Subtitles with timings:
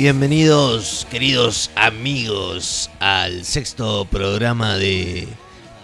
[0.00, 5.28] Bienvenidos, queridos amigos, al sexto programa de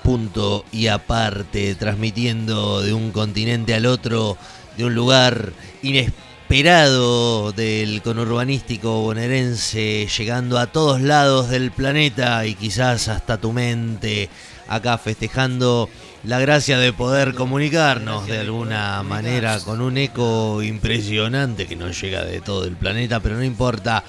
[0.03, 4.39] Punto y Aparte, transmitiendo de un continente al otro,
[4.79, 13.09] de un lugar inesperado del conurbanístico bonaerense, llegando a todos lados del planeta y quizás
[13.09, 14.31] hasta tu mente,
[14.67, 15.91] acá festejando
[16.27, 22.25] la gracia de poder comunicarnos de alguna manera con un eco impresionante que nos llega
[22.25, 24.03] de todo el planeta, pero no importa.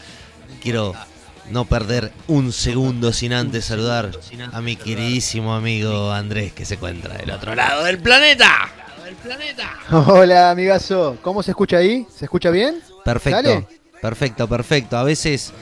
[0.60, 0.96] Quiero
[1.52, 4.12] no perder un segundo sin antes saludar
[4.52, 8.68] a mi queridísimo amigo Andrés que se encuentra del otro lado del planeta.
[9.92, 11.18] Hola, amigazo.
[11.22, 12.08] ¿Cómo se escucha ahí?
[12.14, 12.82] ¿Se escucha bien?
[13.06, 13.68] Perfecto.
[14.02, 14.98] Perfecto, perfecto.
[14.98, 15.54] A veces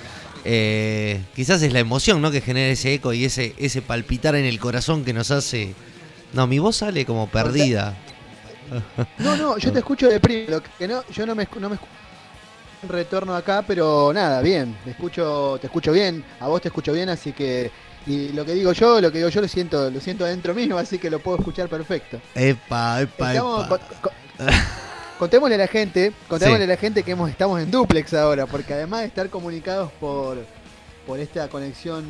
[0.45, 2.31] eh, quizás es la emoción, ¿no?
[2.31, 5.75] Que genera ese eco y ese, ese palpitar en el corazón que nos hace.
[6.35, 7.95] No, mi voz sale como perdida.
[9.19, 10.61] No, no, yo te escucho de primero.
[10.77, 11.77] Que no, yo no me, no me
[12.87, 14.75] retorno acá, pero nada, bien.
[14.83, 16.23] Te escucho, te escucho bien.
[16.39, 17.71] A vos te escucho bien, así que.
[18.07, 20.77] Y lo que digo yo, lo que digo yo lo siento, lo siento adentro mío,
[20.77, 22.21] así que lo puedo escuchar perfecto.
[22.35, 23.79] Epa, epa, Estamos- epa.
[23.79, 24.47] con- con-
[25.17, 28.75] contémosle a la gente, contémosle a la gente que hemos, estamos en duplex ahora, porque
[28.75, 30.37] además de estar comunicados por,
[31.07, 32.05] por esta conexión,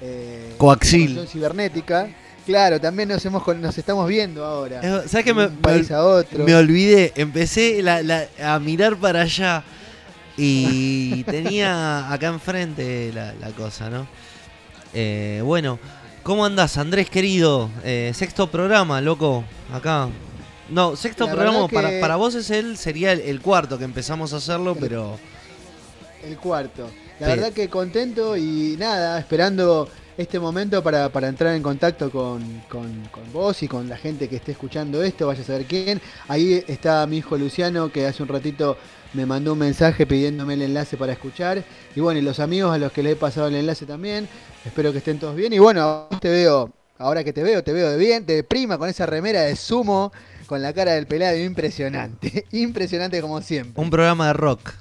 [0.00, 1.00] eh, Coaxil.
[1.16, 2.08] conexión cibernética,
[2.46, 4.80] claro, también nos hemos nos estamos viendo ahora.
[5.08, 6.44] ¿Sabes qué de me, un país me- a otro.
[6.44, 7.12] me olvidé?
[7.16, 9.62] Empecé la- la- a mirar para allá
[10.36, 14.06] y tenía acá enfrente la, la cosa, ¿no?
[14.92, 15.78] Eh, bueno,
[16.22, 17.70] ¿cómo andás, Andrés querido?
[17.84, 20.08] Eh, sexto programa, loco, acá.
[20.70, 24.32] No, sexto programa para, que- para vos es el, sería el, el cuarto que empezamos
[24.32, 25.18] a hacerlo, pero
[26.22, 26.90] El cuarto.
[27.20, 32.42] La verdad que contento y nada, esperando este momento para, para entrar en contacto con,
[32.68, 36.00] con- con vos y con la gente que esté escuchando esto, vaya a saber quién.
[36.28, 38.76] Ahí está mi hijo Luciano que hace un ratito
[39.12, 41.62] me mandó un mensaje pidiéndome el enlace para escuchar.
[41.94, 44.28] Y bueno, y los amigos a los que le he pasado el enlace también.
[44.64, 45.52] Espero que estén todos bien.
[45.52, 48.88] Y bueno, te veo, ahora que te veo, te veo de bien, de prima con
[48.88, 50.12] esa remera de sumo,
[50.46, 52.44] con la cara del pelado, impresionante.
[52.52, 53.82] Impresionante como siempre.
[53.82, 54.72] un programa de rock,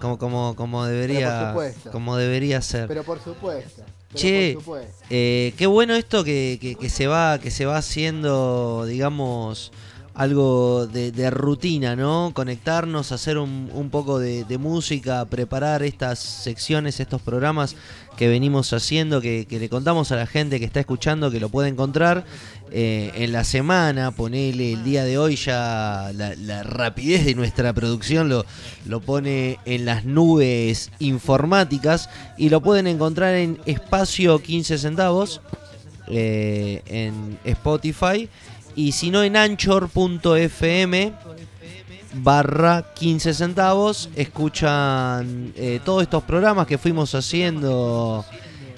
[0.00, 1.54] como, como, como debería,
[1.92, 2.88] como debería ser.
[2.88, 3.82] Pero por supuesto.
[4.14, 4.52] Che.
[5.10, 9.72] Eh, qué bueno esto que, que- que se va que se va haciendo, digamos,
[10.14, 12.32] algo de, de rutina, ¿no?
[12.34, 17.76] Conectarnos, hacer un, un poco de, música, preparar estas secciones, estos programas
[18.16, 21.70] que venimos haciendo, que, le contamos a la gente que está escuchando que lo puede
[21.70, 22.26] encontrar
[22.70, 28.28] eh, en la semana, ponele el día de hoy ya la, rapidez de nuestra producción
[28.28, 28.44] lo,
[28.86, 35.40] lo pone en las nubes informáticas y lo pueden encontrar en espacio 15 centavos
[36.08, 38.28] eh, en Spotify
[38.76, 41.12] y si no en anchor.fm
[42.14, 48.24] barra 15 centavos escuchan eh, todos estos programas que fuimos haciendo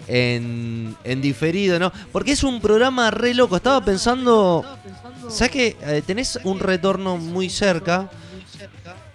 [0.07, 1.93] en, en diferido, ¿no?
[2.13, 3.57] Porque es un programa re loco.
[3.57, 4.65] Estaba pensando,
[5.29, 8.09] ¿sabes que eh, tenés un retorno muy cerca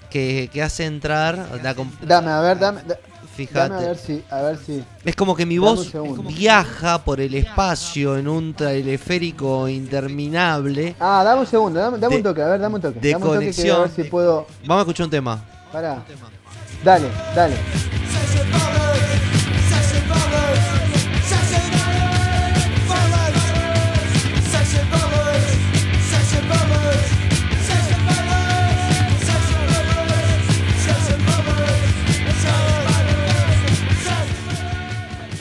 [0.10, 1.62] que, que hace entrar?
[2.02, 3.00] Dame, a ver, dame, da-
[3.48, 3.70] Fíjate.
[3.74, 4.84] dame a ver si, a ver si.
[5.06, 5.92] Es como que mi Dame voz
[6.28, 10.96] viaja por el espacio en un teleférico interminable.
[11.00, 13.00] Ah, dame un segundo, dame, dame De- un toque, a ver, dame un toque.
[13.00, 14.46] de dame un toque que a ver si puedo.
[14.66, 15.44] Vamos a escuchar un tema.
[15.72, 16.04] Pará.
[16.84, 17.56] Dale, dale.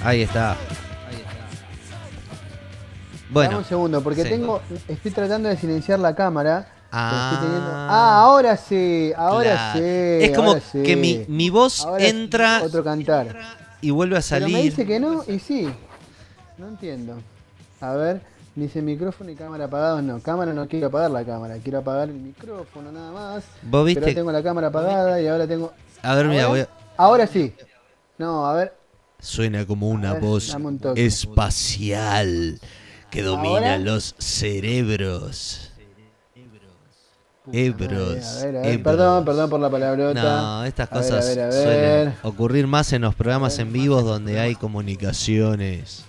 [0.09, 0.57] Ahí está.
[0.57, 0.57] Dame
[3.29, 3.59] Bueno.
[3.59, 4.31] un segundo, porque sí.
[4.31, 4.63] tengo.
[4.89, 6.67] Estoy tratando de silenciar la cámara.
[6.91, 7.39] pero Ah.
[7.43, 9.79] teniendo- ah, ahora sí, ahora Claro.
[9.79, 9.85] sí.
[10.25, 10.83] Es como sí.
[10.83, 13.37] que mi, mi voz Ahora entra Otro cantar.
[13.83, 14.63] y vuelve a Pero me salir.
[14.71, 15.69] dice que no, y sí.
[16.57, 17.17] No entiendo.
[17.83, 18.23] A ver,
[18.55, 20.03] dice micrófono y cámara apagados.
[20.03, 23.45] No, cámara no quiero apagar la cámara, quiero apagar el micrófono nada más.
[23.61, 24.15] Vos Pero viste.
[24.15, 25.75] tengo la cámara apagada y ahora tengo.
[26.03, 27.55] A ver, mira, voy a- Ahora sí.
[28.17, 28.78] No, a ver.
[29.21, 32.59] Suena como una ver, voz un espacial
[33.11, 33.79] que domina ¿Ahora?
[33.79, 35.71] los cerebros.
[37.45, 37.91] Puta Ebros.
[37.91, 38.85] madre, A ver, a ver, ebros.
[38.85, 40.23] perdón, perdón por la palabrota.
[40.23, 43.73] No, estas A ver, cosas a ver, a suelen ocurrir más en los programas en
[43.73, 46.05] vivos donde hay comunicaciones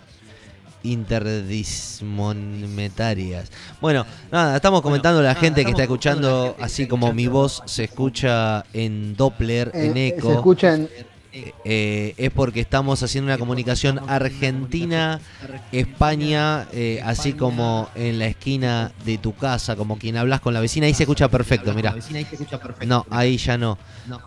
[0.83, 3.49] interdismonetarias.
[3.81, 7.85] Bueno, nada, estamos comentando a la gente que está escuchando, así como mi voz se
[7.85, 10.33] escucha en Doppler, en Eh, Se eco.
[10.33, 10.89] escucha en,
[11.31, 19.19] eh, es porque estamos haciendo una comunicación Argentina-España, eh, así como en la esquina de
[19.19, 20.87] tu casa, como quien hablas con la vecina.
[20.87, 21.95] Ahí se escucha perfecto, mira.
[22.85, 23.77] No, ahí ya no.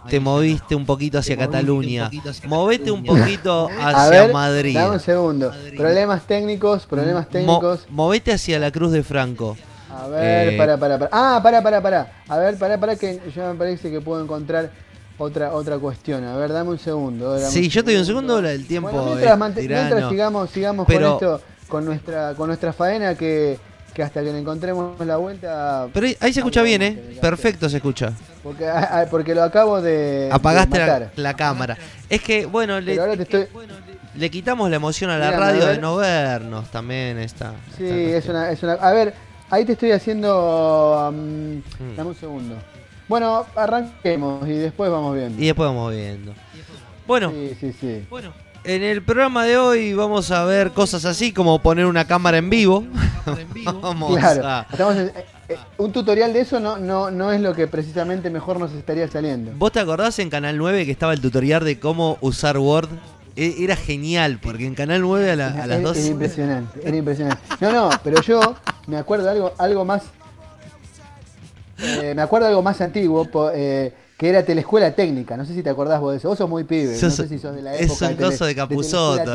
[0.08, 2.10] Te moviste un poquito hacia Cataluña.
[2.46, 4.74] Movete un poquito hacia Madrid.
[4.74, 5.52] Dame un segundo.
[5.76, 7.84] Problemas técnicos, problemas técnicos.
[7.90, 9.58] movete hacia la Cruz de Franco.
[9.90, 11.10] A ver, para, para, para.
[11.12, 12.10] Ah, para, para, para.
[12.26, 14.70] A ver, para, para, que ya me parece que puedo encontrar
[15.22, 16.24] otra otra cuestión.
[16.24, 17.38] A ver, dame un segundo.
[17.38, 19.14] sí, yo estoy un segundo, el tiempo.
[19.14, 23.58] mientras, sigamos, sigamos con esto, con nuestra, con nuestra faena que,
[23.94, 25.88] que hasta que le encontremos la vuelta.
[25.92, 27.18] Pero ahí se escucha bien, ¿eh?
[27.20, 28.12] Perfecto se escucha.
[28.42, 30.28] Porque, ah, ah, porque lo acabo de.
[30.32, 31.76] Apagaste la, cámara.
[32.08, 32.98] Es que, bueno, le,
[34.16, 37.18] le quitamos la emoción a la radio de no vernos también.
[37.18, 38.74] Está, sí, es, una, es una.
[38.74, 39.14] A ver,
[39.50, 41.08] ahí te estoy haciendo.
[41.08, 41.62] Um,
[41.96, 42.56] dame un segundo.
[43.12, 45.38] Bueno, arranquemos y después vamos viendo.
[45.38, 46.32] Y después vamos viendo.
[47.06, 48.06] Bueno, sí, sí, sí.
[48.08, 48.32] bueno,
[48.64, 52.48] en el programa de hoy vamos a ver cosas así como poner una cámara en
[52.48, 52.86] vivo.
[53.82, 54.64] vamos claro,
[54.94, 55.12] eh,
[55.50, 59.06] eh, un tutorial de eso no, no, no es lo que precisamente mejor nos estaría
[59.08, 59.52] saliendo.
[59.58, 62.88] ¿Vos te acordás en Canal 9 que estaba el tutorial de cómo usar Word?
[63.36, 65.96] E, era genial, porque en Canal 9 a, las 2...
[65.98, 67.42] Era impresionante, era impresionante.
[67.60, 68.56] No, no, pero yo
[68.86, 70.04] me acuerdo de algo, algo más
[71.82, 75.36] eh, me acuerdo de algo más antiguo, eh, que era Telescuela Técnica.
[75.36, 76.28] No sé si te acordás vos de eso.
[76.28, 76.92] Vos sos muy pibe.
[77.00, 77.92] no sé si sos de la época.
[77.92, 79.34] Es un coso de Capuzoto.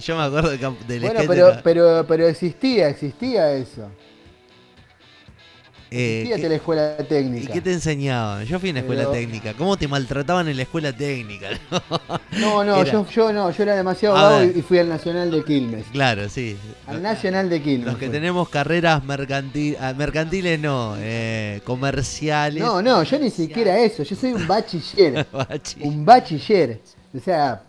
[0.00, 3.88] Yo me acuerdo de, de Bueno, pero, pero, pero existía, existía eso.
[5.90, 7.50] Eh, la escuela técnica.
[7.50, 8.44] ¿Y qué te enseñaban?
[8.44, 9.54] Yo fui en la escuela técnica.
[9.54, 11.48] ¿Cómo te maltrataban en la escuela técnica?
[12.38, 15.86] No, no, yo, yo, no, yo era demasiado vago y fui al Nacional de Quilmes.
[15.90, 16.56] Claro, sí.
[16.86, 17.86] Al Nacional de Quilmes.
[17.86, 22.62] Los que tenemos carreras mercantiles, ah, mercantiles no, eh, comerciales.
[22.62, 25.26] No, no, yo ni siquiera eso, yo soy un bachiller.
[25.80, 26.80] un bachiller.
[27.16, 27.62] O sea,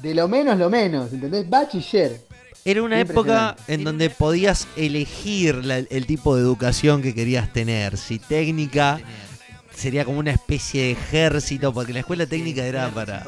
[0.00, 1.48] de lo menos lo menos, ¿entendés?
[1.48, 2.29] Bachiller.
[2.64, 7.96] Era una época en donde podías elegir el tipo de educación que querías tener.
[7.96, 9.00] Si técnica
[9.74, 13.26] sería como una especie de ejército, porque la escuela técnica era para,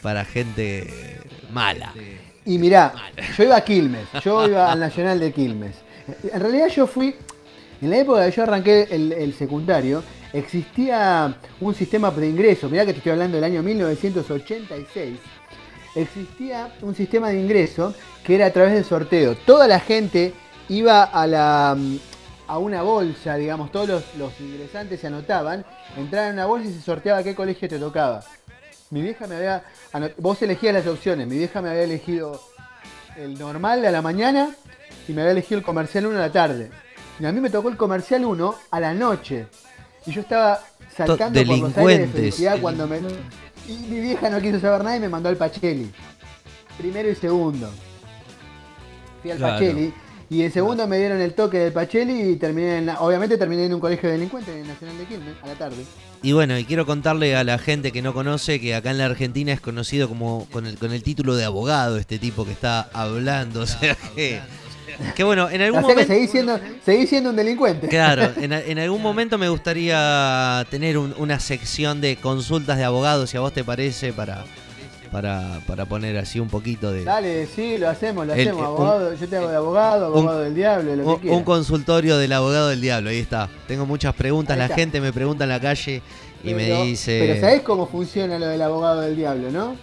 [0.00, 1.20] para gente
[1.52, 1.92] mala.
[2.46, 2.94] Y mirá,
[3.36, 5.76] yo iba a Quilmes, yo iba al Nacional de Quilmes.
[6.32, 7.14] En realidad yo fui,
[7.82, 10.02] en la época que yo arranqué el, el secundario,
[10.32, 15.18] existía un sistema de ingreso, mirá que te estoy hablando del año 1986
[16.02, 19.36] existía un sistema de ingreso que era a través del sorteo.
[19.36, 20.32] Toda la gente
[20.68, 21.76] iba a la
[22.46, 25.66] a una bolsa, digamos, todos los, ingresantes se anotaban,
[25.98, 28.24] entraban en una bolsa y se sorteaba qué colegio te tocaba.
[28.90, 29.64] Mi vieja me había.
[30.16, 31.26] Vos elegías las opciones.
[31.26, 32.40] Mi vieja me había elegido
[33.18, 34.48] el normal a la mañana
[35.06, 36.70] y me había elegido el comercial 1 a la tarde.
[37.20, 39.46] Y a mí me tocó el comercial 1 a la noche.
[40.06, 40.60] Y yo estaba
[40.96, 43.00] saltando por los aires de felicidad cuando me,
[43.68, 45.90] y mi vieja no quiso saber nada y me mandó al Pacheli.
[46.78, 47.70] Primero y segundo.
[49.22, 49.92] Fui al Pacheli.
[50.30, 53.74] Y en segundo me dieron el toque del Pacheli y terminé en obviamente terminé en
[53.74, 55.84] un colegio de delincuentes en el Nacional de Quilmes a la tarde.
[56.22, 59.06] Y bueno, y quiero contarle a la gente que no conoce que acá en la
[59.06, 62.90] Argentina es conocido como con el, con el título de abogado este tipo que está
[62.92, 63.60] hablando.
[63.62, 64.40] O sea que
[65.14, 66.06] que bueno, en algún momento.
[66.06, 67.88] seguís siendo, siendo un delincuente.
[67.88, 73.40] Claro, en, algún momento me gustaría tener una sección de consultas de abogados, si a
[73.40, 74.44] vos te parece, para,
[75.12, 77.04] para, para poner así un poquito de.
[77.04, 78.62] Dale, sí, lo hacemos, lo hacemos.
[78.62, 82.68] Abogado, yo tengo de abogado, abogado del diablo, lo un, que un consultorio del abogado
[82.68, 83.48] del diablo, ahí está.
[83.66, 86.02] Tengo muchas preguntas, la gente me pregunta en la calle
[86.42, 87.18] y me dice.
[87.20, 89.76] Pero ¿sabés cómo funciona lo del abogado del diablo, no?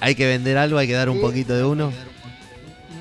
[0.00, 1.92] Hay que vender algo, hay que dar un poquito de uno.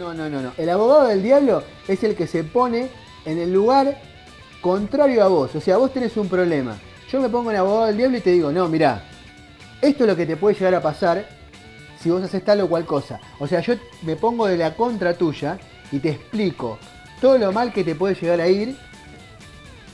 [0.01, 0.51] No, no, no, no.
[0.57, 2.89] El abogado del diablo es el que se pone
[3.23, 4.01] en el lugar
[4.59, 5.53] contrario a vos.
[5.53, 6.75] O sea, vos tenés un problema.
[7.11, 9.03] Yo me pongo en abogado del diablo y te digo, no, mirá,
[9.79, 11.29] esto es lo que te puede llegar a pasar
[11.99, 13.19] si vos haces tal o cual cosa.
[13.37, 15.59] O sea, yo me pongo de la contra tuya
[15.91, 16.79] y te explico
[17.21, 18.75] todo lo mal que te puede llegar a ir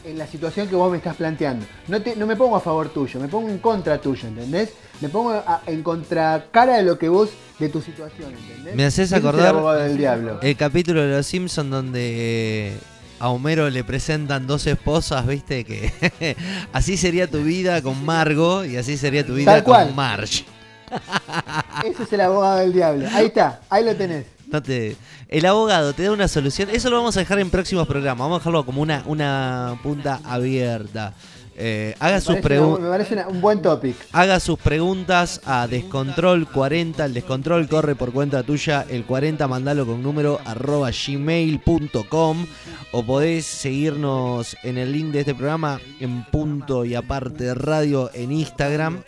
[0.06, 1.66] en la situación que vos me estás planteando.
[1.90, 4.72] No, te, no me pongo a favor tuyo, me pongo en contra tuyo, ¿entendés?
[5.02, 8.76] Me pongo en contra cara de lo que vos, de tu situación, ¿entendés?
[8.76, 10.40] Me haces acordar el, diablo.
[10.42, 12.78] el capítulo de Los Simpsons donde
[13.20, 16.36] a Homero le presentan dos esposas, viste, que
[16.74, 20.46] así sería tu vida con Margo y así sería tu vida con Marge.
[21.86, 23.08] Ese es el abogado del diablo.
[23.14, 24.26] Ahí está, ahí lo tenés.
[24.48, 24.96] No te,
[25.28, 26.70] el abogado te da una solución.
[26.70, 28.20] Eso lo vamos a dejar en próximos programas.
[28.20, 31.14] Vamos a dejarlo como una, una punta abierta.
[31.60, 32.82] Eh, haga Me sus preguntas.
[32.84, 33.96] me parece una- un buen topic.
[34.12, 37.06] Haga sus preguntas a Descontrol 40.
[37.06, 38.86] El Descontrol corre por cuenta tuya.
[38.88, 42.46] El 40 mandalo con número arroba gmail.com.
[42.92, 48.32] O podés seguirnos en el link de este programa en punto y aparte radio en
[48.32, 49.02] Instagram.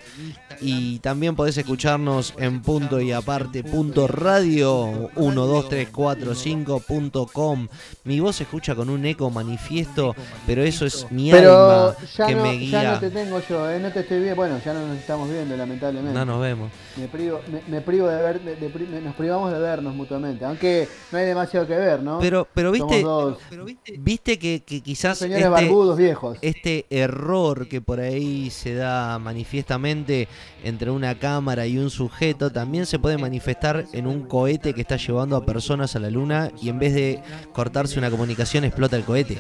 [0.60, 7.68] Y también podés escucharnos en punto y aparte punto radio 12345.com.
[8.04, 10.16] Mi voz se escucha con un eco manifiesto,
[10.46, 13.70] pero eso es mi Pero alma ya que no, me ya no te tengo yo,
[13.70, 14.36] eh, no te estoy viendo.
[14.36, 16.18] Bueno, ya no nos estamos viendo, lamentablemente.
[16.18, 16.72] No nos vemos.
[16.98, 20.44] Me privo, me, me privo de ver, de- de nos privamos de vernos mutuamente.
[20.46, 22.20] Aunque no hay demasiado que ver, ¿no?
[22.20, 23.60] Pero, pero viste, Somos dos
[24.00, 26.38] viste que, que quizás señores este, barbudos viejos.
[26.42, 30.28] este error que por ahí se da manifiestamente
[30.64, 34.98] entre una cámara y un sujeto también se puede manifestar en un cohete que está
[34.98, 37.22] llevando a personas a la luna y en vez de
[37.54, 39.38] cortarse una comunicación explota el cohete.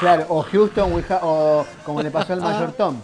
[0.00, 2.96] Claro, o Houston, we ha- o como le pasó al Mayor Tom.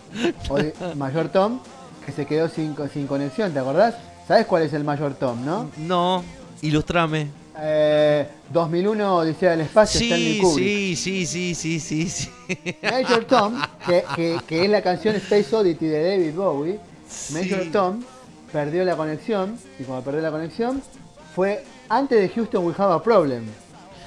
[0.49, 1.61] O de- Mayor Tom,
[2.05, 3.95] que se quedó sin, co- sin conexión, ¿te acordás?
[4.27, 5.71] ¿Sabes cuál es el Mayor Tom, no?
[5.79, 6.23] No,
[6.63, 7.29] ilustrame.
[7.61, 10.67] Eh, 2001 Odisea del Espacio, Stanley Sí, Kubrick.
[10.97, 12.31] sí, sí, sí, sí, sí, sí.
[12.83, 16.79] Major Tom, que, que- que es la canción Space Oddity de David Bowie,
[17.33, 17.71] Major Sí.
[17.73, 18.03] Tom
[18.53, 20.81] perdió la conexión, y cuando perdió la conexión,
[21.35, 23.45] fue antes de Houston We Have a Problem,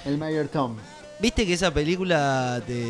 [0.05, 0.75] el Major Tom.
[1.19, 2.85] Viste que esa película te,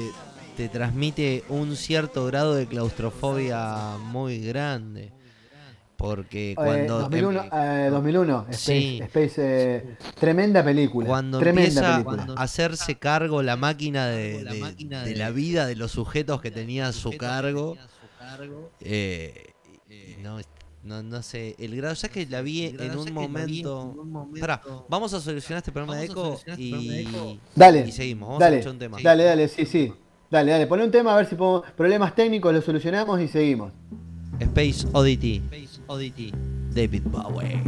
[0.61, 5.11] te transmite un cierto grado de claustrofobia muy grande.
[5.97, 8.99] Porque Eh, cuando, 2001, em- eh, 2001, Space, Sí.
[9.03, 11.07] Space, eh, tremenda película.
[11.07, 12.35] cuando tremenda empieza película.
[12.39, 16.87] a hacerse cargo la máquina de, de- de la vida de los sujetos que tenía
[16.87, 17.77] a su cargo,
[18.79, 19.53] eh,
[20.21, 20.39] no,
[20.83, 23.95] no, no sé, el grado, ya que la vi en un momento...
[24.39, 28.55] Pará, vamos a solucionar este problema de eco y, Dale, y seguimos, vamos a dale,
[28.57, 28.97] escuchar un tema.
[29.03, 29.93] dale, dale, sí, sí.
[30.31, 33.73] Dale, dale, pon un tema a ver si podemos, problemas técnicos los solucionamos y seguimos.
[34.39, 35.41] Space Oddity.
[36.73, 37.61] David Bowie.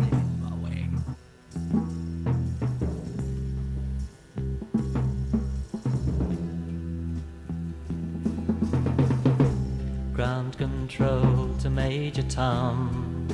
[10.13, 13.27] Ground control to Major Tom.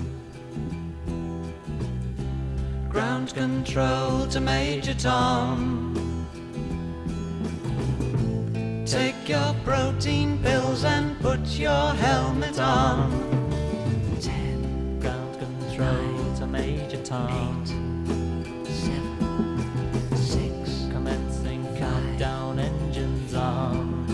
[2.89, 5.88] Ground control to Major Tom.
[8.89, 13.11] Take your protein pills and put your helmet on.
[14.19, 14.99] Ten.
[14.99, 17.63] Ground control to Major Tom.
[18.65, 20.87] seven, six.
[20.91, 24.07] Commencing countdown engines on.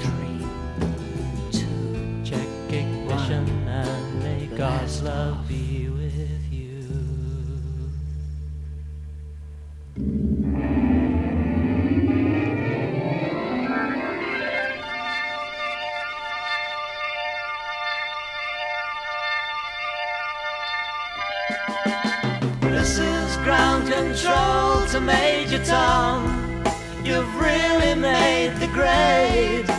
[0.00, 2.24] Three, two.
[2.24, 5.47] Check ignition and may God's love
[24.18, 26.64] control to Major Tom.
[27.04, 29.70] You've really made the grade.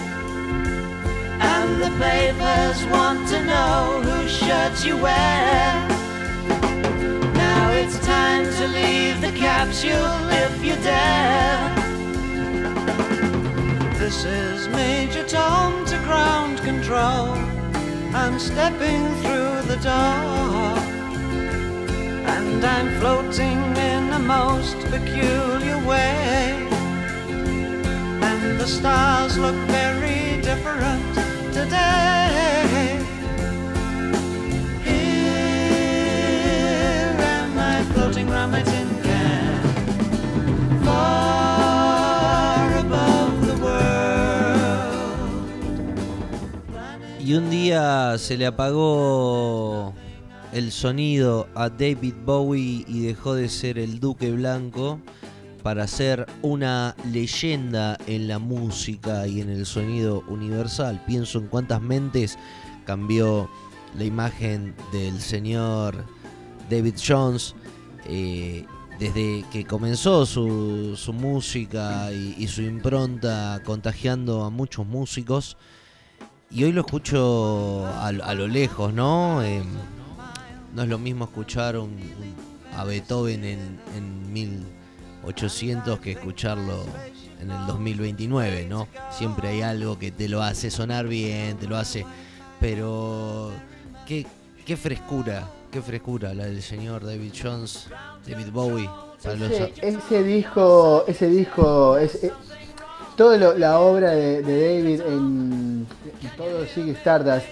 [1.42, 5.88] And the papers want to know whose shirt you wear.
[7.36, 11.76] Now it's time to leave the capsule if you dare.
[13.96, 17.36] This is Major Tom to ground control.
[18.16, 20.99] I'm stepping through the door.
[22.40, 26.56] And I'm floating in a most peculiar way.
[28.30, 31.14] And the stars look very different
[31.52, 33.04] today.
[34.86, 35.98] Here
[37.36, 39.62] am I floating round my tin can.
[40.86, 45.20] Far above the world.
[47.20, 49.94] Y un día se le apagó
[50.52, 55.00] el sonido a David Bowie y dejó de ser el Duque Blanco
[55.64, 61.04] para ser una leyenda en la música y en el sonido universal.
[61.06, 62.38] Pienso en cuántas mentes
[62.86, 63.50] cambió
[63.98, 66.06] la imagen del señor
[66.70, 67.56] David Jones
[68.06, 68.66] eh,
[69.00, 75.58] desde que comenzó su, su música y, su impronta contagiando a muchos músicos.
[76.52, 79.44] Y hoy lo escucho a, a lo lejos, ¿no?
[79.44, 79.68] Em,
[80.74, 84.32] no es lo mismo escuchar un- un- a Beethoven en, en
[85.24, 86.84] 1800 que escucharlo
[87.42, 88.88] en el 2029, ¿no?
[89.12, 92.06] Siempre hay algo que te lo hace sonar bien, te lo hace...
[92.60, 93.52] Pero...
[94.06, 94.26] Qué,
[94.66, 97.88] qué frescura, qué frescura la del señor David Jones,
[98.28, 98.90] David Bowie.
[99.46, 102.32] Ese, ese disco, ese disco, es, es-
[103.16, 105.86] toda la obra de, de David en,
[106.22, 107.46] en todo Ziggy Stardust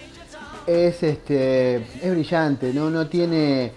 [0.67, 3.71] es este es brillante, no, no tiene.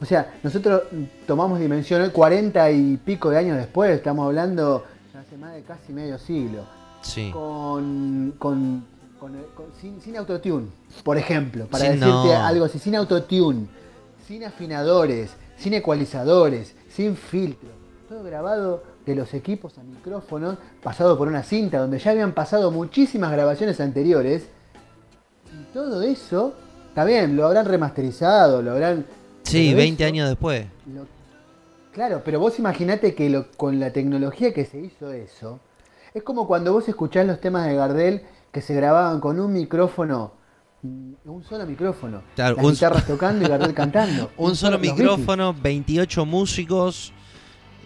[0.00, 0.82] O sea, nosotros
[1.26, 4.84] tomamos dimensión hoy 40 y pico de años después, estamos hablando
[5.18, 6.62] hace más de casi medio siglo.
[7.02, 7.30] Sí.
[7.32, 8.84] Con, con,
[9.18, 10.66] con- con- sin, sin autotune,
[11.02, 12.46] por ejemplo, para Sí, decirte no.
[12.46, 13.66] algo así, sin autotune,
[14.26, 17.68] sin afinadores, sin ecualizadores, sin filtro,
[18.08, 22.70] todo grabado de los equipos a micrófonos, pasado por una cinta donde ya habían pasado
[22.70, 24.48] muchísimas grabaciones anteriores.
[25.78, 26.54] Todo eso,
[26.88, 29.06] está bien, lo habrán remasterizado, lo habrán...
[29.44, 30.66] Sí, pero 20 eso- años después.
[30.92, 31.06] lo-
[31.92, 35.60] claro, pero vos imaginate que lo- con la tecnología que se hizo eso,
[36.12, 40.32] es como cuando vos escuchás los temas de Gardel que se grababan con un micrófono,
[40.82, 44.32] mm, un solo micrófono, Claro, las un- guitarras tocando y Gardel cantando.
[44.36, 47.12] Un solo micrófono, 28 músicos.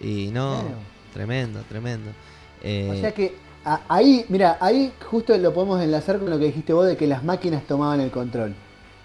[0.00, 0.76] Y no, Claro.
[1.12, 2.10] tremendo, tremendo.
[2.62, 3.51] Eh, O sea que a-
[3.88, 7.22] ahí, mira, ahí justo lo podemos enlazar con lo que dijiste vos de que las
[7.24, 8.54] máquinas tomaban el control.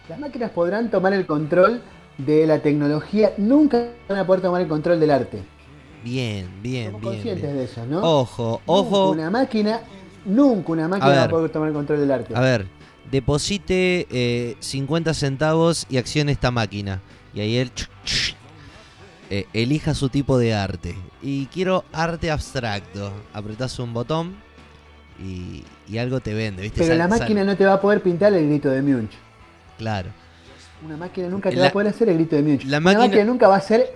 [0.09, 1.81] Las máquinas podrán tomar el control
[2.17, 5.43] de la tecnología, nunca van a poder tomar el control del arte.
[6.03, 7.13] bien, bien, Somos bien.
[7.13, 7.57] conscientes bien.
[7.57, 8.01] de eso, ¿no?
[8.01, 9.11] Ojo, Nunca ojo.
[9.11, 9.81] Una máquina,
[10.25, 11.23] nunca una máquina va ver.
[11.25, 12.33] a poder tomar el control del arte.
[12.35, 12.67] A ver,
[13.11, 17.01] deposite eh, 50 centavos y accione esta máquina.
[17.33, 17.71] Y ahí él
[19.29, 20.95] eh, elija su tipo de arte.
[21.21, 23.11] Y quiero arte abstracto.
[23.33, 24.35] Apretás un botón
[25.19, 26.81] y, y algo te vende, ¿viste?
[26.83, 29.11] Pero la máquina no te va a poder pintar el grito de Munch.
[29.77, 30.09] Claro.
[30.85, 32.63] Una máquina nunca te La- va a poder hacer el grito de Munch.
[32.65, 33.93] la Una máquina- máquina nunca va a hacer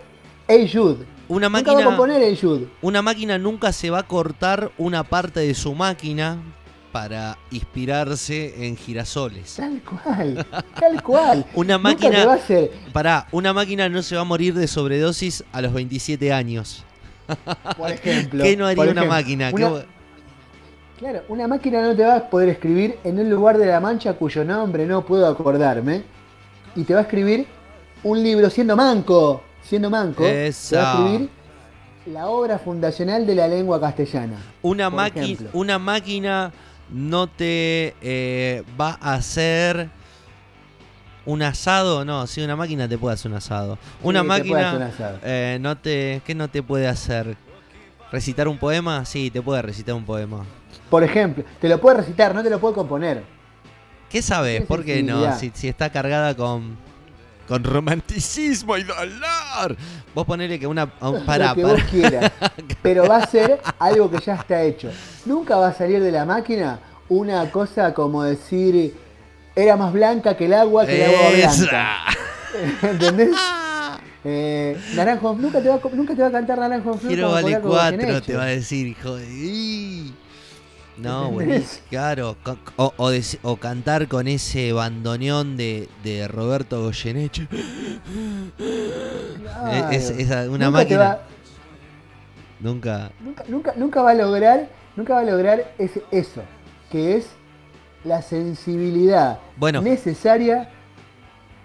[0.48, 1.06] Hey Jude.
[1.28, 2.68] Una Nunca va a máquina, componer Jude.
[2.82, 6.38] una máquina nunca se va a cortar una parte de su máquina
[6.92, 9.56] para inspirarse en girasoles.
[9.56, 10.46] Tal cual,
[10.78, 11.46] tal cual.
[11.56, 12.70] Una máquina- va a hacer.
[12.92, 16.84] Pará, una máquina no se va a morir de sobredosis a los 27 años.
[17.78, 18.44] Por ejemplo.
[18.44, 19.52] ¿Qué no haría una máquina?
[19.54, 19.86] una- ¿Qué-
[21.02, 24.14] Claro, una máquina no te va a poder escribir en un lugar de la mancha
[24.14, 26.04] cuyo nombre no puedo acordarme.
[26.76, 27.48] Y te va a escribir
[28.04, 29.42] un libro siendo manco.
[29.64, 30.22] Siendo manco.
[30.22, 30.92] Te va Esa.
[30.92, 31.30] a escribir
[32.06, 34.38] la obra fundacional de la lengua castellana.
[34.62, 35.50] Una, ejemplo.
[35.54, 36.52] una máquina
[36.92, 39.90] no te eh, va a hacer
[41.26, 42.06] un asado.
[42.06, 43.80] No, sí, una máquina te puede hacer un asado.
[44.04, 47.38] Una Sí, te puede hacer un máquina eh, no te, ¿qué no te puede hacer?
[48.12, 49.04] ¿Recitar un poema?
[49.06, 50.46] Sí, te puede recitar un poema.
[50.92, 53.24] Por ejemplo, te lo puede recitar, no te lo puede componer.
[54.10, 54.64] ¿Qué sabes?
[54.66, 55.36] ¿Por qué no?
[55.40, 56.78] Si, si está cargada con
[57.48, 59.76] con romanticismo y dolor.
[60.16, 62.32] Vos ponele que una un- lo que vos quieras.
[62.82, 64.90] Pero va a ser algo que ya está hecho.
[65.26, 68.96] Nunca va a salir de la máquina una cosa como decir
[69.56, 71.98] era más blanca que el agua que el agua blanca.
[72.84, 73.36] ¿Entendés?
[74.24, 77.98] Eh, naranjo, nunca te, va, nunca te va a cantar Naranjo Quiero vale Polaco 4,
[77.98, 78.22] Goyeneche.
[78.28, 80.12] te va a decir, hijo de.
[80.98, 81.84] No, buenísimo.
[81.90, 82.36] Claro,
[82.76, 87.48] o, o dec- o cantar con ese bandoneón de, de Roberto Goyeneche.
[88.58, 89.90] Claro.
[89.92, 91.00] Es, es- esa- una Nunca máquina.
[91.00, 91.22] va-
[92.60, 93.12] Nunca.
[93.20, 96.44] nunca, nunca, nunca va a lograr, nunca va a lograr ese- eso,
[96.92, 97.26] que es
[98.04, 99.82] la sensibilidad Bueno.
[99.82, 100.70] necesaria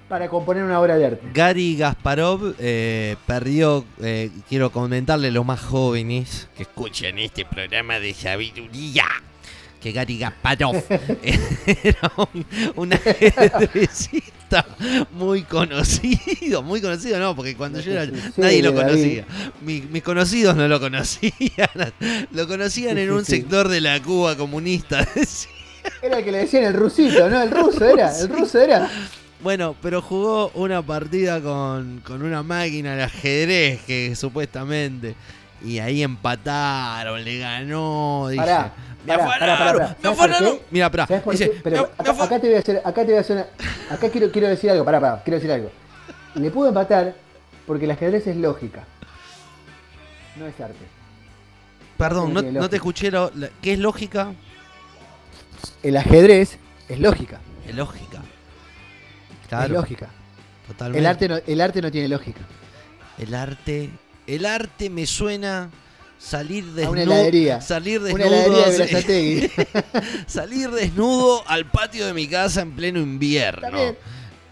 [0.08, 1.26] para componer una obra de arte.
[1.34, 7.98] Gary Gasparov eh, perdió, eh, quiero comentarle a los más jóvenes que escuchan este programa
[7.98, 9.04] de sabiduría,
[9.80, 10.76] que Gary Gasparov
[11.82, 14.64] era un, un ajedrecista
[15.12, 19.26] muy conocido, muy conocido no, porque cuando yo era nadie lo conocía,
[19.60, 21.32] mis, mis conocidos no lo conocían,
[22.30, 25.06] lo conocían en un sector de la Cuba comunista.
[26.02, 27.40] Era el que le decían el rusito, ¿no?
[27.40, 28.90] El ruso era, el ruso era.
[29.42, 35.14] Bueno, pero jugó una partida con, con una máquina de ajedrez que supuestamente.
[35.62, 38.28] Y ahí empataron, le ganó.
[38.30, 38.72] Dije, Pará,
[39.06, 40.58] me afanaron, me ¿sabes por afanaron.
[40.70, 41.06] Mira, pará.
[41.06, 44.08] Pero me- acá, acá te voy a hacer, acá te voy a hacer una- acá
[44.10, 45.70] quiero, quiero decir algo, pará, pará, quiero decir algo.
[46.34, 47.14] Le pudo empatar
[47.66, 48.84] porque el ajedrez es lógica.
[50.36, 50.76] No es arte.
[51.96, 53.10] Perdón, no, te escuché.
[53.10, 54.32] lo- la- ¿Qué es lógica?
[55.82, 57.40] El ajedrez es lógica.
[57.66, 58.20] Es lógica.
[59.50, 60.08] Es lógica.
[60.66, 60.98] totalmente.
[60.98, 62.40] El arte, no, el arte no tiene lógica.
[63.18, 63.90] El arte.
[64.26, 65.70] El arte me suena
[66.18, 67.02] salir A una desnudo.
[67.02, 67.60] heladería.
[67.60, 69.66] Salir Una heladería de desnudo.
[70.26, 73.94] Salir desnudo al patio de mi casa en pleno invierno.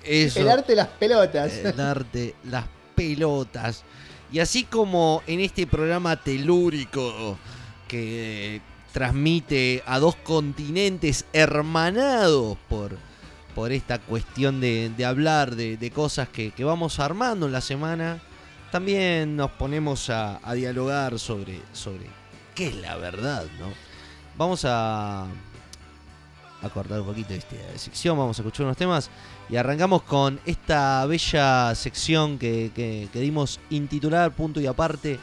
[0.04, 0.40] Eso.
[0.40, 1.52] El arte las pelotas.
[1.54, 3.83] el arte, las pelotas.
[4.30, 7.38] Y así como en este programa telúrico
[7.88, 8.61] que
[8.92, 12.96] transmite a dos continentes hermanados por,
[13.54, 18.20] por esta cuestión de, de hablar de, cosas que, vamos armando en la semana,
[18.70, 22.06] también nos ponemos a, dialogar sobre, sobre
[22.54, 23.68] qué es la verdad, ¿no?
[24.36, 29.10] vamos a, a cortar un poquito esta sección, vamos a escuchar unos temas
[29.48, 35.20] y arrancamos con esta bella sección que, que dimos intitular Punto y Aparte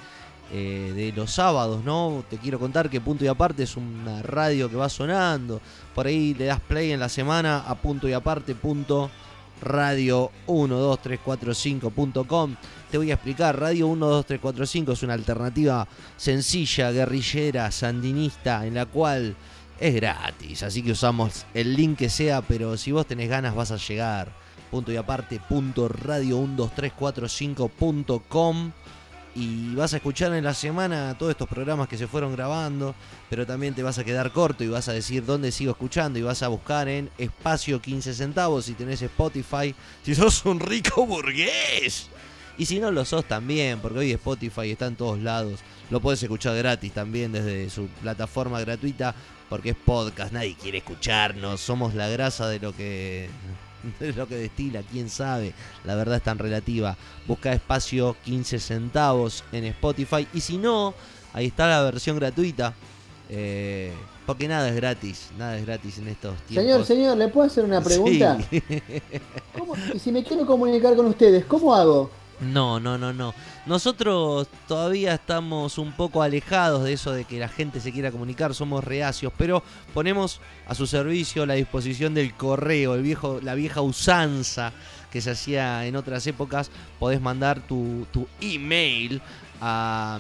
[0.54, 2.26] eh, de los sábados, ¿no?
[2.30, 5.62] Te quiero contar que Punto y Aparte es una radio que va sonando.
[5.96, 9.10] Por ahí le das play en la semana a punto y aparte punto
[9.62, 12.58] radio 12345.com.
[12.90, 15.88] Te voy a explicar, Radio 12345 es una alternativa
[16.18, 19.38] sencilla, guerrillera, sandinista, en la cual
[19.80, 23.72] es gratis, así que usamos el link que sea, pero si vos tenés ganas vas
[23.72, 24.34] a llegar.
[24.70, 28.74] Punto y aparte, punto radio 12345.com
[29.36, 32.96] y vas a escuchar en la semana todos estos programas que se fueron grabando,
[33.30, 36.22] pero también te vas a quedar corto y vas a decir dónde sigo escuchando y
[36.22, 42.10] vas a buscar en espacio 15 centavos si tenés Spotify, si sos un rico burgués.
[42.58, 46.22] Y si no lo sos también, porque hoy Spotify está en todos lados, lo puedes
[46.22, 49.16] escuchar gratis también desde su plataforma gratuita,
[49.50, 53.30] porque es podcast, nadie quiere escucharnos, somos la grasa de lo que
[54.00, 55.54] es lo que destila, quién sabe.
[55.86, 56.98] La verdad es tan relativa.
[57.28, 60.28] Busca espacio 15 centavos en Spotify.
[60.34, 60.94] Y si no,
[61.34, 62.74] ahí está la versión gratuita.
[63.30, 63.94] Eh,
[64.26, 66.64] porque nada es gratis, nada es gratis en estos tiempos.
[66.64, 68.38] Señor, señor, ¿le puedo hacer una pregunta?
[68.50, 68.62] Sí.
[69.58, 72.10] ¿Cómo- y si me quiero comunicar con ustedes, ¿cómo hago?
[72.40, 73.34] No, no, no, no.
[73.68, 78.56] Nosotros todavía estamos un poco alejados de eso de que la gente se quiera comunicar,
[78.56, 79.62] somos reacios, pero
[79.94, 82.98] ponemos a su servicio la disposición del correo,
[83.42, 84.74] la vieja usanza
[85.12, 86.72] que se hacía en otras épocas.
[87.00, 89.22] Podés mandar tu, tu email
[89.62, 90.20] a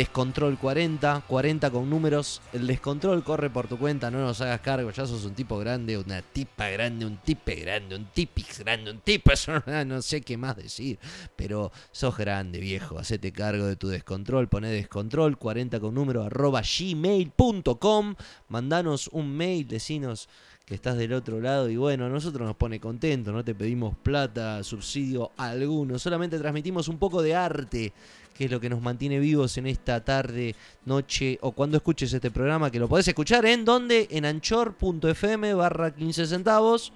[0.00, 2.40] Descontrol 40, 40 con números.
[2.54, 4.90] El descontrol corre por tu cuenta, no nos hagas cargo.
[4.90, 9.00] Ya sos un tipo grande, una tipa grande, un tipe grande, un tipix grande, un
[9.00, 9.30] tipo.
[9.86, 10.98] No sé qué más decir.
[11.36, 12.98] Pero sos grande, viejo.
[12.98, 14.48] Hacete cargo de tu descontrol.
[14.48, 18.14] Poné descontrol 40 con número arroba gmail.com.
[18.48, 20.30] Mandanos un mail, decinos
[20.70, 23.96] que estás del otro lado y bueno, a nosotros nos pone contento, no te pedimos
[23.96, 27.92] plata, subsidio alguno, solamente transmitimos un poco de arte,
[28.40, 30.54] que es lo que nos mantiene vivos en esta tarde,
[30.86, 35.94] noche o cuando escuches este programa, que lo podés escuchar en donde, en anchor.fm barra
[35.94, 36.90] 15 centavos,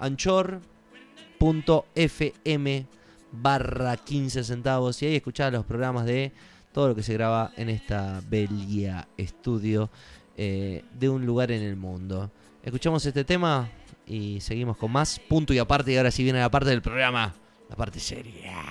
[0.00, 0.58] anchor.fm
[3.30, 6.32] barra 15 centavos y ahí escuchás los programas de
[6.72, 9.90] todo lo que se graba en esta bella estudio
[10.36, 12.32] eh, de un lugar en el mundo.
[12.64, 13.70] Escuchamos este tema
[14.08, 17.32] y seguimos con más punto y aparte y ahora sí viene la parte del programa,
[17.68, 18.64] la parte seria.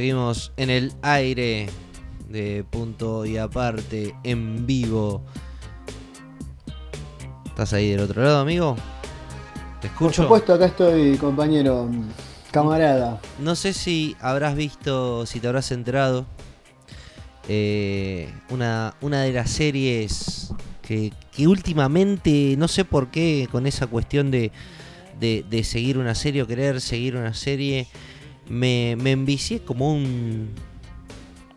[0.00, 1.68] Seguimos en el aire
[2.30, 5.22] de punto y aparte en vivo.
[7.44, 8.76] ¿Estás ahí del otro lado, amigo?
[9.82, 10.22] Te Por escucho.
[10.22, 11.90] supuesto, acá estoy, compañero,
[12.50, 13.20] camarada.
[13.40, 16.24] No sé si habrás visto, si te habrás enterado,
[17.46, 23.86] eh, una, una de las series que, que últimamente, no sé por qué, con esa
[23.86, 24.50] cuestión de,
[25.20, 27.86] de, de seguir una serie o querer seguir una serie,
[28.50, 30.50] me, me envicié como un...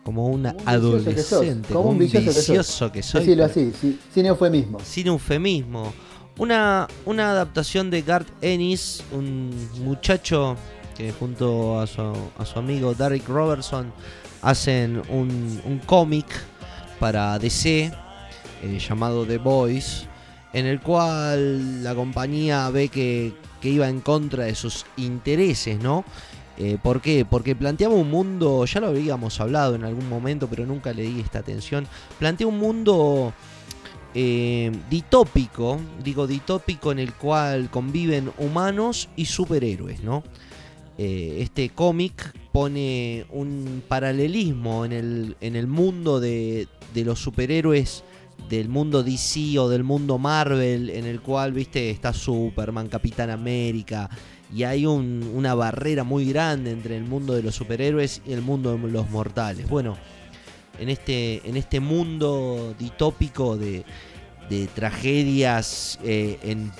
[0.02, 2.48] Como un adolescente, como un vicioso que sos.
[2.48, 3.20] vicioso que soy.
[3.22, 4.78] Decirlo así, sí, sin eufemismo.
[4.80, 5.94] sin eufemismo.
[6.36, 9.50] Una, una adaptación de Garth Ennis, un
[9.82, 10.56] muchacho
[10.94, 12.02] que junto a su,
[12.36, 13.94] a su amigo Derek Robertson
[14.42, 16.26] hacen un, un cómic
[17.00, 17.90] para DC
[18.62, 20.06] eh, llamado The Boys,
[20.52, 26.04] en el cual la compañía ve que, que iba en contra de sus intereses, ¿no?
[26.56, 27.24] Eh, ¿Por qué?
[27.24, 31.20] Porque planteaba un mundo, ya lo habíamos hablado en algún momento, pero nunca le di
[31.20, 31.86] esta atención.
[32.18, 33.32] Plantea un mundo
[34.14, 40.22] eh, ditópico, digo ditópico en el cual conviven humanos y superhéroes, ¿no?
[40.96, 48.04] Eh, este cómic pone un paralelismo en el, en el mundo de, de los superhéroes
[48.48, 54.08] del mundo DC o del mundo Marvel, en el cual, viste, está Superman, Capitán América,
[54.52, 58.42] y hay un- una barrera muy grande entre el mundo de los superhéroes y el
[58.42, 59.68] mundo de los mortales.
[59.68, 59.96] Bueno,
[60.78, 63.84] en este, en este mundo ditópico de,
[64.50, 66.72] de tragedias eh, en,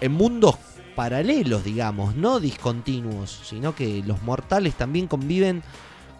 [0.00, 0.56] en mundos
[0.94, 5.62] paralelos, digamos, no discontinuos, sino que los mortales también conviven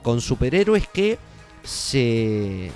[0.03, 1.18] con superhéroes que
[1.62, 2.70] se,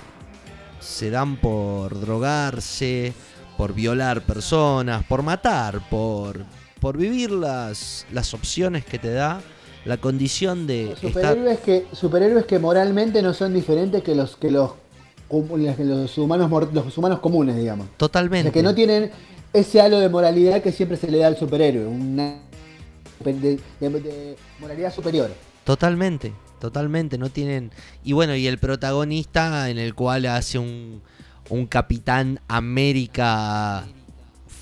[0.79, 3.13] se dan por drogarse,
[3.57, 6.45] por violar personas, por matar, por,
[6.79, 9.41] por vivir las, las opciones que te da
[9.85, 11.11] la condición de estar...
[11.11, 14.71] Superhéroes que, superhéroes que moralmente no son diferentes que los que los,
[16.17, 17.87] humanos los humanos comunes, digamos.
[17.87, 18.43] O Totalmente.
[18.43, 19.11] sea, que no tienen
[19.53, 22.39] ese halo de moralidad que siempre se le da al superhéroe, una
[23.23, 25.31] de, de- de moralidad superior.
[25.63, 27.71] Totalmente, totalmente, no tienen...
[28.03, 31.01] Y bueno, y el protagonista en el cual hace un,
[31.49, 33.85] un capitán América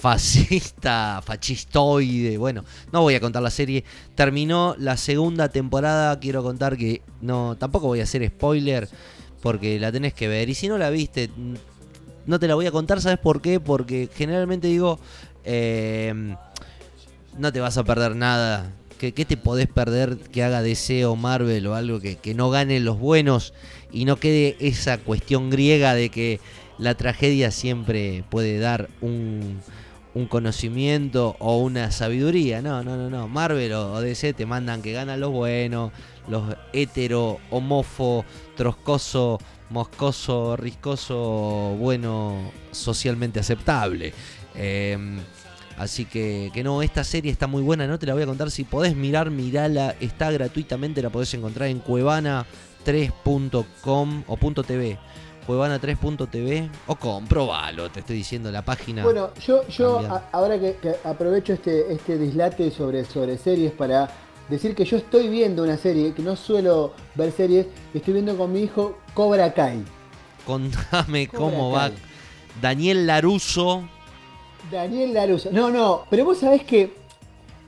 [0.04, 3.86] fascista, fascistoide, bueno, no voy a contar la serie,
[4.16, 8.89] terminó la segunda temporada, quiero contar que no, tampoco voy a hacer spoiler
[9.42, 10.50] porque la tenés que ver.
[10.50, 11.30] Y si no la viste,
[12.26, 13.62] no te la voy a contar, ¿sabes por qué?
[13.62, 15.00] Porque generalmente digo,
[15.46, 16.36] eh,
[17.38, 18.74] no te vas a perder nada.
[18.98, 22.50] ¿Qué, qué te podés perder que haga DC o Marvel o algo que, que no
[22.50, 23.54] ganen los buenos
[23.89, 26.42] y no quede esa cuestión griega de que
[26.78, 29.62] la tragedia siempre puede dar un,
[30.13, 32.62] un conocimiento o una sabiduría?
[32.62, 33.28] No, no, no, no.
[33.28, 35.91] Marvel o, DC te mandan que ganan los buenos,
[36.28, 44.13] los hetero, homófo, troscoso, moscoso, riscoso, bueno, socialmente aceptable.
[44.56, 45.19] Em,
[45.78, 48.52] Así que, que no, esta serie está muy buena, no te la voy a contar.
[48.52, 54.99] Si podés mirar, mirala, está gratuitamente, la podés encontrar en cuevana3.com o .tv.
[55.47, 59.03] Cuevana3.tv o comprobalo, te estoy diciendo la página.
[59.03, 64.10] Bueno, yo, yo a- ahora que, que aprovecho este, este dislate sobre, sobre series para
[64.49, 68.51] decir que yo estoy viendo una serie, que no suelo ver series, estoy viendo con
[68.51, 69.84] mi hijo Cobra Kai.
[70.45, 71.91] Contame Cobra cómo va.
[72.62, 73.84] Daniel Laruso.
[74.71, 75.49] Daniel Laruso.
[75.51, 76.93] No, no, pero vos sabés que,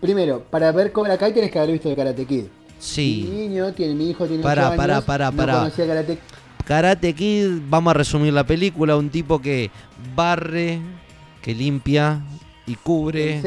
[0.01, 2.43] primero, para ver Cobra Kai tenés que haber visto el Karate Kid.
[2.43, 5.53] Mi Sí, niño, tiene, mi hijo tiene ocho años, pará, pará, no pará.
[5.59, 6.19] conocía Karate
[6.65, 8.97] Karate Kid, vamos a resumir la película.
[8.97, 9.69] Un tipo que
[10.15, 10.79] barre,
[11.41, 12.21] que limpia
[12.65, 13.41] y cubre.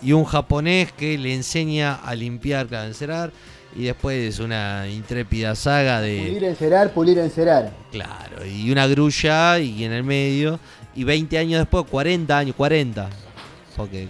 [0.00, 3.30] Y un japonés que le enseña a limpiar, claro, encerar,
[3.76, 7.72] y después una intrépida saga Pulir, de, encerar, pulir, encerar.
[7.90, 10.58] claro, y una grulla y en el medio,
[10.94, 13.08] y 20 años después, 40 años, 40,
[13.76, 14.08] porque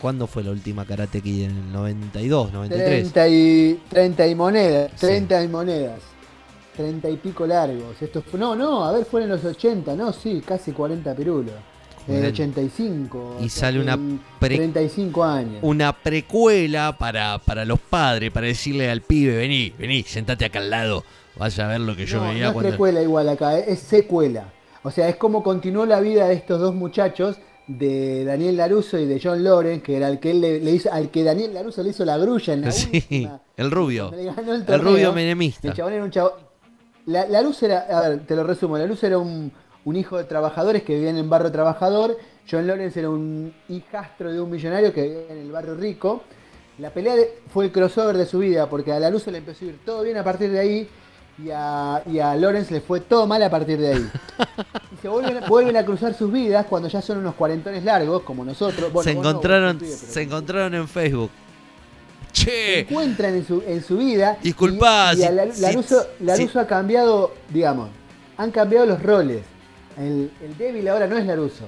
[0.00, 1.44] ¿cuándo fue la última Karate Kid?
[1.44, 3.12] ¿En el 92, 93?
[3.12, 4.90] 30 y, 30 y monedas.
[4.92, 5.06] Sí.
[5.06, 6.13] 30 y monedas.
[6.74, 8.00] 30 y pico largos.
[8.00, 11.54] Esto no, no, a ver, fueron los 80, no, sí, casi 40 pirulos.
[12.06, 12.34] En el Bueno.
[12.34, 13.36] 85.
[13.40, 13.98] Y o sea, sale una
[14.38, 15.58] pre- 35 años.
[15.62, 20.68] Una precuela para, para los padres, para decirle al pibe, vení, vení, sentate acá al
[20.68, 21.02] lado,
[21.36, 22.68] vaya a ver lo que yo no, veía no es cuando...
[22.70, 24.52] precuela igual acá, es secuela.
[24.82, 29.06] O sea, es como continuó la vida de estos dos muchachos, de Daniel Laruso y
[29.06, 31.82] de John Lawrence, que era el que él le, le hizo, al que Daniel Laruso
[31.82, 34.80] le hizo la grulla en la Sí, última- el rubio, cuando le ganó el el
[34.80, 35.68] rubio menemista.
[35.68, 36.32] El chabón era un chabón.
[37.06, 39.52] La, la luz era, a ver, te lo resumo, la luz era un,
[39.84, 42.16] un hijo de trabajadores que vivía en el barrio trabajador.
[42.50, 46.22] John Lawrence era un hijastro de un millonario que vivía en el barrio rico.
[46.78, 49.64] La pelea de- fue el crossover de su vida, porque a la luz le empezó
[49.64, 50.88] a ir todo bien a partir de ahí
[51.38, 54.10] y a, y a Lawrence le fue todo mal a partir de ahí.
[54.92, 58.44] Y se vuelven, vuelven a cruzar sus vidas cuando ya son unos cuarentones largos, como
[58.44, 58.92] nosotros.
[58.92, 59.14] Bueno, se
[59.76, 61.30] no, se encontraron en Facebook.
[62.34, 64.36] Che, encuentran en su, en su vida.
[64.42, 67.88] Disculpá, Y, la, Laruso, si- ha cambiado, digamos,
[68.36, 69.42] han cambiado los roles.
[69.96, 71.64] El, el débil ahora no es Laruso.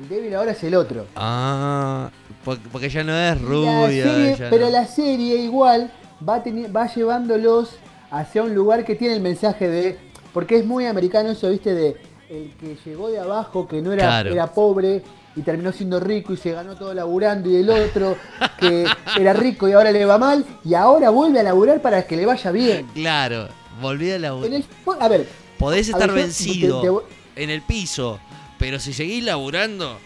[0.00, 1.06] El débil ahora es el otro.
[1.16, 2.10] ah,
[2.44, 4.04] porque, porque ya no es La rubia.
[4.04, 4.72] serie- ya pero no.
[4.72, 5.90] la serie igual
[6.28, 7.70] va, teni- va llevándolos
[8.10, 9.98] hacia un lugar que tiene el mensaje de.
[10.34, 11.96] Porque es muy americano eso, viste, de
[12.28, 14.32] el que llegó de abajo, que no era, Claro.
[14.32, 15.02] era pobre
[15.36, 18.16] y terminó siendo rico y se ganó todo laburando, y el otro
[18.58, 18.86] que
[19.18, 22.24] era rico y ahora le va mal, y ahora vuelve a laburar para que le
[22.26, 22.86] vaya bien.
[22.94, 23.48] Claro,
[23.80, 24.28] volví a la.
[24.28, 24.64] En el-
[25.00, 25.26] a ver,
[25.58, 26.88] Podés estar ver, vencido te-
[27.36, 28.20] te- en el piso,
[28.58, 29.98] pero si seguís laburando,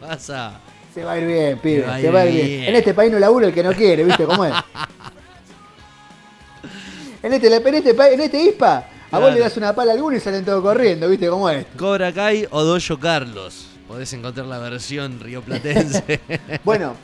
[0.00, 0.60] vas a.
[0.94, 2.46] Se va a ir bien, pibe, Te va a se va a ir bien.
[2.46, 2.64] bien.
[2.64, 4.52] En este país no labura el que no quiere, ¿viste cómo es?
[7.22, 9.26] En este, en este, en este ISPA, a Claro.
[9.26, 11.66] vos le das una pala a alguno y salen todos corriendo, ¿viste cómo es?
[11.76, 13.66] Cobra Kai o Dojo Carlos.
[13.90, 16.20] Podés encontrar la versión rioplatense.
[16.64, 16.94] Bueno,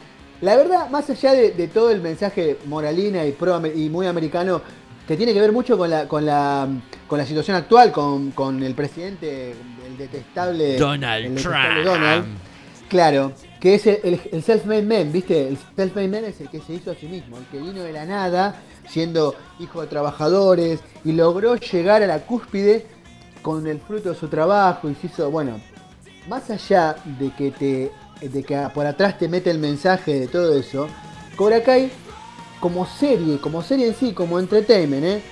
[0.40, 4.62] la verdad, más allá de, de todo el mensaje moralina y, pro, y muy americano,
[5.08, 6.68] que tiene que ver mucho con la, con la,
[7.08, 9.50] con la situación actual, con, con el presidente,
[9.84, 11.86] el detestable Donald el detestable Trump.
[11.86, 12.24] Donald,
[12.88, 15.48] Claro, que es el, el- el self-made man, ¿viste?
[15.48, 17.92] El self-made man es el que se hizo a sí mismo, el que vino de
[17.92, 22.86] la nada, siendo hijo de trabajadores, y logró llegar a la cúspide
[23.42, 25.60] con el fruto de su trabajo, y se hizo, bueno,
[26.28, 30.58] más allá de que te de que por atrás te mete el mensaje de todo
[30.58, 30.88] eso,
[31.36, 31.90] Cobra Kai,
[32.60, 35.22] como serie, como serie en sí, como entertainment, ¿eh?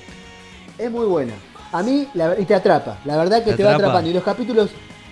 [0.78, 1.32] es muy buena.
[1.72, 3.86] A mí, la- y te atrapa, la verdad que Te te, va atrapa.
[3.88, 4.10] atrapando.
[4.10, 4.70] Y los capítulos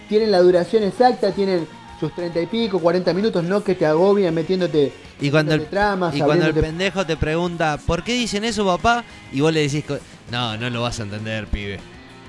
[0.08, 1.66] tienen la duración exacta, tienen
[1.98, 6.14] sus 30 y pico, 40 minutos, no que te agobian metiéndote, Y cuando el, tramas,
[6.14, 9.02] y cuando el pendejo te pregunta, ¿por qué dicen eso, papá?
[9.32, 9.84] Y vos le decís,
[10.30, 11.80] no, no lo vas a entender, pibe.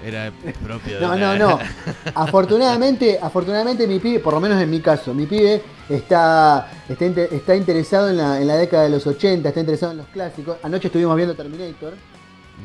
[0.03, 0.31] Era
[0.63, 1.59] propio de No, una- no, no.
[2.15, 7.55] Afortunadamente, afortunadamente mi pibe, por lo menos en mi caso, mi pibe está, está, está
[7.55, 10.57] interesado en la, en la década de los 80, está interesado en los clásicos.
[10.63, 11.93] Anoche estuvimos viendo Terminator.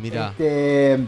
[0.03, 0.99] Mirá, Este,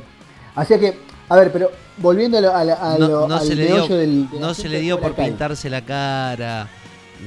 [0.55, 3.67] así que, a ver, pero volviendo a lo, a no, lo- no al se le
[3.67, 6.69] dio, del, del no se le de dio por pintarse la cara,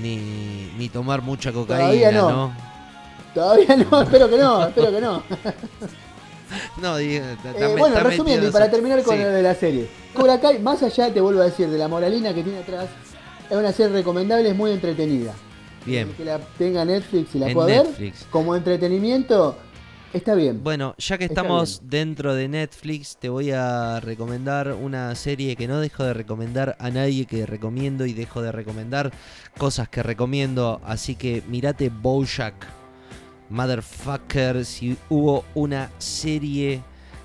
[0.01, 2.29] ni, ni tomar mucha Todavía cocaína, no.
[2.29, 2.53] ¿no?
[3.33, 5.23] Todavía no, espero que no, espero que no.
[6.81, 9.23] No, Eh, está- bueno, resumiendo, y para terminar con sí.
[9.23, 9.87] lo de la serie.
[10.13, 12.87] Cobra Kai, más allá, te vuelvo a decir, de la moralina que tiene atrás,
[13.49, 15.33] es una serie recomendable, es muy entretenida.
[15.85, 16.13] Bien.
[16.13, 18.19] Que la tenga Netflix y la En pueda Netflix.
[18.21, 19.57] ver, como entretenimiento,
[20.13, 20.63] está bien.
[20.63, 25.67] Bueno, ya que Está estamos dentro de Netflix, te voy a recomendar una serie que
[25.67, 29.11] no dejo de recomendar a nadie que recomiendo y dejo de recomendar
[29.57, 30.79] cosas que recomiendo.
[30.85, 32.53] Así que mirate Bojack,
[33.49, 34.65] Motherfucker.
[34.65, 36.81] Si hubo una serie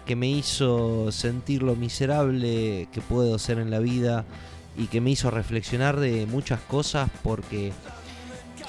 [0.06, 4.24] que me hizo sentir lo miserable que puedo ser en la vida
[4.76, 7.72] y que me hizo reflexionar de muchas cosas porque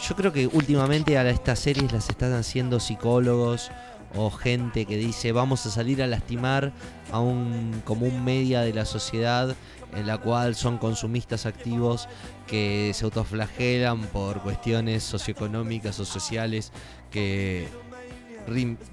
[0.05, 3.71] yo creo que últimamente a estas series las están haciendo psicólogos
[4.15, 6.73] o gente que dice vamos a salir a lastimar
[7.11, 9.55] a un común media de la sociedad
[9.95, 12.07] en la cual son consumistas activos
[12.49, 16.71] que se autoflagelan por cuestiones socioeconómicas o sociales
[17.11, 17.67] que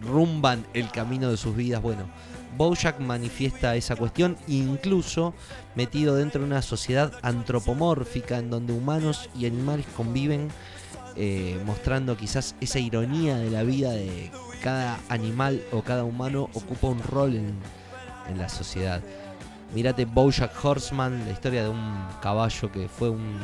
[0.02, 1.80] rumban el camino de sus vidas.
[1.80, 2.08] Bueno,
[2.56, 5.34] Bojack manifiesta esa cuestión, incluso
[5.74, 10.48] metido dentro de una sociedad antropomórfica en donde humanos y animales conviven,
[11.16, 14.30] eh, mostrando quizás esa ironía de la vida de
[14.62, 17.54] cada animal o cada humano ocupa un rol en,
[18.28, 19.02] en la sociedad.
[19.74, 23.38] Mírate Bojack Horseman, la historia de un caballo que fue un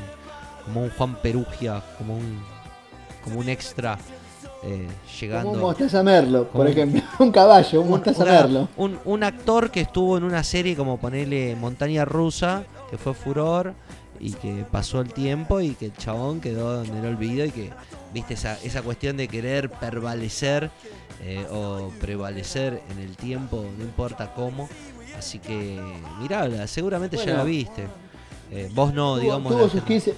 [0.65, 2.41] como un Juan Perugia, como un
[3.25, 3.99] como un extra
[4.65, 4.87] eh,
[5.21, 7.03] llegando Como un Mostaza Merlo, por un- ejemplo.
[7.19, 8.69] Un caballo, un, un, Mostaza una- Merlo.
[8.77, 13.75] un- un actor que estuvo en una serie como ponerle Montaña Rusa, que fue furor
[14.21, 17.71] y que pasó el tiempo y que el chabón quedó en el olvido y que,
[18.15, 20.71] viste, esa, esa cuestión de querer prevalecer
[21.23, 24.69] eh, o prevalecer en el tiempo, no importa cómo.
[25.23, 25.81] Así que,
[26.21, 27.87] mirala, seguramente ya la viste.
[28.51, 29.53] Eh, vos no, Tuvo, digamos.
[29.53, 30.15] tuvo sus gente- 15,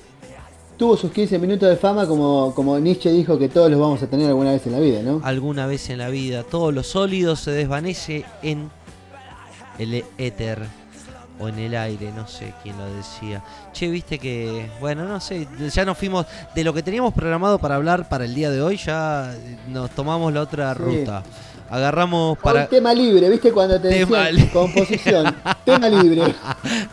[0.78, 4.06] tuvo sus 15 minutos de fama como, como Nietzsche dijo que todos los vamos a
[4.06, 5.20] tener alguna vez en la vida, ¿no?
[5.22, 6.42] alguna vez en la vida.
[6.42, 8.70] Todo lo sólido se desvanece en
[9.78, 10.62] el éter
[11.38, 13.44] o en el aire, no sé quién lo decía.
[13.74, 16.24] Che, viste que, bueno, no sé, ya nos fuimos
[16.54, 19.34] de lo que teníamos programado para hablar para el día de hoy, ya
[19.68, 20.80] nos tomamos la otra Sí.
[20.82, 21.22] ruta.
[21.74, 22.68] Agarramos para...
[22.68, 23.50] tema libre, ¿viste?
[23.52, 26.22] Cuando te Tema decían composición, tema libre.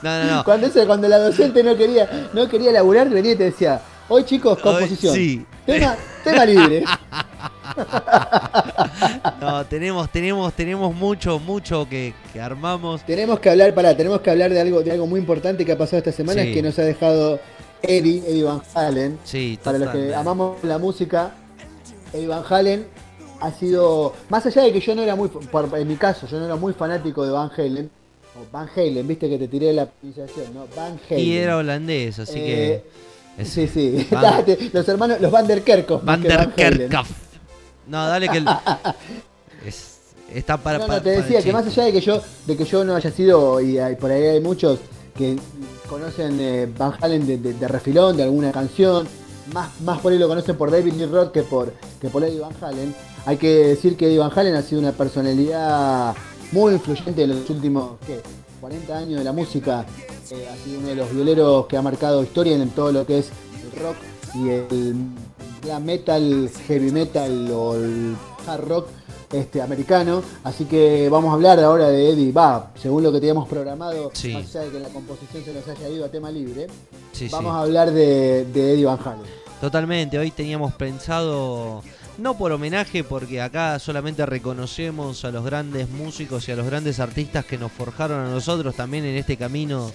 [0.02, 0.44] No, no, no.
[0.44, 3.80] Cuando, cuando la docente no quería, no quería laburar, venía y te decía,
[4.10, 5.14] hoy chicos, Hoy- composición.
[5.16, 6.84] sí, Tema, tema libre.
[9.40, 13.04] No, tenemos, tenemos, tenemos mucho, mucho que, que armamos.
[13.06, 15.78] Tenemos que hablar, pará, tenemos que hablar de algo, de algo muy importante que ha
[15.78, 16.50] pasado esta semana, Sí.
[16.50, 17.40] es que nos ha dejado
[17.82, 19.18] Eddie, Eddie Van Halen.
[19.24, 21.32] Sí, Para los que amamos la música,
[22.14, 22.86] Eddie Van Halen
[23.42, 25.30] ha sido, más allá de que yo no era muy,
[25.78, 27.90] en mi caso, yo no era muy fanático de Van Halen,
[28.36, 30.66] o Van Halen, viste que te tiré la pronunciación, ¿no?
[30.76, 31.20] Van Halen.
[31.26, 32.84] Y era holandés, así Eh,
[33.38, 33.42] que.
[33.42, 36.04] es Sí, sí, Van- Date, los hermanos, los Van der Kerkhoff.
[36.06, 36.50] Van der.
[36.54, 37.10] Kerkhoff.
[37.88, 38.46] No, dale que el-
[39.66, 40.00] es-
[40.34, 40.78] está para.
[40.80, 42.96] No, para- no, te decía que más allá de que yo, de que yo no
[42.96, 44.80] haya sido, y hay- por ahí hay muchos
[45.18, 45.38] que
[45.90, 49.08] conocen eh, Van Halen de, de- de refilón, de alguna canción,
[49.54, 52.40] más, más por ahí lo conocen por David Lee Roth que por, que por Eddie
[52.40, 52.96] Van Halen.
[53.26, 56.16] Hay que decir que Eddie Van Halen ha sido una personalidad
[56.52, 58.20] muy influyente en los últimos ¿qué?
[58.60, 59.86] 40 años de la música.
[60.32, 63.20] Eh, ha sido uno de los violeros que ha marcado historia en todo lo que
[63.20, 63.30] es
[63.64, 63.96] el rock
[64.34, 64.96] y el
[65.62, 68.16] glam metal, heavy metal o el
[68.48, 68.88] hard rock
[69.32, 70.24] este, americano.
[70.44, 72.32] Así que vamos a hablar ahora de Eddie.
[72.32, 74.34] Va, según lo que teníamos programado, Sí.
[74.34, 76.68] más allá de que la composición se nos haya ido a tema libre,
[77.12, 77.30] Sí, sí.
[77.32, 79.42] vamos a hablar de, de Eddie Van Halen.
[79.60, 81.84] Totalmente, hoy teníamos pensado,
[82.22, 87.00] no por homenaje, porque acá solamente reconocemos a los grandes músicos y a los grandes
[87.00, 89.92] artistas que nos forjaron a nosotros también en este camino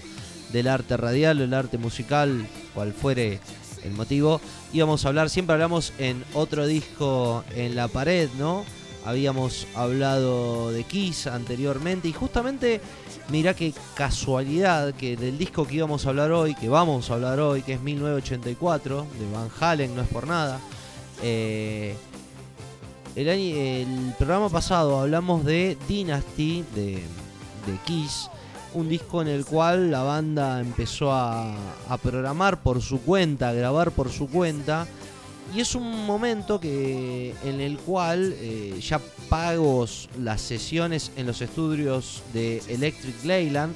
[0.51, 3.39] del arte radial el arte musical, cual fuere
[3.83, 4.41] el motivo.
[4.73, 8.65] Íbamos a hablar, siempre hablamos en otro disco en la pared, ¿no?
[9.05, 12.81] Habíamos hablado de Kiss anteriormente y justamente
[13.29, 17.41] Mirá qué casualidad que del disco que íbamos a hablar hoy, que vamos a hablar
[17.41, 20.61] hoy, que es 1984, de Van Halen, no es por nada.
[21.21, 21.95] eh,
[23.17, 28.29] el, año- el programa pasado hablamos de Dynasty, de, de Kiss,
[28.73, 31.55] un disco en el cual la banda empezó a,
[31.89, 34.87] a programar por su cuenta, a grabar por su cuenta.
[35.55, 38.99] Y es un momento que en el cual eh, ya
[39.29, 43.73] pagos las sesiones en los estudios de Electric Leyland,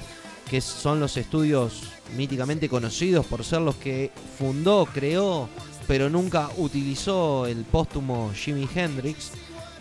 [0.50, 1.84] que son los estudios
[2.18, 5.48] míticamente conocidos por ser los que fundó, creó,
[5.92, 9.32] pero nunca utilizó el póstumo Jimi Hendrix.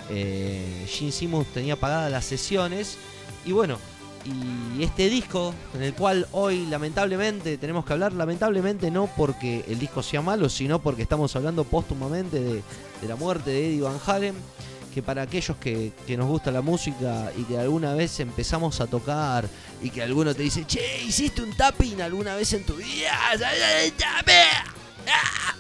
[0.09, 2.99] Eh, Gene Simmons tenía pagadas las sesiones
[3.47, 3.79] y bueno,
[4.25, 9.79] y este disco, en el cual hoy lamentablemente tenemos que hablar, lamentablemente no porque el
[9.79, 12.63] disco sea malo, sino porque estamos hablando póstumamente de,
[13.07, 14.35] la muerte de Eddie Van Halen,
[14.93, 18.89] que para aquellos que, que nos gusta la música y que alguna vez empezamos a
[18.89, 19.49] tocar
[19.81, 23.13] y que alguno te dice, che, ¿hiciste un tapping alguna vez en tu vida?
[25.07, 25.55] ¡Ah!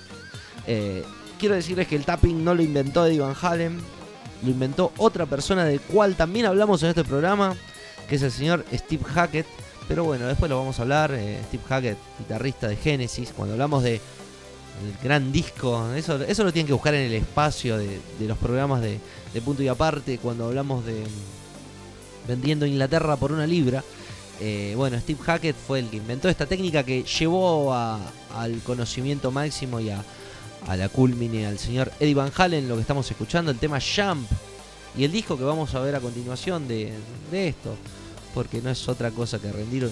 [0.72, 1.02] Eh,
[1.36, 3.80] quiero decirles que el tapping no lo inventó Eddie Van Halen,
[4.44, 7.56] lo inventó otra persona del cual también hablamos en este programa,
[8.08, 9.46] que es el señor Steve Hackett.
[9.88, 11.12] Pero bueno, después lo vamos a hablar.
[11.12, 13.32] eh, Steve Hackett, guitarrista de Genesis.
[13.36, 17.76] Cuando hablamos de el gran disco, eso, eso lo tienen que buscar en el espacio
[17.76, 19.00] de, los programas de,
[19.44, 20.18] punto y aparte.
[20.18, 21.02] Cuando hablamos de
[22.28, 23.82] vendiendo Inglaterra por una libra.
[24.40, 29.80] Eh, bueno, Steve Hackett fue el que inventó esta técnica que llevó al conocimiento máximo
[29.80, 30.04] y a,
[30.66, 34.28] a la culmine al señor Eddie Van Halen, lo que estamos escuchando, el tema Jump
[34.96, 36.92] y el disco que vamos a ver a continuación de,
[37.30, 37.76] de esto,
[38.34, 39.90] porque no es otra cosa que rendir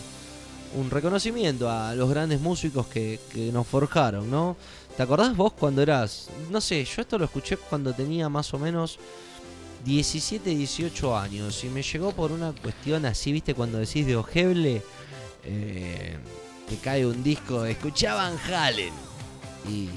[0.74, 4.56] un reconocimiento a los grandes músicos que, que nos forjaron, ¿no?
[4.96, 8.58] ¿Te acordás vos cuando eras, no sé, yo esto lo escuché cuando tenía más o
[8.58, 8.98] menos
[9.84, 14.82] 17, 18 años y me llegó por una cuestión así, viste, cuando decís de Ojeble,
[15.44, 16.16] eh,
[16.68, 18.92] te cae un disco, escuchaban Halen
[19.68, 19.88] y,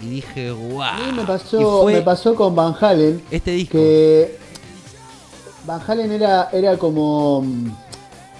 [0.00, 0.82] y dije, wow.
[1.14, 3.72] Me Y pasó, fue me pasó con Van Halen este disco.
[3.72, 4.36] que
[5.66, 7.66] Van Halen era, era como mm,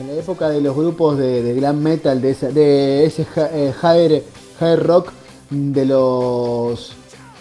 [0.01, 3.51] en la época de los grupos de, de glam metal, de ese, de ese ja-
[3.53, 4.23] eh, high,
[4.61, 5.13] high rock
[5.51, 6.93] mm, de los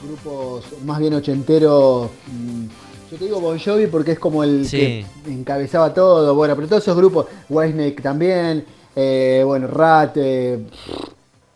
[0.04, 2.10] grupos más bien ochenteros.
[2.28, 2.66] mm,
[3.12, 4.78] Yo te digo Bon Jovi porque es como el Sí.
[4.78, 6.34] que encabezaba todo.
[6.36, 10.66] Bueno, pero todos esos grupos, Whitesnake también, eh, bueno, Rat, eh,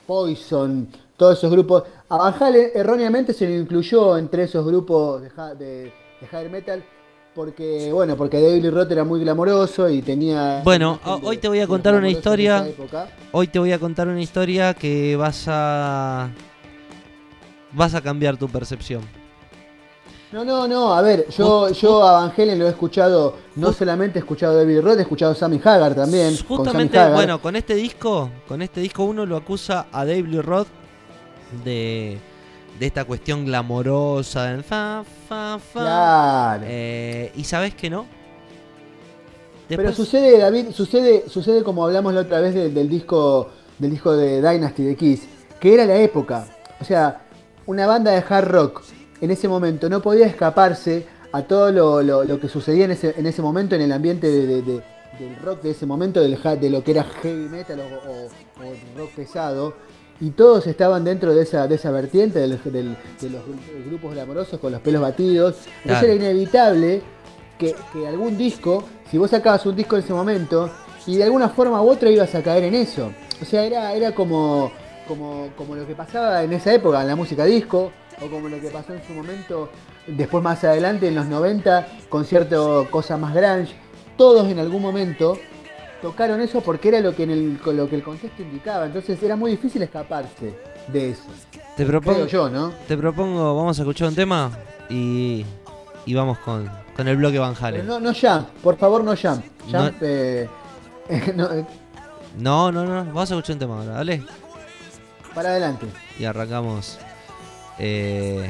[0.06, 0.88] Poison,
[1.18, 1.84] todos esos grupos.
[2.10, 5.30] A Van Halen erróneamente se lo incluyó entre esos grupos de,
[5.60, 5.84] de,
[6.20, 6.84] de hard metal
[7.36, 10.62] porque, bueno, porque David Roth era muy glamoroso y tenía...
[10.64, 12.68] Bueno, hoy te voy a contar una historia.
[13.32, 16.30] Hoy te voy a contar una historia que vas a.
[17.72, 19.04] vas a cambiar tu percepción.
[20.32, 24.20] No, no, no, a ver, yo, yo a Van Halen lo he escuchado, no solamente
[24.20, 26.36] he escuchado a David Roth, he escuchado a Sammy Hagar también.
[26.38, 27.16] con Justamente, Sammy Hagar.
[27.16, 30.68] bueno, con este disco, con este disco uno lo acusa a Lee Roth
[31.64, 32.18] de,
[32.80, 35.80] de esta cuestión glamorosa, del fa, fa, fa.
[35.82, 36.64] Claro.
[36.68, 38.06] Eh, y sabes que no.
[39.68, 44.12] Pero sucede, David, sucede, sucede como hablamos la otra vez de- del disco del disco
[44.14, 45.22] de Dynasty de Kiss,
[45.60, 46.48] que era la época.
[46.82, 47.22] O sea,
[47.66, 48.82] una banda de hard rock
[49.22, 53.14] en ese momento no podía escaparse a todo lo, lo- lo que sucedía en ese,
[53.18, 54.82] en ese momento en el ambiente de- de- de-
[55.20, 58.74] del rock de ese momento, del, de lo que era heavy metal o, o- o
[58.98, 59.76] rock pesado.
[60.22, 64.14] Y todos estaban dentro de esa, de esa vertiente del- del- de los gru- grupos
[64.14, 65.56] glamorosos con los pelos batidos.
[65.84, 66.08] Entonces Claro.
[66.08, 67.02] era inevitable
[67.58, 70.70] que, que algún disco, si vos sacabas un disco en ese momento,
[71.08, 73.12] y de alguna forma u otra ibas a caer en eso.
[73.42, 74.72] O sea, era, era como,
[75.08, 77.92] como, como lo que pasaba en esa época, en la música disco,
[78.22, 79.70] o como lo que pasó en su momento,
[80.08, 82.58] después más adelante, en los 90, con cierta
[82.92, 83.74] cosa más grunge.
[84.18, 85.38] Todos en algún momento
[86.02, 88.86] tocaron eso porque era lo que, en el, lo que el contexto indicaba.
[88.86, 90.54] Entonces era muy difícil escaparse
[90.88, 91.24] de eso.
[91.78, 92.74] Te propongo, Creo yo, ¿no?
[92.88, 94.52] te propongo, vamos a escuchar un tema
[94.90, 95.46] y,
[96.06, 97.86] y vamos con, con el bloque Van Pero Halen.
[97.88, 99.44] no, no jump, por favor no jump.
[99.72, 100.48] No- Jump, eh,
[101.36, 101.66] no, eh,
[102.38, 104.24] No, no, no, vamos a escuchar un tema ahora, dale.
[105.34, 105.86] para adelante.
[106.20, 106.98] Y arrancamos.
[107.78, 108.50] Eh,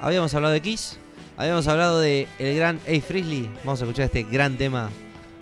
[0.00, 0.98] habíamos hablado de Kiss,
[1.36, 3.00] habíamos hablado de el gran A.
[3.02, 3.50] Frizzly.
[3.64, 4.88] Vamos a escuchar este gran tema,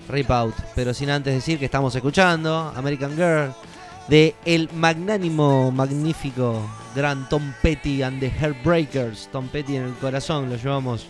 [0.08, 0.54] Rip Out.
[0.74, 3.52] Pero sin antes decir que estamos escuchando American Girl
[4.08, 9.28] de el magnánimo, magnífico, gran Tom Petty and the Heartbreakers.
[9.30, 11.06] Tom Petty en el corazón, lo llevamos.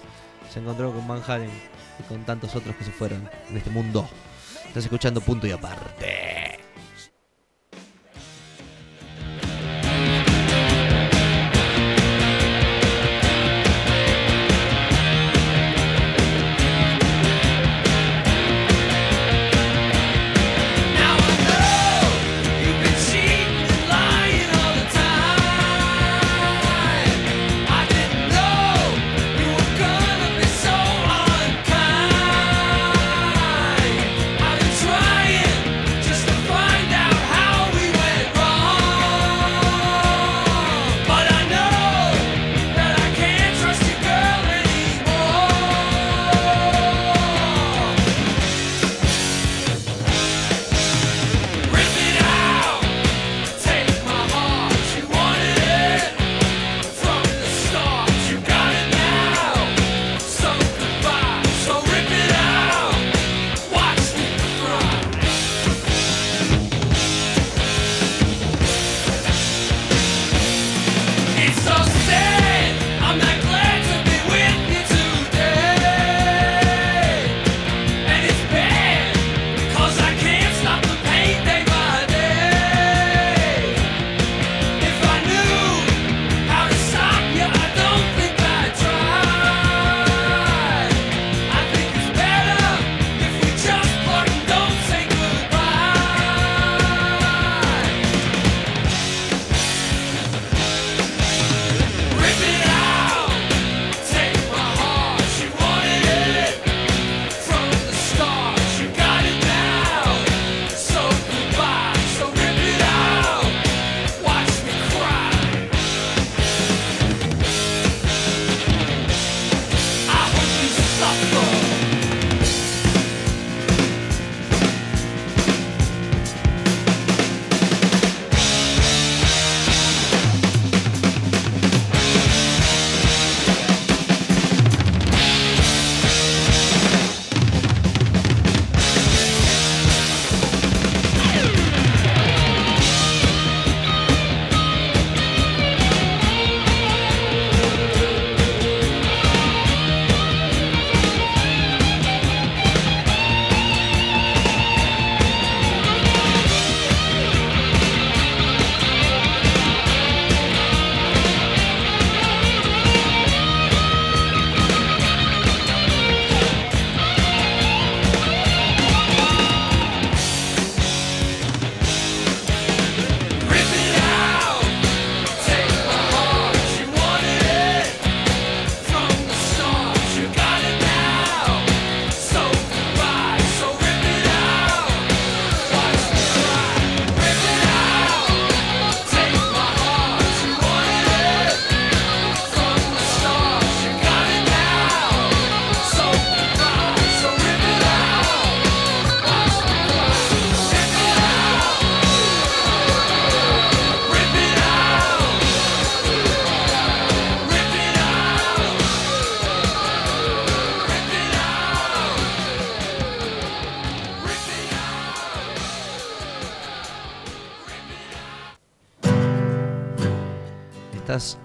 [0.52, 1.50] Se encontró con Van Halen
[1.98, 4.08] y con tantos otros que se fueron en este mundo.
[4.66, 6.27] Estás escuchando punto y aparte.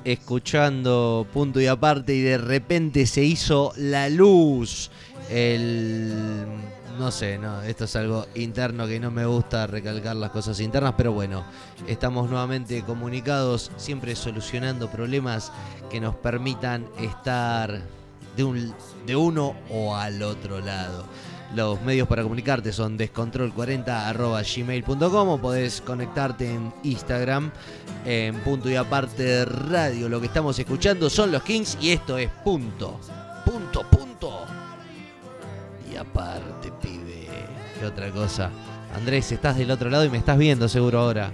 [0.04, 4.92] Escuchando punto y aparte y de repente se hizo la luz.
[5.30, 6.14] El
[6.98, 10.94] no sé, no, esto es algo interno que no me gusta recalcar las cosas internas,
[10.96, 11.44] pero bueno,
[11.88, 15.52] estamos nuevamente comunicados, siempre solucionando problemas
[15.90, 17.82] que nos permitan estar
[18.36, 18.74] de, un,
[19.08, 21.06] de uno o al otro lado.
[21.56, 27.52] Los medios para comunicarte son descontrol40 o podés conectarte en Instagram
[28.06, 30.10] en punto y aparte radio.
[30.10, 33.00] Lo que estamos escuchando son los Kings y esto es punto,
[33.46, 34.46] punto, punto.
[35.92, 37.28] Y aparte, pibe,
[37.80, 38.50] ¿qué otra cosa?
[38.96, 41.30] Andrés, estás del otro lado y me estás viendo seguro ahora.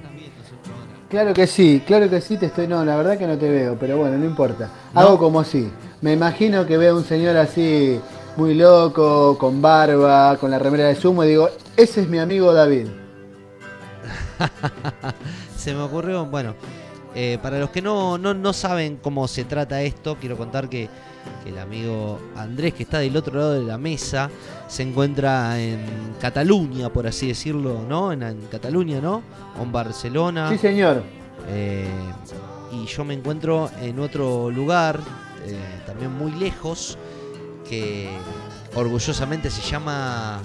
[1.10, 2.68] Claro que sí, claro que sí te estoy.
[2.68, 4.70] No, la verdad que no te veo, pero bueno, no importa.
[4.94, 5.72] Hago como si.
[6.02, 8.02] Me imagino que veo a un señor así
[8.38, 12.54] muy loco, con barba, con la remera de sumo, y digo, ese es mi amigo
[12.54, 12.88] David.
[15.58, 16.56] se me ocurrió, bueno,
[17.16, 20.90] eh, para los que no, no, saben cómo se trata esto, quiero contar que,
[21.46, 24.30] el amigo Andrés, que está del otro lado de la mesa,
[24.68, 25.80] se encuentra en
[26.20, 28.12] Cataluña, por así decirlo, ¿no?
[28.12, 29.24] En, Cataluña, ¿no?
[29.60, 30.50] O en Barcelona.
[30.50, 31.04] Sí, señor.
[31.48, 31.88] Eh,
[32.72, 35.00] y yo me encuentro en otro lugar,
[35.46, 36.98] eh, también muy lejos,
[37.70, 38.10] que
[38.76, 40.42] orgullosamente se llama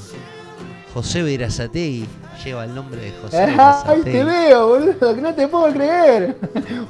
[0.92, 2.06] José Verazategui.
[2.44, 5.14] Lleva el nombre de José ¡Ay, te veo, boludo!
[5.14, 6.36] Que no te puedo creer.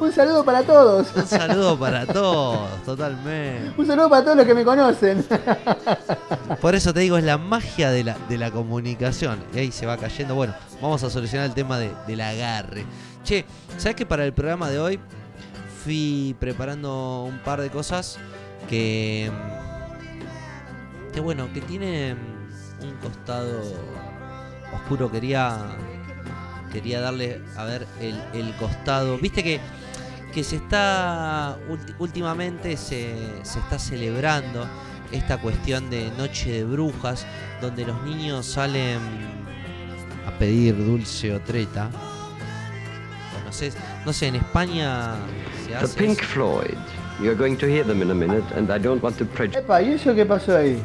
[0.00, 1.06] Un saludo para todos.
[1.14, 3.72] Un saludo para todos, totalmente.
[3.76, 5.24] Un saludo para todos los que me conocen.
[6.60, 9.38] Por eso te digo, es la magia de la, de la comunicación.
[9.54, 10.34] Y ahí se va cayendo.
[10.34, 12.84] Bueno, vamos a solucionar el tema de, del agarre.
[13.22, 13.44] Che,
[13.78, 15.00] ¿sabes que para el programa de hoy
[15.84, 18.18] fui preparando un par de cosas
[18.68, 19.30] que
[21.14, 22.16] que bueno, que tiene
[22.82, 23.62] un costado
[24.74, 25.10] oscuro.
[25.10, 25.76] Quería
[26.72, 29.16] quería darle a ver el, costado.
[29.18, 29.60] Viste que,
[30.34, 31.56] que se está
[32.00, 34.66] últimamente se, se, está celebrando
[35.12, 37.24] esta cuestión de Noche de Brujas,
[37.60, 38.98] donde los niños salen
[40.26, 41.88] a pedir dulce o treta.
[43.38, 45.14] Conoces, no sé, en España
[45.64, 45.86] se hace.
[45.86, 46.76] The Pink Floyd.
[47.20, 49.60] You're going to hear them in a minute, and I don't want to prejudice.
[49.60, 50.76] Epa, ¿y eso qué pasó ahí?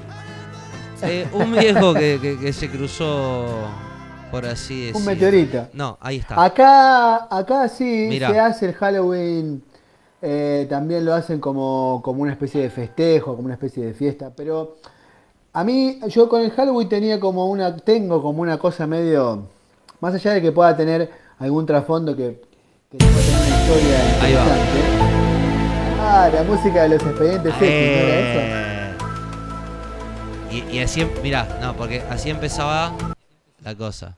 [1.03, 3.45] Eh, un viejo que, se cruzó,
[4.31, 4.99] por así decirlo.
[4.99, 5.67] Un meteorito.
[5.73, 6.43] No, ahí está.
[6.43, 9.63] Acá, acá sí se hace el Halloween.
[10.21, 14.31] Eh, también lo hacen como, como una especie de festejo, como una especie de fiesta.
[14.35, 14.77] Pero
[15.53, 19.47] a mí, yo con el Halloween tenía como una, tengo como una cosa medio,
[20.01, 22.41] más allá de que pueda tener algún trasfondo que,
[22.91, 25.09] que pueda tener una historia Ahí interesante.
[26.01, 28.68] Ah, la música de los expedientes X, ¿no era eso?
[30.72, 32.93] Y, así, em, mirá, no, porque así empezaba
[33.64, 34.18] la cosa.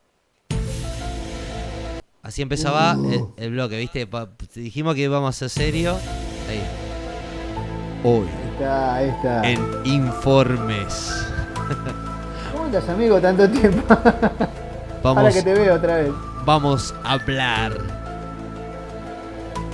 [2.23, 3.33] Así empezaba uh.
[3.35, 4.07] el, bloque, ¿viste?
[4.55, 5.97] dijimos que íbamos a ser serio.
[6.49, 6.61] Ahí.
[8.03, 8.27] Hoy.
[8.53, 9.49] Está, ahí está.
[9.49, 11.25] En informes.
[12.51, 13.83] ¿Cómo andas, amigo, tanto tiempo?
[15.03, 16.11] vamos, Ahora que te veo otra vez.
[16.45, 17.77] Vamos a hablar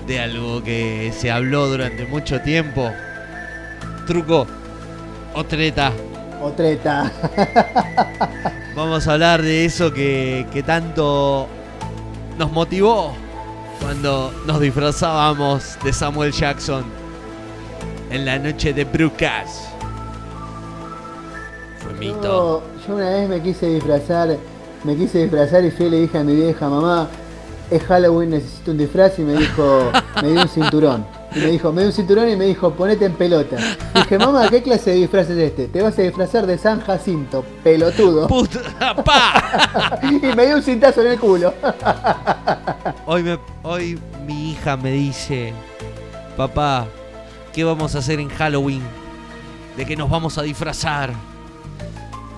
[0.07, 2.91] de algo que se habló durante mucho tiempo.
[4.05, 4.47] Truco
[5.34, 5.91] o treta.
[6.41, 7.11] O treta.
[8.75, 11.47] Vamos a hablar de eso que, tanto
[12.38, 13.13] nos motivó
[13.81, 16.85] cuando nos disfrazábamos de Samuel Jackson
[18.11, 19.69] en la noche de Brucas.
[21.79, 22.63] Fue mito.
[22.88, 24.38] Yo, una vez me quise disfrazar,
[24.83, 27.07] me quise disfrazar y fui y le dije a mi vieja, mamá,
[27.71, 31.16] es Halloween, necesito un disfraz y me dijo, me dio un cinturón.
[31.36, 33.57] Y me dijo, me dio un cinturón y me dijo, ponete en pelota.
[33.93, 35.67] dije, mamá, ¿qué clase de disfraz es este?
[35.67, 38.28] Te vas a disfrazar de San Jacinto, pelotudo.
[38.28, 39.99] Puta, pa.
[40.03, 41.53] y me dio un cintazo en el culo.
[43.05, 45.53] hoy, me, hoy mi hija me dice,
[46.38, 46.88] papá,
[47.53, 48.82] ¿qué vamos a hacer en Halloween?
[49.75, 51.11] ¿De qué nos vamos a disfrazar?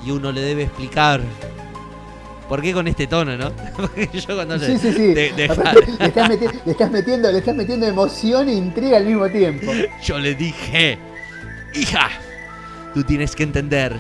[0.06, 1.22] Y uno le debe explicar
[2.50, 3.52] ¿Por qué con este tono, no?
[3.78, 5.14] Porque yo cuando sí, sí, sí.
[5.14, 6.28] le, estás
[6.92, 9.72] metiendo, le estás metiendo emoción e intriga al mismo tiempo.
[10.04, 10.98] Yo le dije,
[11.76, 12.10] hija,
[12.96, 13.96] tú tienes que entender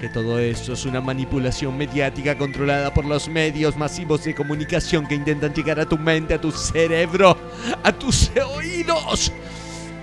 [0.00, 5.14] que todo eso es una manipulación mediática controlada por los medios masivos de comunicación que
[5.14, 7.38] intentan llegar a tu mente, a tu cerebro,
[7.84, 9.30] a tus oídos,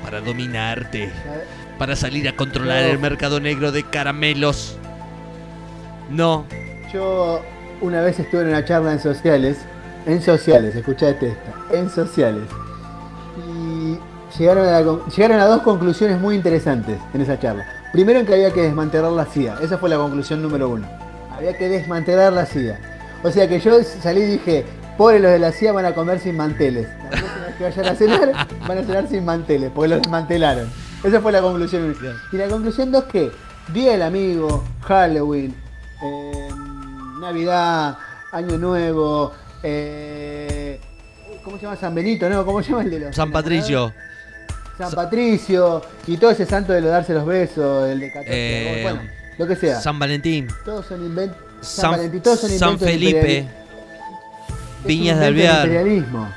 [0.02, 1.12] para dominarte,
[1.78, 4.78] para salir a controlar el mercado negro de caramelos.
[6.10, 6.46] No,
[6.92, 7.42] yo
[7.82, 9.60] una vez estuve en una charla en sociales,
[10.06, 12.44] en sociales, escuchate esta, en sociales.
[13.38, 13.98] Y
[14.38, 17.66] llegaron a, dos conclusiones muy interesantes en esa charla.
[17.92, 20.88] Primero en que había que desmantelar la CIA, esa fue la conclusión número uno.
[21.36, 22.80] Había que desmantelar la CIA.
[23.24, 24.66] O sea que yo salí y dije,
[24.98, 26.88] pobre los de la CIA van a comer sin manteles.
[27.04, 30.70] La próxima vez que vayan a cenar van a cenar sin manteles, porque los desmantelaron.
[31.04, 31.96] Esa fue la conclusión.
[32.32, 33.32] Y la conclusión dos que
[33.74, 35.56] Día del Amigo, Halloween,
[36.02, 36.49] eh,
[37.20, 37.98] Navidad,
[38.32, 40.80] Año Nuevo, eh,
[41.44, 42.30] ¿cómo se llama San Benito?
[42.30, 43.94] No, ¿cómo se llama el de los San Patricio.
[44.78, 48.60] San Patricio y todo ese santo de lo darse los besos, el de 14 de
[48.60, 49.02] agosto, Eh, bueno,
[49.38, 49.82] lo que sea.
[49.82, 50.48] San Valentín.
[50.64, 51.38] todos son inventos.
[51.62, 53.46] San, San, Valentín, todos son San Felipe.
[54.86, 55.66] Viñas de Alvear.
[55.66, 56.30] imperialismo.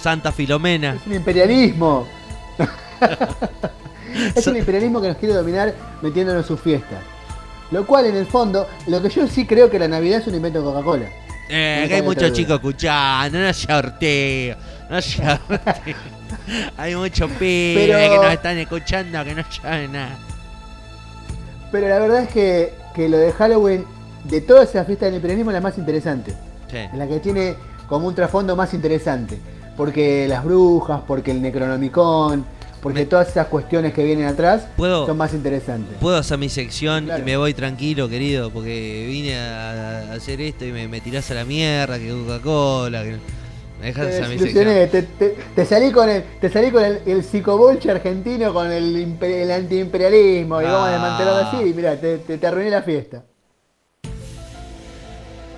[0.00, 0.94] Santa Filomena.
[0.94, 2.06] Es un imperialismo.
[4.34, 6.98] es un imperialismo que nos quiere dominar metiéndonos en sus fiestas.
[7.70, 10.34] Lo cual, en el fondo, lo que yo sí creo que la Navidad es un
[10.34, 11.06] invento de Coca-Cola.
[11.48, 14.56] Eh, que hay muchos chicos escuchando, no sorteo,
[14.88, 15.96] no sorteo.
[16.76, 20.16] hay muchos pibes Pero- que nos están escuchando que no saben nada.
[21.72, 23.84] Pero la verdad es que, que lo de Halloween,
[24.24, 26.32] de todas esas fiestas del imperialismo, es la más interesante.
[26.70, 26.76] Sí.
[26.78, 27.54] Es la que tiene
[27.88, 29.38] como un trasfondo más interesante.
[29.76, 32.44] Porque las brujas, porque el Necronomicon,
[32.82, 35.96] porque Me- todas esas cuestiones que vienen atrás ¿Puedo- son más interesantes.
[36.00, 37.22] Puedo hacer mi sección Claro.
[37.22, 39.70] y me voy tranquilo, querido, porque vine a
[40.10, 43.18] a hacer esto y me, me tirás a la mierda, que Coca-Cola, que me
[43.80, 44.64] Te dejas hacer mi sección.
[44.90, 48.96] te, te- te salí con el, te salí con el, el psicobolche argentino con el,
[48.96, 50.92] imper- el antiimperialismo y vamos a Ah.
[50.92, 53.24] desmantelarlo así y mira, te, te, te arruiné la fiesta.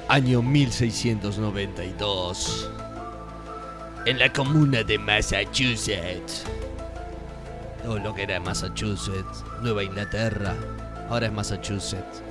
[0.08, 2.68] Año 1692.
[4.04, 6.44] En la comuna de Massachusetts.
[7.86, 10.54] O lo que era Massachusetts, Nueva Inglaterra.
[11.08, 12.22] Ahora es Massachusetts.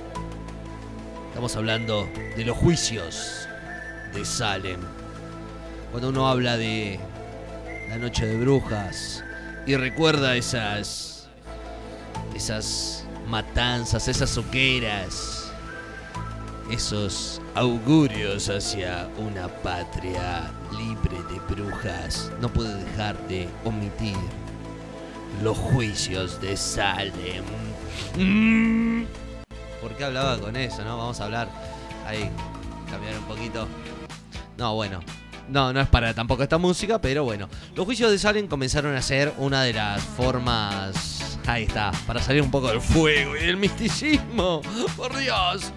[1.28, 3.46] Estamos hablando de los juicios
[4.14, 4.80] de Salem.
[5.90, 6.98] Cuando uno habla de
[7.88, 9.22] la noche de brujas
[9.66, 11.12] y recuerda esas
[12.34, 15.52] esas matanzas, esas hogueras,
[16.70, 24.16] esos augurios hacia una patria libre de brujas, no puede dejar de omitir
[25.42, 27.44] los juicios de Salem.
[28.16, 29.04] Mm.
[29.80, 30.96] ¿Por qué hablaba con eso, no?
[30.96, 31.48] Vamos a hablar
[32.06, 32.30] ahí,
[32.90, 33.66] cambiar un poquito.
[34.56, 35.00] No, bueno.
[35.48, 37.48] No, no es para tampoco esta música, pero bueno.
[37.74, 41.38] Los juicios de Salem comenzaron a ser una de las formas.
[41.46, 44.62] Ahí está, para salir un poco del fuego y del misticismo.
[44.96, 45.72] Por Dios.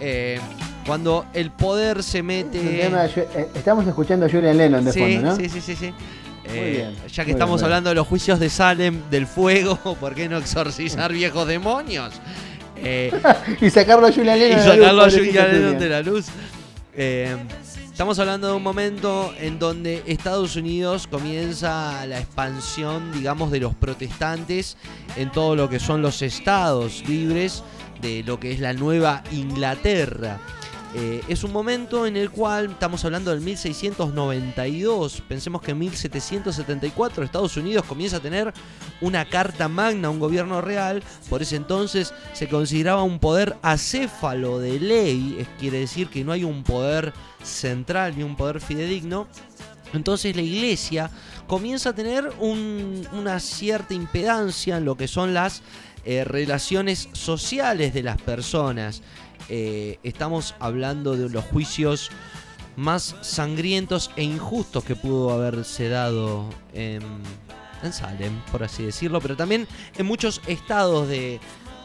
[0.00, 0.40] Eh,
[0.86, 2.90] cuando el poder se mete.
[3.54, 5.36] estamos escuchando a Julian Lennon de sí, fondo, ¿no?
[5.36, 5.92] sí, sí, sí, sí.
[6.54, 10.14] Eh, ya muy que estamos bien, hablando de los juicios de Salem, del fuego, ¿por
[10.14, 12.14] qué no exorcizar viejos demonios?
[12.76, 13.12] Eh,
[13.60, 14.58] Y sacarlo a Julian y Lennon.
[14.58, 16.26] de la luz, sacarlo a Julian Lennon de la luz.
[16.94, 17.36] Eh,
[17.90, 23.74] estamos hablando de un momento en donde Estados Unidos comienza la expansión, digamos, de los
[23.74, 24.76] protestantes
[25.16, 27.62] en todo lo que son los estados libres
[28.00, 30.38] de lo que es la Nueva Inglaterra.
[30.92, 35.22] Eh, es un momento en el cual estamos hablando del 1692.
[35.28, 38.52] Pensemos que en 1774 Estados Unidos comienza a tener
[39.00, 41.00] una carta magna, un gobierno real.
[41.28, 46.32] Por ese entonces se consideraba un poder acéfalo de ley, es, quiere decir que no
[46.32, 47.12] hay un poder
[47.42, 49.28] central ni un poder fidedigno.
[49.92, 51.08] Entonces la iglesia
[51.46, 55.62] comienza a tener un- una cierta impedancia en lo que son las
[56.04, 59.02] eh, relaciones sociales de las personas.
[59.48, 62.10] Eh, estamos hablando de los juicios
[62.76, 67.02] más sangrientos e injustos que pudo haberse dado en,
[67.82, 69.66] en Salem, por así decirlo, pero también
[69.98, 71.40] en muchos estados de,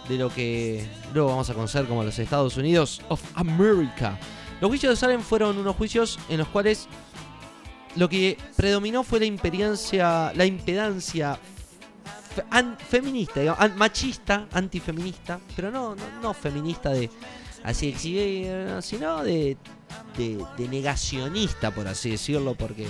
[0.07, 4.17] de lo que luego vamos a conocer como los Estados Unidos of America.
[4.61, 6.87] Los juicios de Salem fueron unos juicios en los cuales
[7.95, 11.37] lo que predominó fue la impedancia, la impedancia
[12.35, 17.09] fe- an- feminista, digamos, machista, antifeminista, pero no, no, no feminista de
[17.65, 18.47] así exhibir,
[18.81, 19.57] sino de,
[20.17, 22.87] de, de negacionista, por así decirlo, porque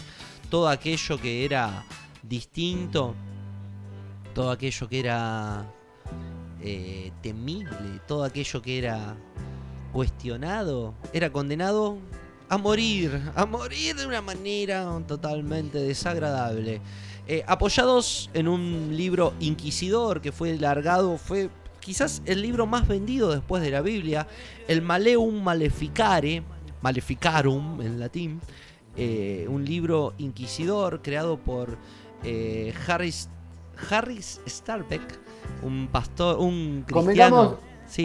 [0.50, 1.86] todo aquello que era
[2.22, 3.16] distinto,
[4.34, 5.66] todo aquello que era
[6.62, 9.16] eh, temible, todo aquello que era
[9.94, 11.98] cuestionado, era condenado
[12.50, 16.82] a morir, a morir de una manera totalmente desagradable.
[17.28, 21.50] Eh, apoyados en un libro inquisidor que fue largado, fue
[21.86, 24.26] quizás el libro más vendido después de la Biblia,
[24.68, 26.42] el Maleum Maleficare,
[26.82, 28.42] Maleficarum en latín,
[28.98, 31.78] eh, un libro inquisidor creado por
[32.24, 33.30] eh, Harris,
[33.90, 35.20] Harris Starbeck,
[35.62, 37.58] un pastor, un cristiano.
[37.88, 38.04] Sí.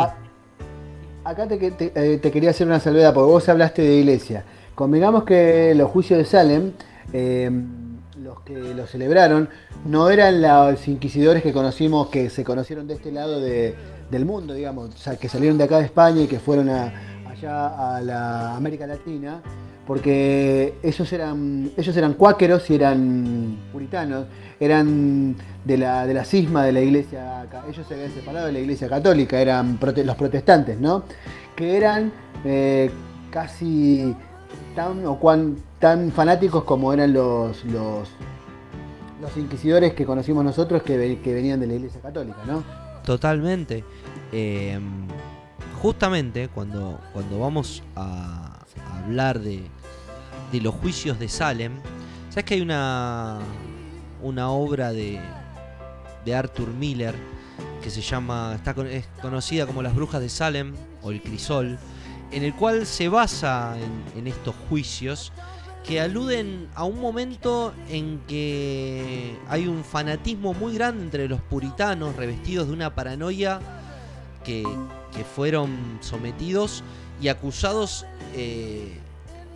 [1.24, 4.44] Acá te, que- te- eh, te quería hacer una salvedad, porque vos hablaste de iglesia.
[4.74, 6.72] Convengamos que los juicios de Salem,
[7.14, 7.50] eh,
[8.30, 9.48] los que los celebraron,
[9.84, 13.74] no eran los inquisidores que conocimos, que se conocieron de este lado de-
[14.10, 16.92] del mundo, digamos, o sea, que salieron de acá de España y que fueron a-
[17.28, 19.42] allá a la América Latina.
[19.86, 24.26] porque ellos eran, ellos eran cuáqueros y eran puritanos,
[24.60, 28.60] eran de la, de la cisma de la iglesia, ellos se habían separado de la
[28.60, 31.02] iglesia católica, eran los protestantes, ¿no?
[31.56, 32.12] Que eran
[32.44, 32.88] eh,
[33.32, 34.14] casi
[34.76, 38.08] tan o cuan, tan fanáticos como eran los, los,
[39.20, 42.62] los inquisidores que conocimos nosotros que, que venían de la iglesia católica, ¿no?
[43.02, 43.82] Totalmente.
[44.30, 44.78] Eh,
[45.80, 48.58] justamente cuando, cuando vamos a,
[49.02, 49.62] hablar de,
[50.52, 51.72] de los juicios de Salem,
[52.28, 53.38] ¿sabes que hay una,
[54.22, 55.18] una obra de,
[56.26, 57.14] de Arthur Miller
[57.82, 61.78] que se llama, está es conocida como Las Brujas de Salem o El Crisol,
[62.30, 63.74] en el cual se basa
[64.14, 65.32] en estos juicios
[65.90, 72.14] que aluden a un momento en que hay un fanatismo muy grande entre los puritanos
[72.14, 73.58] revestidos de una paranoia
[74.44, 74.62] que,
[75.12, 76.84] que fueron sometidos
[77.20, 79.00] y acusados eh,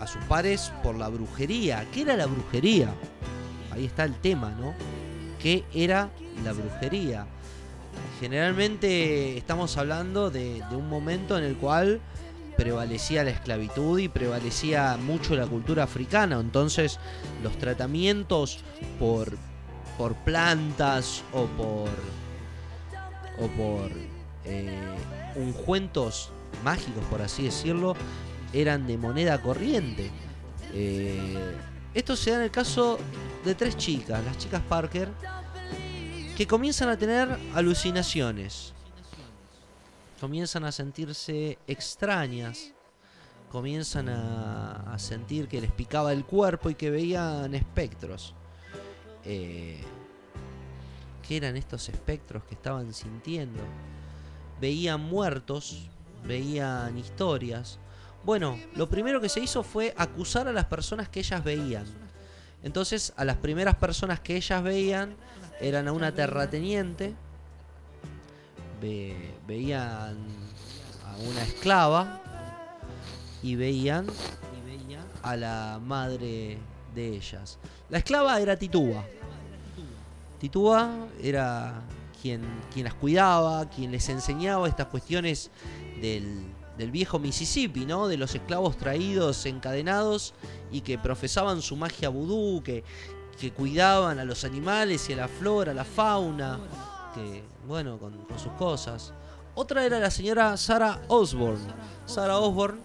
[0.01, 1.87] a sus pares por la brujería.
[1.93, 2.93] ¿Qué era la brujería?
[3.70, 4.74] Ahí está el tema, ¿no?
[5.41, 6.11] ¿Qué era
[6.43, 7.26] la brujería?
[8.18, 12.01] Generalmente estamos hablando de, de un momento en el cual
[12.57, 16.38] prevalecía la esclavitud y prevalecía mucho la cultura africana.
[16.40, 16.98] Entonces
[17.42, 18.61] los tratamientos
[18.98, 19.36] por,
[19.98, 21.90] por plantas o por,
[23.38, 23.90] o por
[24.44, 24.78] eh,
[26.62, 27.94] mágicos, por así decirlo,
[28.52, 30.11] eran de moneda corriente.
[30.72, 31.57] Eh,
[31.94, 32.98] esto se da en el caso
[33.44, 35.09] de tres chicas, las chicas Parker,
[36.36, 38.74] que comienzan a tener alucinaciones.
[40.20, 42.72] Comienzan a sentirse extrañas.
[43.50, 48.34] Comienzan a, sentir que les picaba el cuerpo y que veían espectros.
[49.24, 49.80] Eh,
[51.26, 53.60] ¿Qué eran estos espectros que estaban sintiendo?
[54.60, 55.88] Veían muertos,
[56.24, 57.78] veían historias.
[58.24, 61.84] Bueno, lo primero que se hizo fue acusar a las personas que ellas veían.
[62.62, 65.16] Entonces, a las primeras personas que ellas veían
[65.60, 67.14] eran a una terrateniente,
[68.85, 70.16] ve- veían
[71.07, 72.20] a una esclava
[73.43, 74.07] y veían,
[75.22, 76.59] a la madre
[76.95, 77.59] de ellas.
[77.89, 79.03] La esclava era Titúa.
[80.39, 80.91] Titúa
[81.22, 81.80] era
[82.20, 85.51] quien, quien las cuidaba, quien les enseñaba estas cuestiones
[86.01, 86.45] del,
[86.76, 88.07] del viejo Mississippi, ¿no?
[88.09, 90.35] De los esclavos traídos encadenados
[90.70, 92.85] y que profesaban su magia vudú, que,
[93.41, 96.59] que cuidaban a los animales y a la flora, a la fauna,
[97.66, 99.12] bueno, con, sus cosas.
[99.54, 101.72] Otra era la señora Sarah Osborne.
[102.06, 102.80] Sarah Osborne,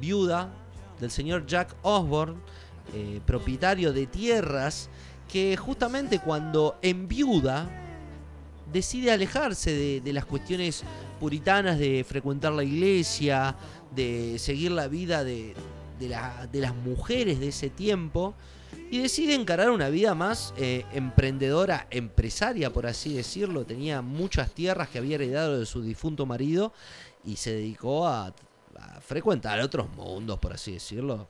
[0.00, 0.48] viuda
[1.00, 2.36] del señor Jack Osborne,
[2.94, 4.88] eh, propietario de tierras,
[5.28, 7.68] que justamente cuando enviuda
[8.72, 10.82] decide alejarse de, las cuestiones
[11.20, 13.56] puritanas de frecuentar la iglesia,
[13.94, 15.54] de seguir la vida de
[16.52, 18.34] las mujeres de ese tiempo
[18.90, 23.64] y decide encarar una vida más eh, emprendedora, empresaria, por así decirlo.
[23.64, 26.72] Tenía muchas tierras que había heredado de su difunto marido
[27.24, 31.28] y se dedicó a, a frecuentar otros mundos, por así decirlo.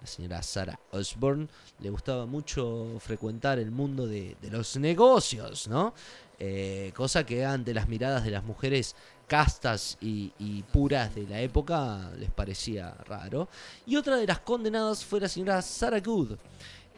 [0.00, 1.48] La señora Sarah Osborne
[1.80, 5.94] le gustaba mucho frecuentar el mundo de, de los negocios, ¿no?
[6.38, 8.96] Eh, cosa que ante las miradas de las mujeres
[9.26, 13.48] castas y, y puras de la época les parecía raro.
[13.86, 16.32] Y otra de las condenadas fue la señora Sarah Good.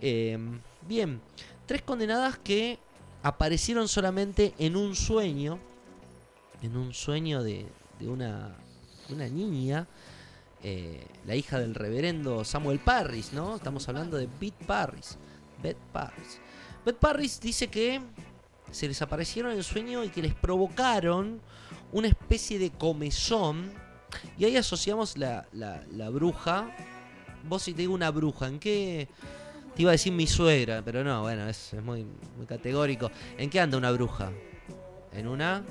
[0.00, 0.38] Eh,
[0.86, 1.20] bien,
[1.66, 2.78] tres condenadas que
[3.22, 5.58] aparecieron solamente en un sueño,
[6.62, 7.66] en un sueño de,
[7.98, 8.54] de una,
[9.10, 9.86] una niña,
[10.62, 13.56] eh, la hija del reverendo Samuel Parris, ¿no?
[13.56, 15.16] Estamos hablando de Beth Parris.
[15.62, 16.40] Beth Parris.
[16.84, 18.00] Beth Parris dice que
[18.70, 21.40] se les aparecieron en el sueño y que les provocaron
[21.92, 23.72] una especie de comezón.
[24.38, 26.70] Y ahí asociamos la, la- la bruja.
[27.48, 29.08] Vos si te digo una bruja, ¿en qué?
[29.76, 32.06] Te iba a decir mi suegra, pero no, bueno, es, es muy,
[32.36, 33.10] muy categórico.
[33.36, 34.32] ¿En qué anda una bruja?
[35.12, 35.62] ¿En una?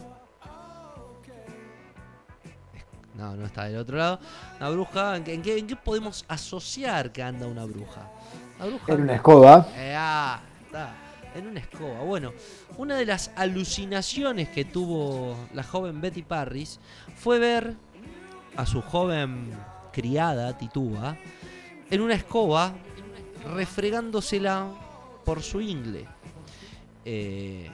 [3.16, 4.20] No, no está del otro lado.
[4.60, 8.12] Una bruja, ¿en qué, en en podemos asociar que anda una bruja?
[8.60, 9.68] La bruja Era una escoba.
[9.76, 10.94] eh, ah, está.
[11.34, 12.02] En una escoba.
[12.02, 12.32] Bueno,
[12.78, 16.80] una de las alucinaciones que tuvo la joven Betty Parris
[17.16, 17.76] fue ver
[18.56, 19.52] a su joven
[19.92, 21.18] criada, Titúa,
[21.90, 22.74] en una escoba
[23.54, 24.72] refregándosela
[25.24, 26.08] por su ingle.
[27.06, 27.70] Eh,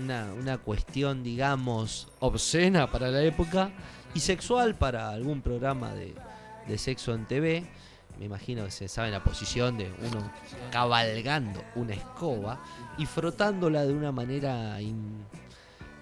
[0.00, 3.70] una, una cuestión, digamos, obscena para la época
[4.14, 6.14] y sexual para algún programa de,
[6.66, 7.64] de sexo en TV.
[8.18, 10.30] Me imagino que se sabe la posición de uno
[10.70, 12.62] cabalgando una escoba
[12.98, 14.78] y frotándola de una manera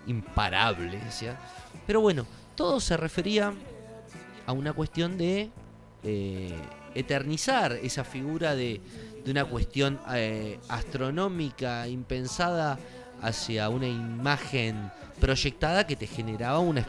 [0.06, 0.98] imparable.
[0.98, 1.38] decía.
[1.86, 3.52] Pero bueno, todo se refería
[4.46, 5.50] a una cuestión de
[6.02, 6.58] eh,
[6.94, 8.80] eternizar esa figura de,
[9.26, 12.78] una cuestión eh, astronómica impensada
[13.20, 16.86] hacia una imagen proyectada que te generaba una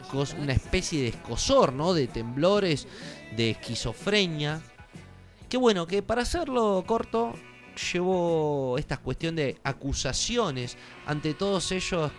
[0.54, 1.94] especie de escosor, ¿no?
[1.94, 2.88] De temblores,
[3.36, 4.62] de esquizofrenia.
[5.50, 7.34] Que bueno, que para hacerlo corto,
[7.92, 12.12] llevó esta cuestión de acusaciones ante todos ellos,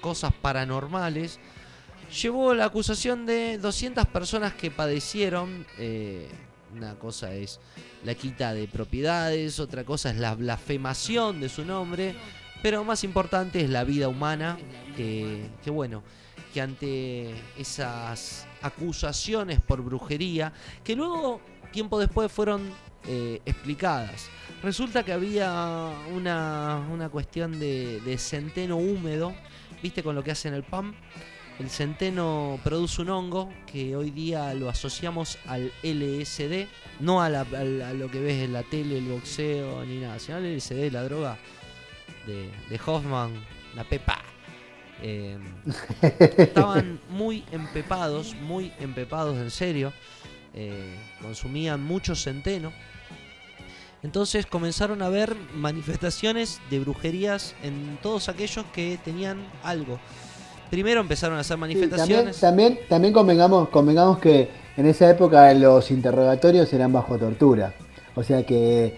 [0.00, 1.40] cosas paranormales.
[2.22, 5.66] Llevó la acusación de 200 personas que padecieron.
[5.78, 6.28] eh,
[6.74, 7.60] una cosa es
[8.04, 12.14] la quita de propiedades, otra cosa es la blasfemación de su nombre,
[12.62, 14.58] pero más importante es la vida humana,
[14.96, 16.02] que, bueno,
[16.52, 20.52] que ante esas acusaciones por brujería,
[20.84, 21.40] que luego,
[21.72, 22.70] tiempo después, fueron
[23.06, 24.28] eh, explicadas.
[24.62, 29.34] Resulta que había una, una cuestión de, de centeno húmedo,
[29.82, 30.94] viste con lo que hacen el PAM.
[31.60, 36.66] El centeno produce un hongo que hoy día lo asociamos al LSD,
[37.00, 40.38] no a, la- a lo que ves en la tele, el boxeo ni nada, sino
[40.38, 41.36] al LSD, la droga
[42.26, 43.32] de, de Hoffman,
[43.76, 44.22] la pepa.
[45.02, 45.38] Eh,
[46.38, 49.92] estaban muy empepados, muy empepados en serio.
[50.54, 52.72] eh, consumían mucho centeno.
[54.02, 60.00] Entonces comenzaron a ver manifestaciones de brujerías en todos aquellos que tenían algo.
[60.70, 62.40] Primero empezaron a hacer Sí, también, manifestaciones.
[62.40, 67.74] también, también convengamos, convengamos que en esa época los interrogatorios eran bajo tortura.
[68.14, 68.94] O sea que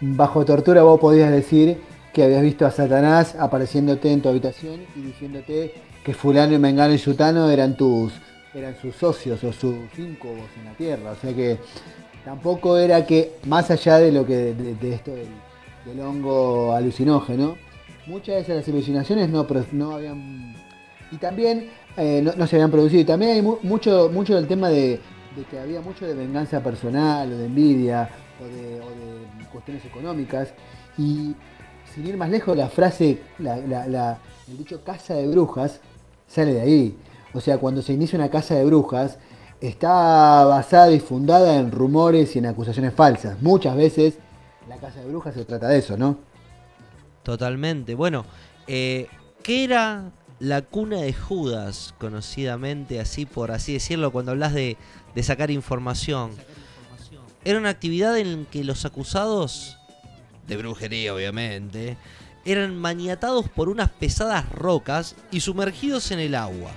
[0.00, 1.78] bajo tortura vos podías decir
[2.12, 6.92] que habías visto a Satanás apareciéndote en tu habitación y diciéndote que fulano y mengano
[6.94, 8.12] y sutano eran tus
[8.54, 11.10] eran sus socios o sus incubos en la tierra.
[11.10, 11.58] O sea que
[12.24, 15.26] tampoco era que, más allá de lo que de, de esto del,
[15.84, 17.56] del hongo alucinógeno,
[18.06, 20.54] muchas de esas alucinaciones no, no habían
[21.10, 23.00] y también eh, no, se habían producido.
[23.02, 25.00] Y también hay mu- mucho, mucho del tema de,
[25.50, 28.08] que había mucho de venganza personal o de envidia
[28.40, 28.80] o de,
[29.52, 30.52] cuestiones económicas.
[30.98, 31.34] Y
[31.94, 35.80] sin ir más lejos, la frase, el dicho casa de brujas
[36.26, 36.98] sale de ahí.
[37.32, 39.18] O sea, cuando se inicia una casa de brujas,
[39.60, 43.40] está basada y fundada en rumores y en acusaciones falsas.
[43.42, 44.18] Muchas veces
[44.68, 46.16] la casa de brujas se trata de eso, ¿no?
[47.22, 47.94] Totalmente.
[47.94, 48.24] Bueno,
[48.66, 49.06] eh,
[49.42, 50.10] ¿qué era
[50.44, 54.76] la cuna de Judas, conocidamente así por así decirlo, cuando hablas de,
[55.22, 56.32] sacar información?
[57.44, 59.78] Era una actividad en que los acusados,
[60.46, 61.96] de brujería obviamente,
[62.44, 66.70] eran maniatados por unas pesadas rocas y sumergidos en el agua.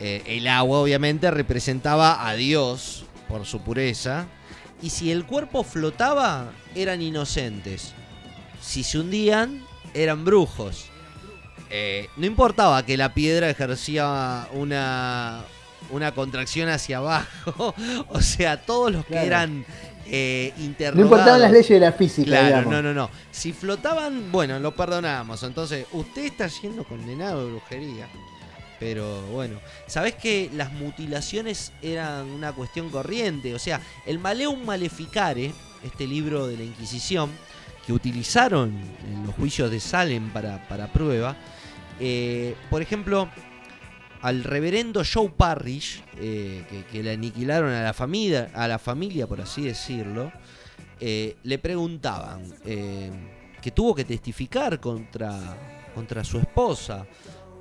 [0.00, 4.26] Eh, el agua obviamente representaba a Dios por su pureza,
[4.80, 7.94] y si el cuerpo flotaba, eran inocentes
[8.62, 9.60] si se hundían,
[9.92, 10.86] eran brujos.
[11.74, 15.42] Eh, no importaba que la piedra ejercía una,
[15.90, 17.74] una contracción hacia abajo.
[18.08, 19.64] o sea, todos los que eran
[20.06, 21.04] eh, No interrogados.
[21.10, 22.72] importaban las leyes de la física, Claro, digamos.
[22.72, 23.10] no, no, no.
[23.30, 25.42] Si flotaban, bueno, lo perdonamos.
[25.44, 28.06] Entonces, usted está siendo condenado de brujería.
[28.78, 33.54] Pero bueno, ¿sabés que las mutilaciones eran una cuestión corriente?
[33.54, 35.52] O sea, el Maleum Maleficare,
[35.84, 37.30] este libro de la Inquisición,
[37.86, 38.72] que utilizaron
[39.08, 41.36] en los juicios de Salem para, para prueba,
[42.00, 43.28] eh, por ejemplo,
[44.20, 49.40] al reverendo Joe Parrish, eh, que, le aniquilaron a la familia, a la familia por
[49.40, 50.32] así decirlo,
[51.00, 55.56] eh, le preguntaban que tuvo que testificar contra,
[55.94, 57.06] contra su esposa,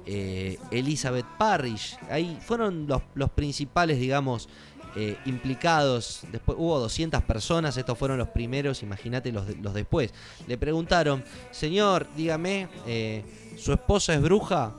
[0.05, 1.97] Elizabeth Parrish.
[2.09, 4.49] Ahí fueron los, los principales, digamos,
[4.96, 6.22] eh, implicados.
[6.32, 10.14] Después hubo 200 personas, estos fueron los primeros, imagínate los, de- los después.
[10.48, 13.24] Le preguntaron, señor, dígame, eh,
[13.58, 14.72] ¿su esposa es bruja?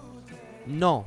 [0.67, 1.05] No.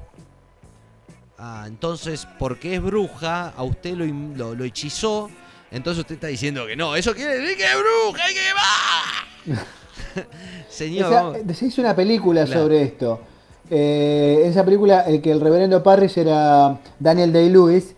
[1.38, 5.30] Ah, entonces, porque es bruja, a usted lo, lo, lo hechizó.
[5.72, 6.96] Entonces usted está diciendo que no.
[6.96, 10.26] Eso quiere decir que es bruja y que va.
[10.70, 12.62] Señor, se hizo una película Claro.
[12.62, 13.20] sobre esto.
[13.70, 17.96] Eh, esa película, el que el reverendo Parrish era Daniel Day-Lewis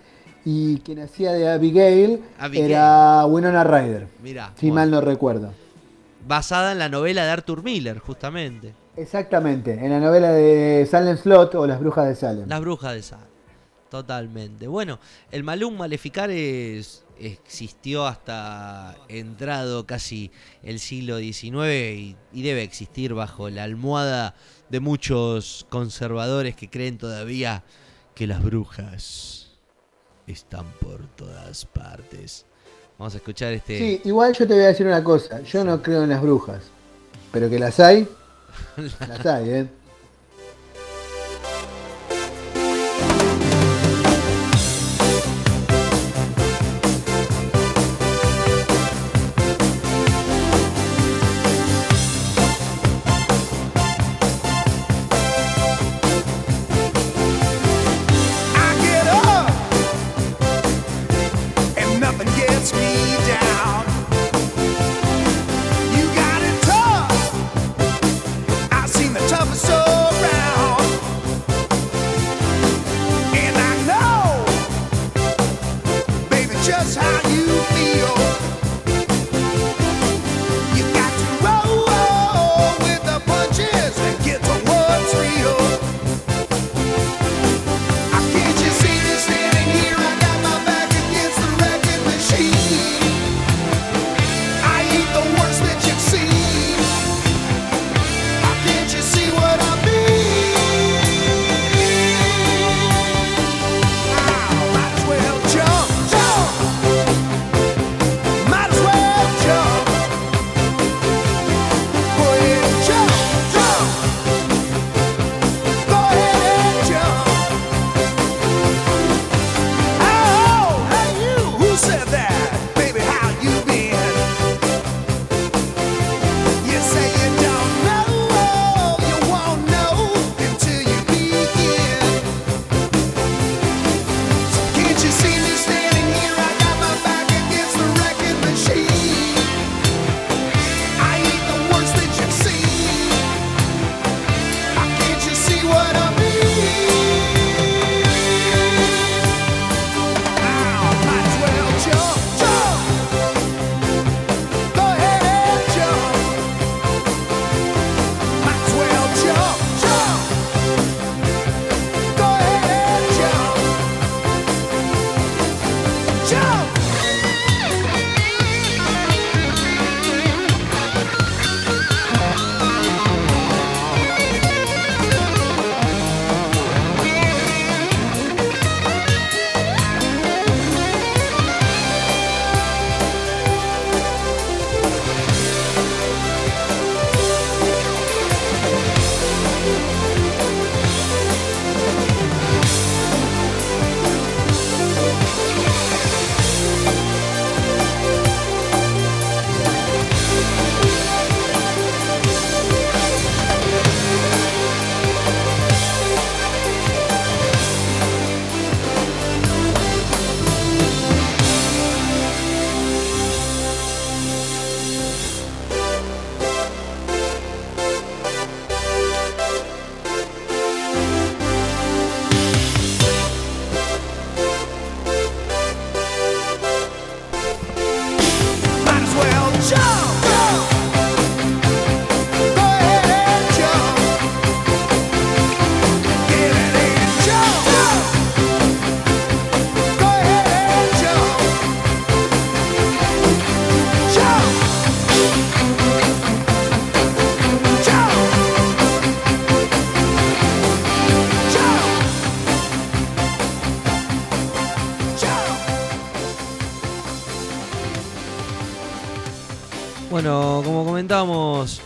[0.50, 2.72] y quien hacía de Abigail, Abigail.
[2.72, 5.52] era Winona Ryder, mirá, si bueno, mal no recuerdo.
[6.26, 8.74] basada en la novela de Arthur Miller, justamente.
[8.96, 12.48] Exactamente, en la novela de Salem Slot o Las Brujas de Salem.
[12.48, 13.28] Las brujas de Salem.
[13.90, 14.68] Totalmente.
[14.70, 15.00] Bueno,
[15.32, 20.32] el Malum Maleficares existió hasta entrado casi
[20.64, 24.34] el siglo XIX y, y debe existir bajo la almohada
[24.70, 27.66] de muchos conservadores que creen todavía
[28.16, 29.47] que las brujas
[30.28, 32.46] están por todas partes.
[32.98, 33.78] Vamos a escuchar este...
[33.78, 36.64] Sí, igual yo te voy a decir una cosa, yo no creo en las brujas,
[37.32, 38.08] pero que las hay,
[39.08, 39.68] las hay, ¿eh?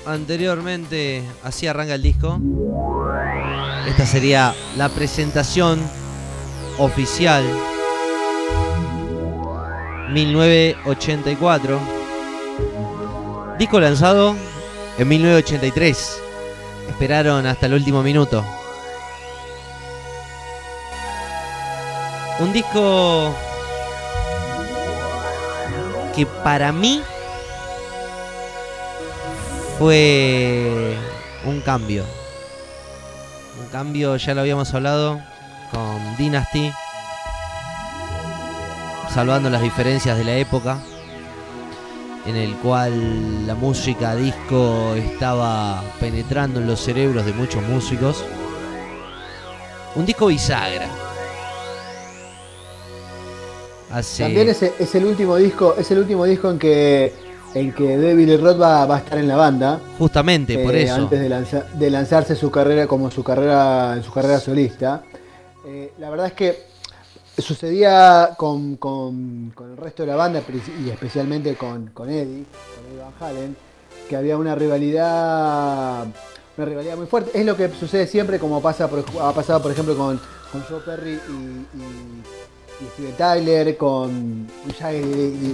[0.05, 2.39] Anteriormente, así arranca el disco.
[3.87, 5.81] Esta sería la presentación
[6.77, 7.43] oficial
[10.11, 11.79] 1984.
[13.57, 14.35] Disco lanzado
[14.97, 16.21] en 1983.
[16.89, 18.43] Esperaron hasta el último minuto.
[22.39, 23.33] Un disco
[26.15, 27.01] que para mí
[29.81, 30.95] fue
[31.43, 32.05] un cambio.
[33.59, 35.19] Un cambio, ya lo habíamos hablado
[35.71, 36.71] con Dynasty,
[39.11, 40.77] salvando las diferencias de la época,
[42.27, 48.23] en el cual la música disco estaba penetrando en los cerebros de muchos músicos.
[49.95, 50.89] Un disco bisagra.
[54.19, 58.61] También es el último disco, es el último disco en que en que David Roth
[58.61, 59.79] va, va a estar en la banda.
[59.97, 60.95] Justamente por eh, eso.
[60.95, 65.03] Antes de, lanza- de lanzarse su carrera como su carrera en su carrera solista.
[65.65, 66.57] Eh, la verdad es que
[67.37, 70.41] sucedía con, con- con el resto de la banda
[70.83, 73.55] y especialmente con, con Eddie, con Eddie Van Halen,
[74.09, 76.05] que había una rivalidad
[76.57, 77.31] una rivalidad muy fuerte.
[77.39, 80.19] Es lo que sucede siempre como pasa por- ha pasado por ejemplo con,
[80.51, 81.31] con Joe Perry y,
[81.77, 82.23] y-
[82.81, 84.47] y Steven Tyler, con,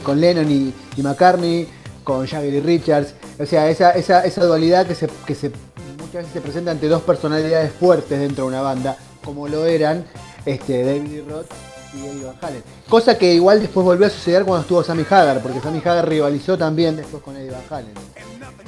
[0.03, 1.67] con Lennon y, y McCartney,
[2.07, 3.13] con Jagger y Richards.
[3.37, 5.51] O sea, esa, esa, esa dualidad que, se, que se,
[5.97, 10.05] muchas veces se presenta ante dos personalidades fuertes dentro de una banda, como lo eran
[10.45, 11.47] este, David Lee Roth
[11.93, 12.63] y Eddie Van Halen.
[12.87, 16.57] Cosa que igual después volvió a suceder cuando estuvo Sammy Hagar, porque Sammy Hagar rivalizó
[16.57, 17.93] también después con Eddie Van Halen.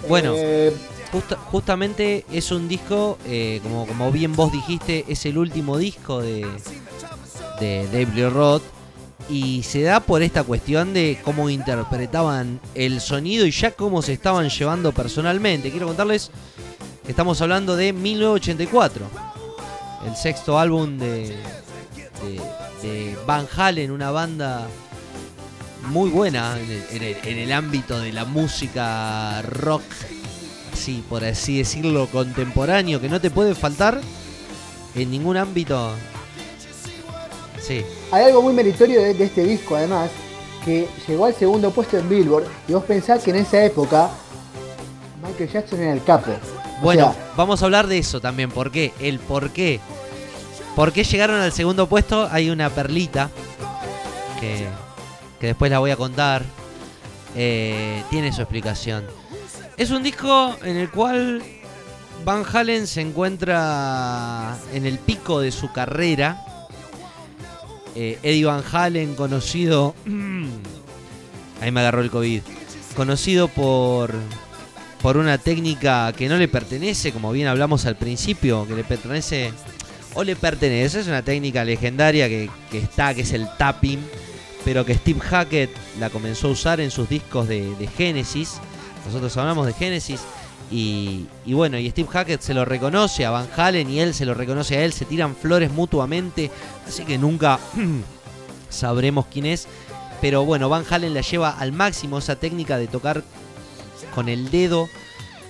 [0.10, 0.34] Bueno.
[0.36, 0.74] Eh,
[1.12, 6.22] Justa- justamente es un disco, eh, como, como bien vos dijiste, es el último disco
[6.22, 6.46] de,
[7.60, 8.62] de Dave Lee Roth.
[9.28, 14.14] Y se da por esta cuestión de cómo interpretaban el sonido y ya cómo se
[14.14, 15.70] estaban llevando personalmente.
[15.72, 16.32] Quiero contarles
[17.06, 19.06] que estamos hablando de 1984,
[20.08, 21.36] el sexto álbum de,
[23.28, 24.68] Van Halen, una banda
[25.90, 29.84] muy buena en el, en el- en el ámbito de la música rock
[30.74, 34.00] así, por así decirlo, contemporáneo, que no te puede faltar
[34.96, 35.94] en ningún ámbito.
[37.62, 40.10] Sí, Hay algo muy meritorio de, de este disco, además,
[40.66, 42.46] que llegó al segundo puesto en Billboard.
[42.68, 44.10] Y vos pensás que en esa época
[45.22, 46.32] Michael Jackson era el capo.
[46.32, 48.50] O bueno, sea, vamos a hablar de eso también.
[48.50, 48.94] ¿Por qué?
[49.00, 49.80] El por qué.
[50.76, 52.28] ¿Por qué llegaron al segundo puesto?
[52.32, 53.30] Hay una perlita
[54.40, 54.66] que,
[55.40, 56.44] que después la voy a contar.
[57.36, 59.06] Eh, tiene su explicación.
[59.78, 61.44] Es un disco en el cual
[62.26, 66.44] Van Halen se encuentra en el pico de su carrera.
[67.96, 69.96] Eh, Eddie Van Halen, conocido.
[71.62, 72.42] Ahí me agarró el COVID.
[72.96, 74.14] Conocido por.
[75.02, 79.54] Por una técnica que no le pertenece, como bien hablamos al principio, que le pertenece.
[80.14, 84.00] O le pertenece, es una técnica legendaria que, que está, que es el tapping,
[84.66, 88.60] pero que Steve Hackett la comenzó a usar en sus discos de, de Genesis.
[89.06, 90.22] Nosotros hablamos de Genesis.
[90.72, 94.26] Y, y bueno, y Steve Hackett se lo reconoce a Van Halen y él se
[94.26, 96.52] lo reconoce a él, se tiran flores mutuamente,
[96.90, 97.60] así que nunca
[98.70, 99.68] sabremos quién es.
[100.22, 103.24] Pero bueno, Van Halen la lleva al máximo esa técnica de tocar
[104.14, 104.90] con el dedo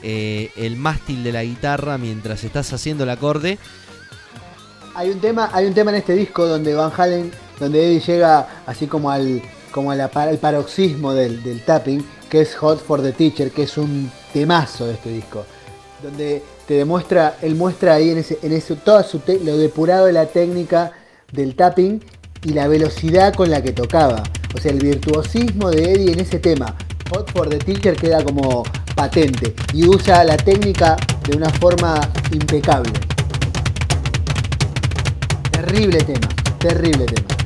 [0.03, 3.57] eh, el mástil de la guitarra mientras estás haciendo el acorde.
[4.95, 8.47] hay un tema, hay un tema en este disco donde Van Halen, donde Eddie llega
[8.67, 9.41] así como al,
[9.71, 10.07] como al
[10.39, 14.93] paroxismo del, del tapping, que es Hot for the Teacher, que es un temazo de
[14.93, 15.45] este disco.
[16.03, 20.05] Donde te demuestra, él muestra ahí en ese, en ese todo su te- lo depurado
[20.05, 20.93] de la técnica
[21.31, 22.01] del tapping
[22.43, 24.23] y la velocidad con la que tocaba.
[24.55, 26.75] O sea, el virtuosismo de Eddie en ese tema.
[27.11, 28.63] Hot for the Teacher queda como
[28.95, 30.95] patente y usa la técnica
[31.27, 32.01] de una forma
[32.31, 32.93] impecable.
[35.51, 36.27] Terrible tema,
[36.59, 37.38] terrible tema.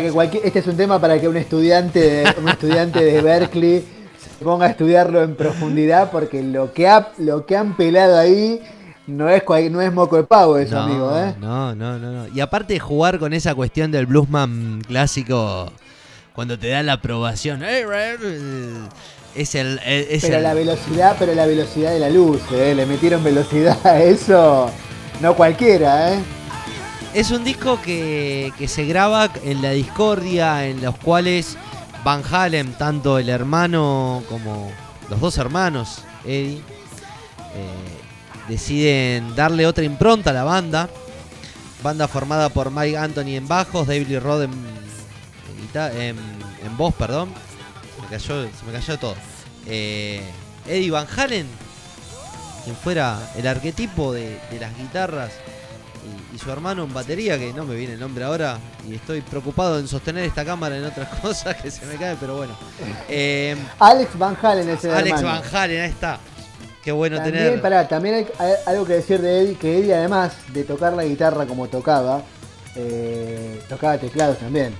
[0.00, 3.20] Para que cualquier, este es un tema para que un estudiante, de, un estudiante de
[3.20, 3.84] Berkeley
[4.38, 8.60] se ponga a estudiarlo en profundidad porque lo que, ha, lo que han pelado ahí
[9.06, 11.18] no es, cual- no es moco de pavo eso, no, amigo.
[11.18, 11.34] ¿eh?
[11.40, 12.28] no, no, no, no.
[12.34, 15.70] Y aparte de jugar con esa cuestión del bluesman clásico,
[16.34, 18.16] cuando te da la aprobación, eh, eh,
[19.34, 22.74] es el, eh, es Pero el- la velocidad, pero la velocidad de la luz, ¿eh?
[22.74, 24.70] le metieron velocidad a eso.
[25.20, 26.18] No cualquiera, ¿eh?
[27.12, 31.56] Es un disco que, se graba en la discordia, en los cuales
[32.04, 34.70] Van Halen, tanto el hermano como
[35.08, 37.98] los dos hermanos, Eddie, eh,
[38.48, 40.88] deciden darle otra impronta a la banda.
[41.82, 44.52] Banda formada por Mike Anthony en bajos, David Lee Roth en,
[45.74, 47.34] en voz, perdón.
[47.96, 49.16] Se me cayó, se me cayó todo.
[49.66, 50.22] Eh,
[50.64, 51.48] Eddie Van Halen,
[52.62, 55.32] quien fuera el arquetipo de las guitarras
[56.32, 58.58] y, y su hermano en batería, que no me viene el nombre ahora,
[58.88, 62.36] y estoy preocupado en sostener esta cámara en otras cosas que se me caen, pero
[62.36, 62.54] bueno.
[63.08, 65.40] Eh, Alex Van Halen es el Alex hermano.
[65.42, 66.18] Van Halen, ahí está.
[66.82, 67.60] Qué bueno También, tener.
[67.60, 71.04] pará, también hay, hay algo que decir de Eddie, que Eddie además de tocar la
[71.04, 72.22] guitarra como tocaba,
[72.74, 74.74] eh, tocaba teclados también.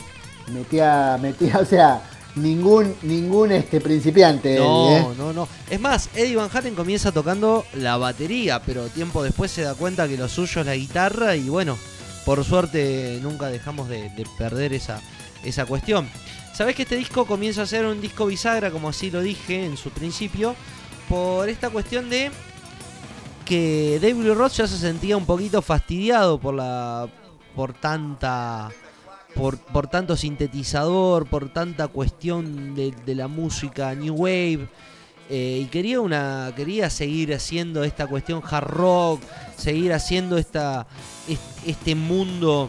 [0.49, 2.01] Metía, metía, o sea,
[2.37, 4.59] ningún, ningún este principiante.
[4.59, 5.07] No, Eddie, ¿eh?
[5.19, 5.49] no, no.
[5.69, 10.09] Es más, Eddie Van Halen comienza tocando la batería, pero tiempo después se da cuenta
[10.09, 11.77] que lo suyo es la guitarra y bueno,
[12.25, 15.01] por suerte nunca dejamos de, de perder esa,
[15.45, 16.09] esa cuestión.
[16.55, 19.77] Sabés que este disco comienza a ser un disco bisagra, como así lo dije en
[19.77, 20.55] su principio,
[21.09, 22.31] por esta cuestión de
[23.45, 27.09] que David Lee Roth ya se sentía un poquito fastidiado por la
[27.57, 28.71] por tanta
[29.41, 34.69] por, tanto sintetizador, por tanta cuestión de, la música new wave
[35.29, 39.23] eh, y quería una quería seguir haciendo esta cuestión hard rock,
[39.57, 40.87] seguir haciendo esta
[41.29, 42.69] est- este mundo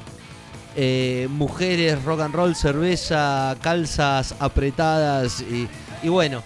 [0.76, 5.68] eh, mujeres, rock and roll, cerveza, calzas apretadas y,
[6.02, 6.42] y bueno,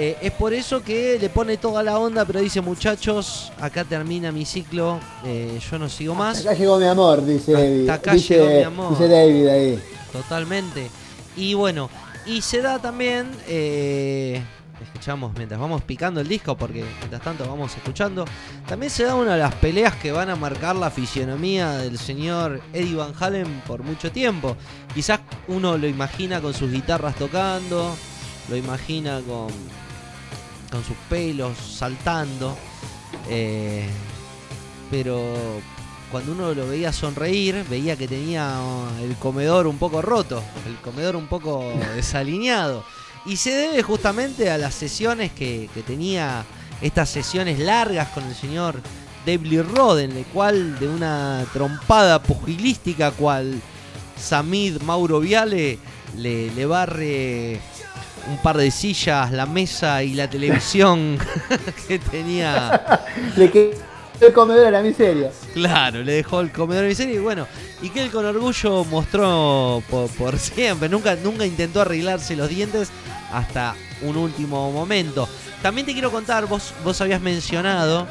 [0.00, 4.30] eh, es por eso que le pone toda la onda, pero dice muchachos, acá termina
[4.30, 6.42] mi ciclo, eh, yo no sigo más.
[6.42, 7.90] Acá llegó mi amor, dice Hasta Eddie.
[7.90, 8.90] acá dice, llegó mi amor.
[8.90, 9.82] dice David ahí.
[10.12, 10.88] Totalmente.
[11.36, 11.90] Y bueno,
[12.26, 14.40] y se da también, eh,
[14.80, 18.24] escuchamos mientras vamos picando el disco, porque mientras tanto vamos escuchando,
[18.68, 22.60] también se da una de las peleas que van a marcar la fisionomía del señor
[22.72, 24.56] Eddie Van Halen por mucho tiempo.
[24.94, 25.18] Quizás
[25.48, 27.96] uno lo imagina con sus guitarras tocando,
[28.48, 29.48] lo imagina con,
[30.70, 32.56] con sus pelos saltando,
[33.28, 33.86] eh,
[34.90, 35.34] pero
[36.10, 40.76] cuando uno lo veía sonreír, veía que tenía oh, el comedor un poco roto, el
[40.76, 41.64] comedor un poco
[41.94, 42.84] desalineado.
[43.26, 46.44] Y se debe justamente a las sesiones que, que tenía,
[46.80, 48.80] estas sesiones largas con el señor
[49.26, 53.60] David Lee Roth, en el cual de una trompada pugilística cual
[54.16, 55.78] Samid Mauro Viale
[56.16, 57.60] le, le barre
[58.28, 61.18] un par de sillas, la mesa y la televisión
[61.88, 63.00] que tenía
[63.36, 63.72] Le quedó
[64.20, 65.30] el comedor a la miseria.
[65.54, 67.46] Claro, le dejó el comedor de miseria y bueno,
[67.80, 72.90] y que él con orgullo mostró por, por siempre, nunca, nunca intentó arreglarse los dientes
[73.32, 75.28] hasta un último momento.
[75.62, 78.06] También te quiero contar, vos, vos habías mencionado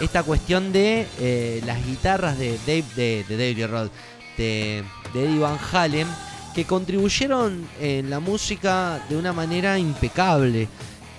[0.00, 3.92] esta cuestión de eh, las guitarras de Dave, de, de David Roth,
[4.36, 4.82] de,
[5.12, 6.06] de Eddie Van Halen,
[6.54, 10.68] que contribuyeron en la música de una manera impecable.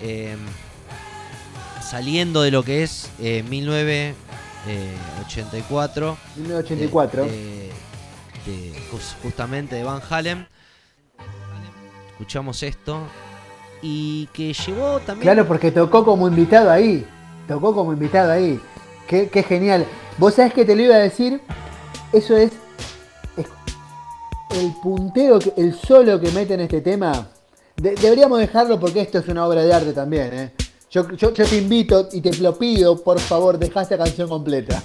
[0.01, 0.35] Eh,
[1.81, 6.18] saliendo de lo que es eh, 1984.
[6.38, 7.26] 1984.
[7.26, 7.72] de- de-
[8.72, 10.47] de- jus- justamente de Van Halen.
[12.11, 13.01] Escuchamos esto.
[13.81, 15.23] Y que llevó también.
[15.34, 17.05] Claro, porque tocó como invitado ahí.
[17.47, 18.60] Tocó como invitado ahí.
[19.07, 19.85] Qué, qué genial.
[20.18, 21.41] Vos sabés que te lo iba a decir.
[22.14, 22.51] Eso es,
[23.35, 23.45] es
[24.53, 27.27] el punteo, el solo que mete en este tema.
[27.75, 30.30] de- deberíamos dejarlo porque esto es una obra de arte también.
[30.34, 30.51] ¿eh?
[30.91, 34.81] Yo, yo, yo te invito y te lo pido, por favor, deja esta canción completa.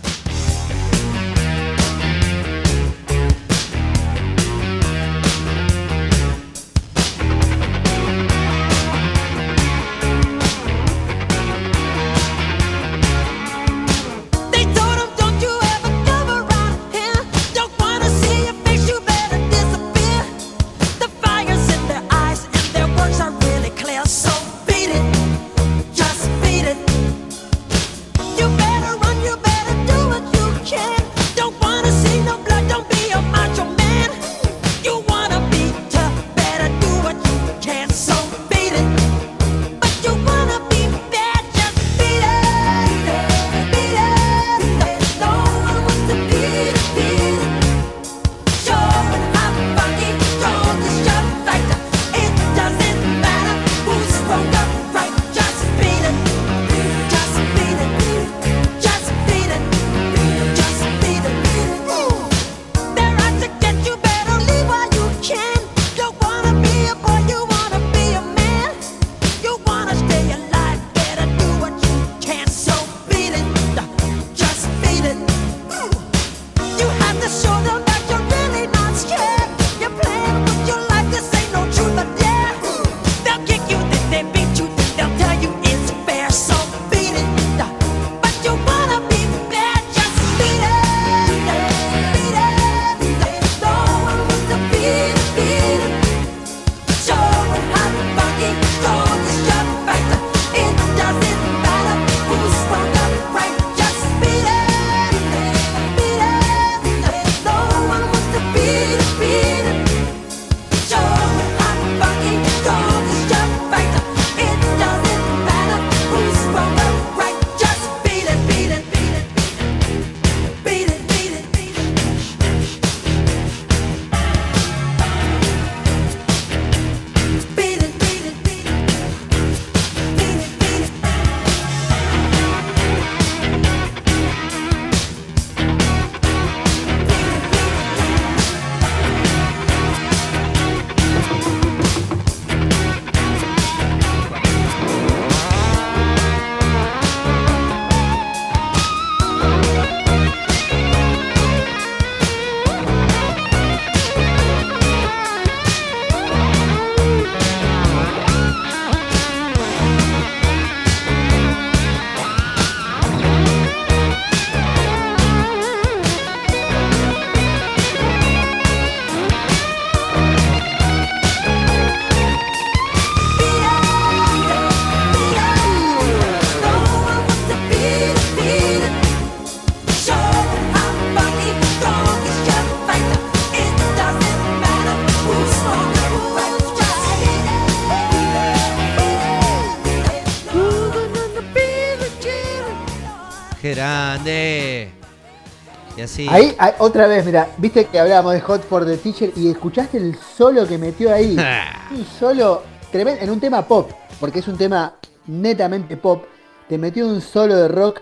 [196.29, 199.99] Ahí, ahí, otra vez, mira, viste que hablábamos de Hot for the Teacher y escuchaste
[199.99, 201.37] el solo que metió ahí.
[201.91, 203.91] un solo tremendo, en un tema pop,
[204.21, 204.95] porque es un tema
[205.27, 206.25] netamente pop.
[206.69, 208.01] Te metió un solo de rock.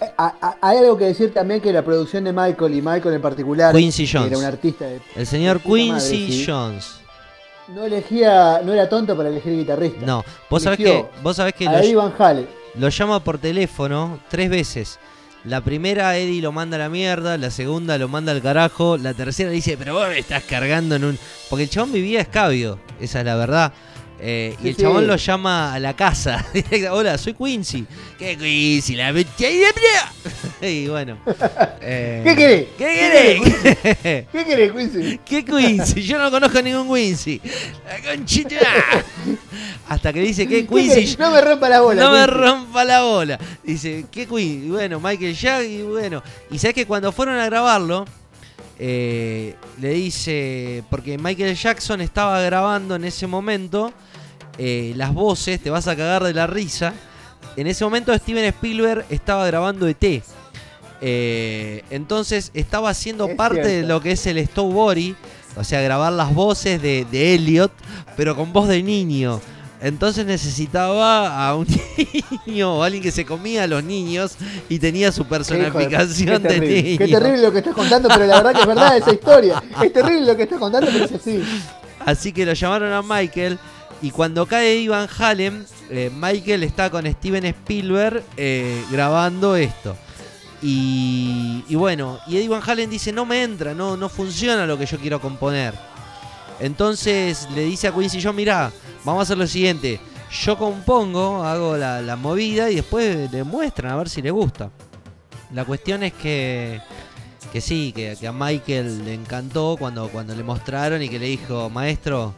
[0.00, 3.14] Eh, a- a- Hay algo que decir también que la producción de Michael y Michael
[3.14, 4.28] en particular, Quincy Jones.
[4.28, 6.44] era un artista de El señor de puta madre, Quincy sí.
[6.46, 6.94] Jones.
[7.68, 10.04] no elegía, no era tonto para elegir guitarrista.
[10.04, 12.48] No, vos sabés que, Eligió vos sabés que a lo, Eddie Van Halen.
[12.74, 14.98] lo llama por teléfono tres veces.
[15.44, 19.12] La primera Eddie lo manda a la mierda, la segunda lo manda al carajo, la
[19.12, 21.18] tercera dice, pero vos me estás cargando en un...
[21.50, 23.74] Porque el chabón vivía escabio, esa es la verdad.
[24.26, 25.06] Eh, y Sí, el chabón sí.
[25.08, 26.46] lo llama a la casa.
[26.90, 27.84] Hola, soy Quincy.
[28.18, 28.96] ¿Qué Quincy?
[28.96, 30.12] La metí ahí de plea".
[30.70, 31.18] Y bueno.
[31.82, 32.66] eh, ¿Qué querés?
[32.78, 34.26] ¿Qué querés?
[34.32, 35.20] ¿Qué querés, Quincy?
[35.26, 36.02] ¿Qué Quincy?
[36.04, 37.38] Yo no conozco ningún Quincy.
[37.86, 38.56] La conchita.
[39.88, 40.66] Hasta que dice, ¿qué.
[40.66, 41.16] Quincy?
[41.18, 42.02] No me rompa la bola.
[42.02, 42.30] No me Quincy.
[42.40, 43.38] rompa la bola.
[43.62, 44.66] Dice, ¿qué Queen?
[44.68, 46.22] Y bueno, Michael Jack, y bueno.
[46.50, 48.06] Y sabes que cuando fueron a grabarlo,
[48.78, 53.92] eh, le dice, porque Michael Jackson estaba grabando en ese momento
[54.58, 56.92] eh, las voces, te vas a cagar de la risa.
[57.56, 60.22] En ese momento Steven Spielberg estaba grabando ET.
[61.00, 65.14] Eh, entonces estaba haciendo Es parte de lo que es el Body,
[65.56, 67.72] o sea, grabar las voces de, de Elliot,
[68.16, 69.40] pero con voz de niño.
[69.82, 71.66] Entonces necesitaba a un
[72.46, 74.36] niño o alguien que se comía a los niños
[74.70, 76.82] y tenía su de- personificación de terrible.
[76.82, 76.98] niño.
[76.98, 79.62] Qué terrible lo que estás contando, pero la verdad que es verdad esa historia.
[79.82, 81.42] Es terrible lo que estás contando, pero es así.
[82.06, 83.58] Así que lo llamaron a Michael
[84.04, 89.96] Y cuando cae Ivan Halen, eh, Michael está con Steven Spielberg eh, grabando esto.
[90.60, 94.76] Y, y bueno, y Eddie Van Halen dice, no me entra, no, no funciona lo
[94.76, 95.72] que yo quiero componer.
[96.60, 98.70] Entonces le dice a Quincy Jones, mirá,
[99.06, 99.98] vamos a hacer lo siguiente.
[100.30, 104.70] Yo compongo, hago la, la movida y después le muestran a ver si le gusta.
[105.54, 106.78] La cuestión es que,
[107.54, 111.24] que sí, que, que a Michael le encantó cuando, cuando le mostraron y que le
[111.24, 112.34] dijo, maestro,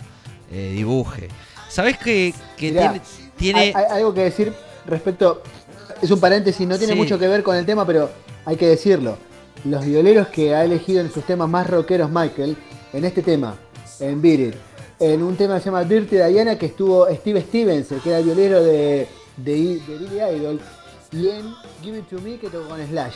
[0.53, 1.29] eh, dibuje.
[1.69, 3.01] ¿Sabés que, que Mirá, tiene...
[3.37, 4.53] tiene Hay, hay algo que decir
[4.87, 5.43] respecto.
[6.01, 6.99] Es un paréntesis, no tiene Sí.
[6.99, 8.11] mucho que ver con el tema, pero
[8.45, 9.17] hay que decirlo.
[9.65, 12.57] Los violeros que ha elegido en sus temas más rockeros Michael,
[12.93, 13.57] en este tema,
[14.01, 14.55] en Beat It,
[15.01, 18.25] en un tema que se llama Dirty Diana, que estuvo Steve Stevens, que era el
[18.25, 19.53] violero de, de,
[19.87, 20.61] de Billy Idol,
[21.13, 23.15] y en Give It To Me, que tocó con Slash.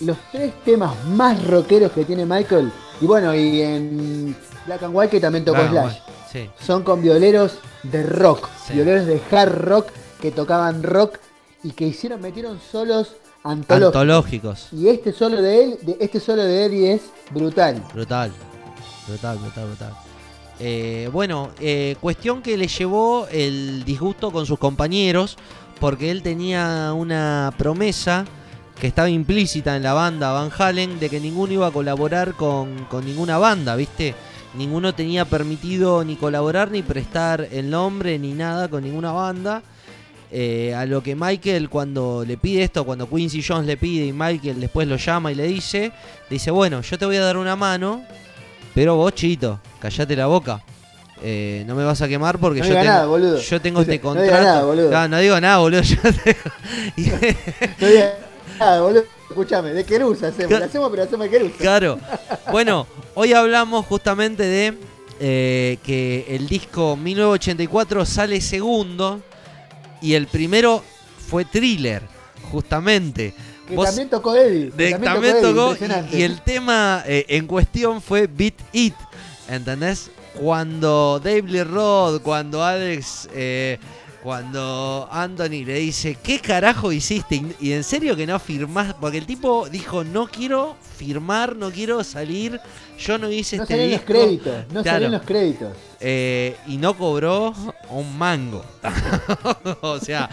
[0.00, 2.70] Los tres temas más rockeros que tiene Michael,
[3.00, 4.36] y bueno, y en
[4.66, 5.96] Black and White, que también tocó Slash bueno,
[6.32, 6.48] sí.
[6.60, 8.74] son con violeros de rock, Sí.
[8.74, 9.88] violeros de hard rock
[10.20, 11.18] que tocaban rock
[11.62, 13.86] y que hicieron, metieron solos antológicos.
[13.86, 14.68] Antológicos.
[14.72, 17.82] Y este solo de él, de, este solo de Eddie es brutal.
[17.92, 18.32] Brutal,
[19.06, 19.92] brutal, brutal, brutal.
[20.58, 25.36] Eh, bueno, eh, cuestión que le llevó el disgusto con sus compañeros,
[25.80, 28.24] porque él tenía una promesa
[28.80, 32.84] que estaba implícita en la banda Van Halen de que ninguno iba a colaborar con,
[32.90, 34.14] con ninguna banda, ¿viste?
[34.56, 39.62] Ninguno tenía permitido ni colaborar, ni prestar el nombre, ni nada con ninguna banda.
[40.32, 44.12] Eh, a lo que Michael cuando le pide esto, cuando Quincy Jones le pide y
[44.12, 45.92] Michael después lo llama y le dice,
[46.28, 48.02] le dice, bueno, yo te voy a dar una mano,
[48.74, 50.62] pero vos, chito, callate la boca.
[51.22, 53.38] Eh, no me vas a quemar porque No yo, tengo, nada, boludo.
[53.38, 54.42] yo tengo este "No diga contrato.
[54.44, 54.90] nada, boludo".
[54.90, 55.80] No, no digo nada, boludo.
[55.82, 56.38] yo tengo-
[57.80, 58.12] No digas
[58.58, 59.04] nada, boludo.
[59.28, 61.56] Escúchame, de Querusa hacemos, la hacemos pero hacemos de Querusa.
[61.58, 61.98] Claro.
[62.52, 64.74] Bueno, hoy hablamos justamente de
[65.18, 69.20] eh, que el disco 1984 sale segundo
[70.00, 70.82] y el primero
[71.28, 72.02] fue Thriller,
[72.52, 73.34] justamente.
[73.66, 74.70] Que Vos- también tocó Eddie.
[74.70, 75.76] de- también Eddie, tocó
[76.12, 78.94] y el tema eh, en cuestión fue Beat It,
[79.48, 80.08] ¿entendés?
[80.38, 83.78] Cuando Dave Lee Roth, cuando Alex, eh,
[84.26, 87.40] cuando Anthony le dice, ¿qué carajo hiciste?
[87.60, 92.02] Y, en serio que no firmás, porque el tipo dijo, no quiero firmar, no quiero
[92.02, 92.60] salir,
[92.98, 94.12] yo no hice No este salían los disco.
[94.12, 94.96] créditos, no Claro.
[94.96, 95.68] salían los créditos.
[96.00, 97.54] Eh, y no cobró
[97.90, 98.64] un mango.
[99.82, 100.28] o sea,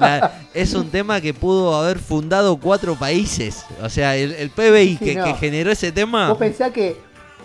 [0.00, 3.66] la- es un tema que pudo haber fundado cuatro países.
[3.82, 5.24] O sea, el, el PBI Sí, que, no.
[5.24, 6.30] que generó ese tema.
[6.30, 6.96] Vos pensás que,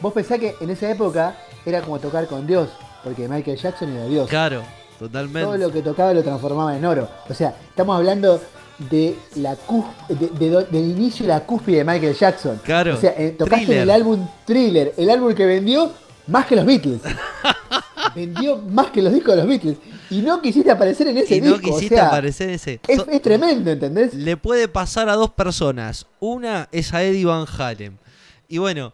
[0.02, 1.36] vos pensás que en esa época
[1.66, 2.70] era como tocar con Dios,
[3.04, 4.30] porque Michael Jackson era Dios.
[4.30, 4.64] Claro,
[5.02, 5.42] totalmente.
[5.42, 7.10] Todo lo que tocaba lo transformaba en oro.
[7.30, 8.42] O sea, estamos hablando
[8.90, 9.56] de la
[10.10, 12.60] de- del inicio de la cúspide de Michael Jackson.
[12.64, 13.78] Claro, O sea, eh, tocaste Thriller.
[13.78, 15.92] en el álbum Thriller, el álbum que vendió
[16.28, 17.02] más que los Beatles.
[18.16, 19.78] vendió más que los discos de los Beatles.
[20.10, 22.80] Y no quisiste aparecer en ese y no o quisiste sea, aparecer en ese.
[22.88, 24.14] Es tremendo, ¿entendés?
[24.14, 26.06] le puede pasar a dos personas.
[26.20, 27.98] Una es a Eddie Van Halen.
[28.50, 28.92] Y bueno,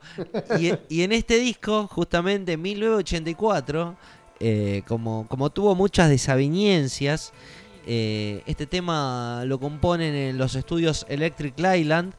[0.59, 3.95] y, y en este disco, justamente en 1984,
[4.39, 7.33] eh, como, como tuvo muchas desavenencias,
[7.85, 12.13] eh, este tema lo componen en los estudios Electric Island,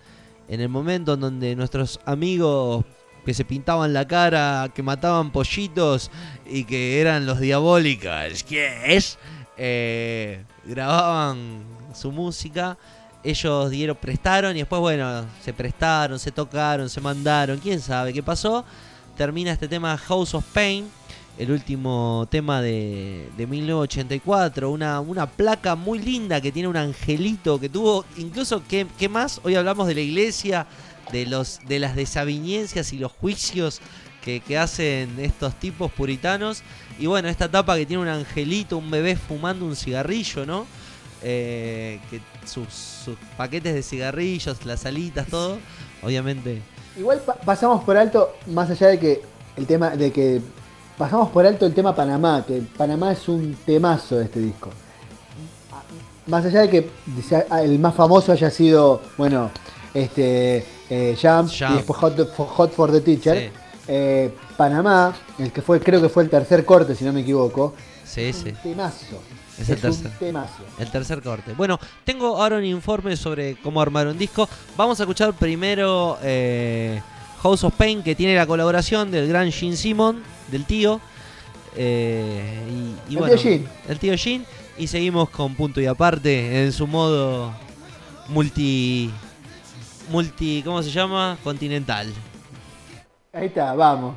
[0.48, 2.84] en el momento en donde nuestros amigos
[3.24, 6.10] que se pintaban la cara, que mataban pollitos
[6.46, 9.18] y que eran los diabólicos, ¿qué es?
[9.56, 11.62] Eh, grababan
[11.92, 12.78] su música
[13.22, 18.22] ellos dieron, prestaron y después, bueno, se prestaron, se tocaron, se mandaron, quién sabe qué
[18.22, 18.64] pasó.
[19.16, 20.88] Termina este tema House of Pain,
[21.38, 27.60] el último tema de, de 1984, una, una placa muy linda que tiene un angelito
[27.60, 29.40] que tuvo, incluso, ¿qué, más?
[29.44, 30.66] Hoy hablamos de la iglesia,
[31.12, 33.80] de, los, de las desavenencias y los juicios
[34.24, 36.62] que, que hacen estos tipos puritanos.
[36.98, 40.66] Y bueno, esta tapa que tiene un angelito, un bebé fumando un cigarrillo, ¿no?
[41.22, 45.58] Eh, que sus, paquetes de cigarrillos, las alitas, todo,
[46.02, 46.62] obviamente.
[46.98, 49.22] Igual pa- pasamos por alto, más allá de que
[49.56, 50.40] el tema, de que
[50.98, 54.70] pasamos por alto el tema Panamá, que Panamá es un temazo de este disco.
[56.26, 56.90] Más allá de que
[57.62, 59.50] el más famoso haya sido, bueno,
[59.94, 61.70] este eh, Jump, Jump.
[61.70, 63.38] y después Hot, for- Hot for the Teacher.
[63.38, 63.50] Sí.
[63.88, 67.74] eh, Panamá, el que fue, creo que fue el tercer corte, si no me equivoco.
[68.04, 68.48] Sí, es sí.
[68.50, 69.22] un temazo.
[69.58, 70.10] Es el un tercer.
[70.18, 70.62] temazo.
[70.78, 71.52] El tercer corte.
[71.54, 74.48] Bueno, tengo ahora un informe sobre cómo armar un disco.
[74.76, 77.00] Vamos a escuchar primero eh,
[77.42, 81.00] House of Pain, que tiene la colaboración del gran Gene Simon, del tío.
[81.76, 82.62] Eh,
[83.08, 83.64] y, y El bueno, tío Gene.
[83.88, 84.44] El tío Gene.
[84.76, 87.52] Y seguimos con punto y aparte en su modo
[88.28, 89.10] multi.
[90.10, 90.62] multi.
[90.64, 91.36] ¿Cómo se llama?
[91.42, 92.12] Continental.
[93.32, 94.16] Ahí está, vamos.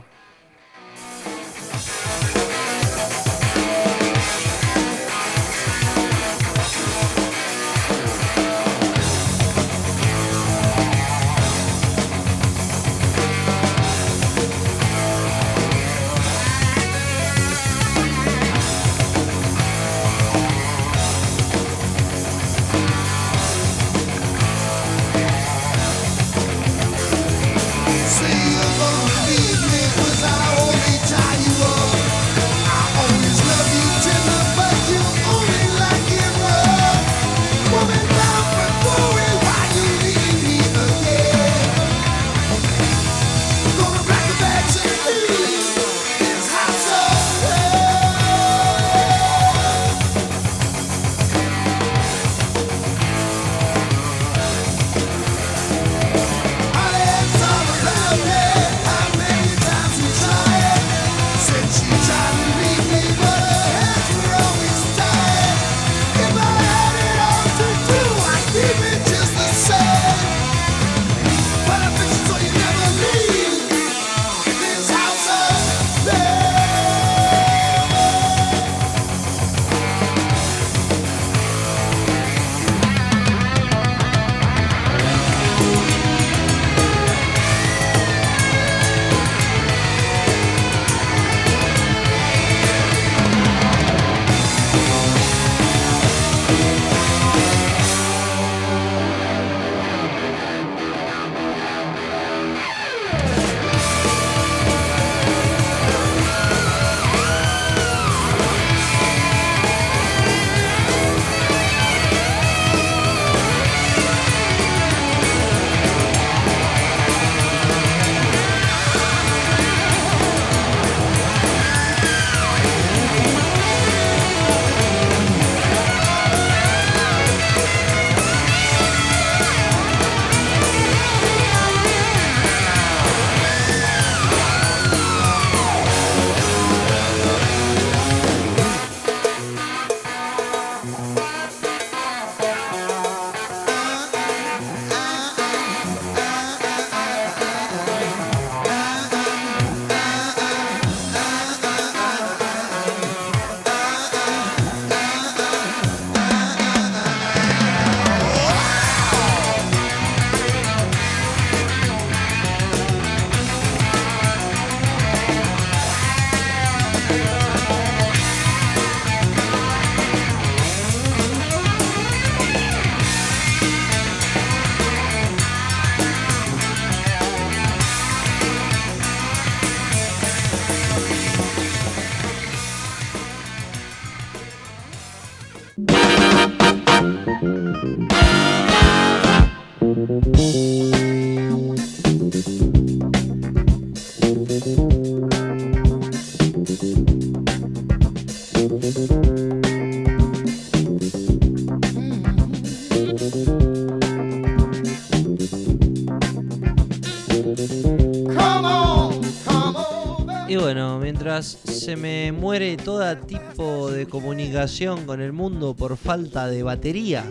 [214.11, 217.23] Comunicación con el mundo por falta de batería,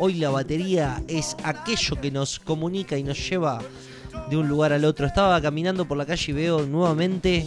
[0.00, 3.60] hoy la batería es aquello que nos comunica y nos lleva
[4.30, 5.06] de un lugar al otro.
[5.06, 7.46] Estaba caminando por la calle y veo nuevamente,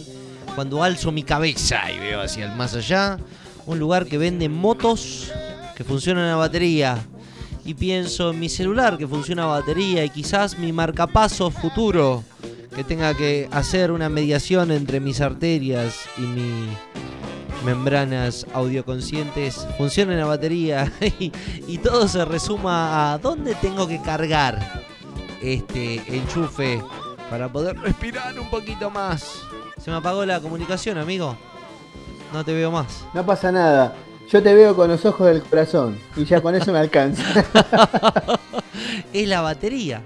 [0.54, 3.18] cuando alzo mi cabeza y veo hacia el más allá,
[3.66, 5.32] un lugar que vende motos
[5.74, 6.96] que funcionan a batería.
[7.64, 12.22] Y pienso en mi celular que funciona a batería y quizás mi marcapaso futuro
[12.74, 16.68] que tenga que hacer una mediación entre mis arterias y mis
[17.64, 21.32] membranas audioconscientes funcionen a batería y,
[21.66, 24.58] y todo se resuma a dónde tengo que cargar
[25.42, 26.82] este enchufe
[27.30, 29.42] para poder respirar un poquito más.
[29.82, 31.36] Se me apagó la comunicación, amigo.
[32.32, 33.04] No te veo más.
[33.14, 33.94] No pasa nada.
[34.30, 37.24] Yo te veo con los ojos del corazón y ya con eso me alcanza.
[39.12, 40.02] es la batería.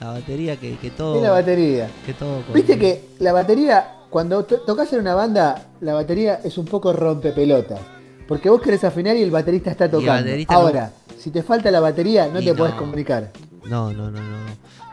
[0.00, 1.16] La batería que, que todo.
[1.16, 1.90] Es la batería.
[2.04, 6.56] Que todo Viste que la batería, cuando to- tocas en una banda, la batería es
[6.56, 7.78] un poco rompepelotas.
[8.26, 10.10] Porque vos querés afinar y el baterista está tocando.
[10.10, 12.56] baterista no- Ahora, si te falta la batería, no Y te no.
[12.56, 13.30] podés comunicar.
[13.66, 14.36] No, no, no, no.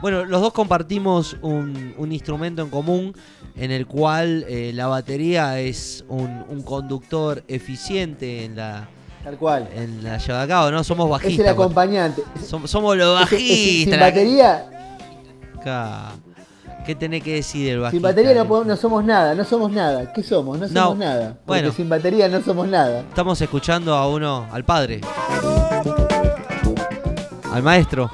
[0.01, 3.15] Bueno, los dos compartimos un, un instrumento en común
[3.55, 8.89] en el cual eh, la batería es un, un conductor eficiente en la,
[9.23, 9.69] Tal cual.
[9.73, 10.83] en la llevada a cabo, ¿no?
[10.83, 11.47] Somos Es el bajistas.
[11.53, 12.23] acompañante.
[12.45, 13.93] Som- somos los Es que- es bajistas.
[13.93, 14.69] sin batería,
[15.61, 16.11] Acá.
[16.85, 17.95] ¿Qué tenés que decir del bajista?
[17.95, 20.11] sin batería no, podemos- no somos nada, no somos nada.
[20.13, 20.59] ¿Qué somos?
[20.59, 21.05] No somos No.
[21.05, 21.29] nada.
[21.45, 21.71] Porque Bueno.
[21.71, 22.99] sin batería no somos nada.
[23.01, 24.99] Estamos escuchando a uno, al padre,
[27.51, 28.09] al maestro,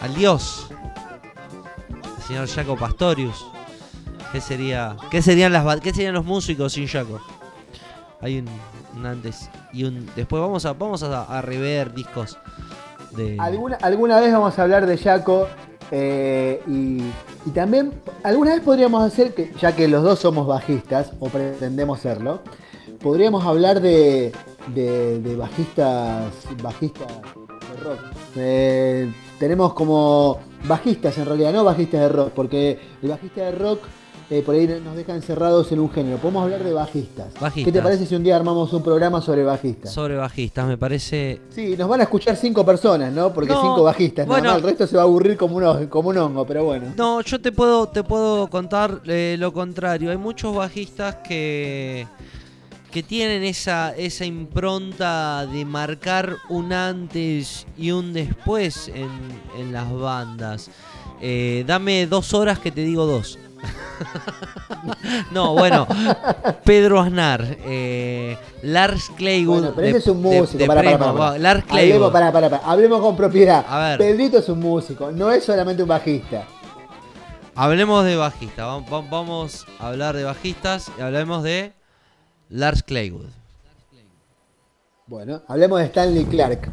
[0.00, 0.68] al dios,
[2.16, 3.46] al señor Jaco Pastorius.
[4.32, 4.96] ¿Qué sería?
[5.10, 7.20] ¿Qué serían las qué serían los músicos sin Jaco?
[8.20, 8.46] Hay un,
[8.96, 10.40] un antes y un después.
[10.42, 12.36] Vamos a vamos a, a rever discos
[13.12, 15.46] de Alguna, alguna vez vamos a hablar de Jaco
[15.90, 17.02] eh, y,
[17.46, 17.92] y también
[18.22, 22.40] alguna vez podríamos hacer, que ya que los dos somos bajistas o pretendemos serlo,
[23.00, 24.32] podríamos hablar de,
[24.74, 26.32] de, bajistas,
[26.62, 28.00] bajistas de rock.
[28.36, 33.80] Eh, tenemos como bajistas en realidad, no bajistas de rock, porque el bajista de rock
[34.30, 36.18] eh, por ahí nos deja encerrados en un género.
[36.18, 37.28] Podemos hablar de bajistas.
[37.54, 39.92] ¿Qué te parece si un día armamos un programa sobre bajistas?
[39.92, 40.66] sobre bajistas.
[40.66, 43.32] Me parece Sí, nos van a escuchar cinco personas, ¿no?
[43.32, 44.52] Porque No, cinco bajistas, nada bueno.
[44.54, 44.58] más.
[44.62, 46.92] El resto se va a aburrir como un, ho- como un hongo, pero bueno.
[46.96, 50.10] No, yo te puedo, te puedo contar eh, lo contrario.
[50.10, 52.06] Hay muchos bajistas que,
[52.90, 59.08] que tienen esa, esa impronta de marcar un antes y un después en,
[59.58, 60.70] en las bandas.
[61.20, 63.38] Eh, dame dos horas que te digo dos.
[65.32, 65.86] no, bueno,
[66.64, 69.58] Pedro Aznar, eh, Lars Claywood.
[69.60, 70.58] Bueno, pero de- ese es un de- músico.
[70.58, 71.12] de Primo, pará, pará.
[71.12, 72.12] va, Lars Hablemos, Claywood.
[73.02, 73.64] con propiedad.
[73.68, 73.98] A ver.
[73.98, 76.44] Pedrito es un músico, no es solamente un bajista.
[77.54, 78.14] Hablemos de
[78.88, 81.72] va- Vamos a hablar de bajistas y hablemos de
[82.50, 83.26] Lars Claywood.
[85.06, 86.70] Bueno, hablemos de Stanley Clark.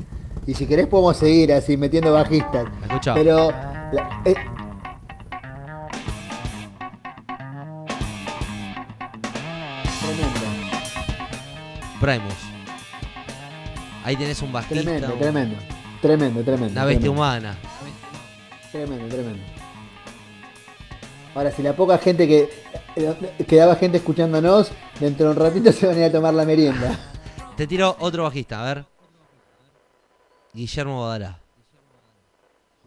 [0.48, 2.66] Y si querés podemos seguir así metiendo bajistas.
[3.16, 3.50] Pero
[3.92, 4.36] la- eh,
[12.06, 12.34] Primus.
[14.04, 14.84] Ahí tenés un bajista.
[14.84, 15.56] tremendo, un- tremendo,
[16.02, 16.72] tremendo, tremendo.
[16.74, 17.12] Una bestia tremendo.
[17.12, 17.58] humana.
[18.72, 19.44] Tremendo, tremendo.
[21.34, 22.50] Ahora, si la poca gente que
[22.96, 26.46] eh, quedaba gente escuchándonos, dentro de un ratito se van a ir a tomar la
[26.46, 26.98] merienda.
[27.58, 28.86] Te tiro otro bajista, a ver.
[30.54, 31.40] Guillermo Badalá.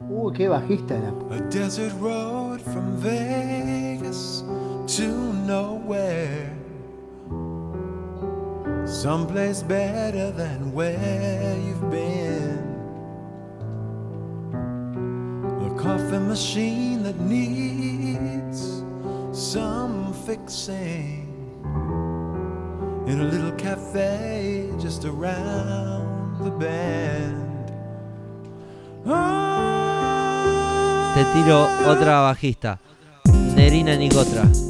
[0.00, 1.12] Uh, qué bajista era.
[1.30, 4.44] A desert road from Vegas
[4.86, 5.02] to
[5.44, 6.57] nowhere.
[8.88, 12.58] Someplace better than where you've been.
[15.66, 18.82] A coffee machine that needs
[19.32, 21.28] some fixing.
[23.06, 27.72] In a little cafe just around the bend.
[31.14, 32.78] Te tiro otra bajista.
[33.54, 34.67] Nerina Nicotra.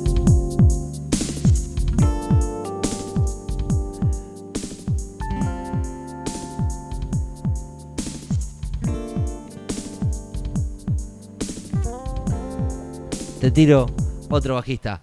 [13.40, 13.86] Te tiro
[14.30, 15.00] otro bajista.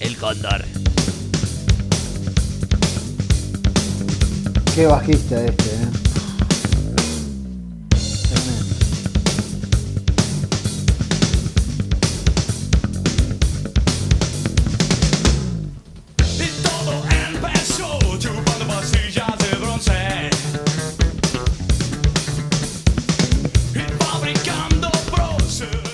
[0.00, 0.64] El Cóndor.
[4.74, 6.05] Qué bajista este, eh.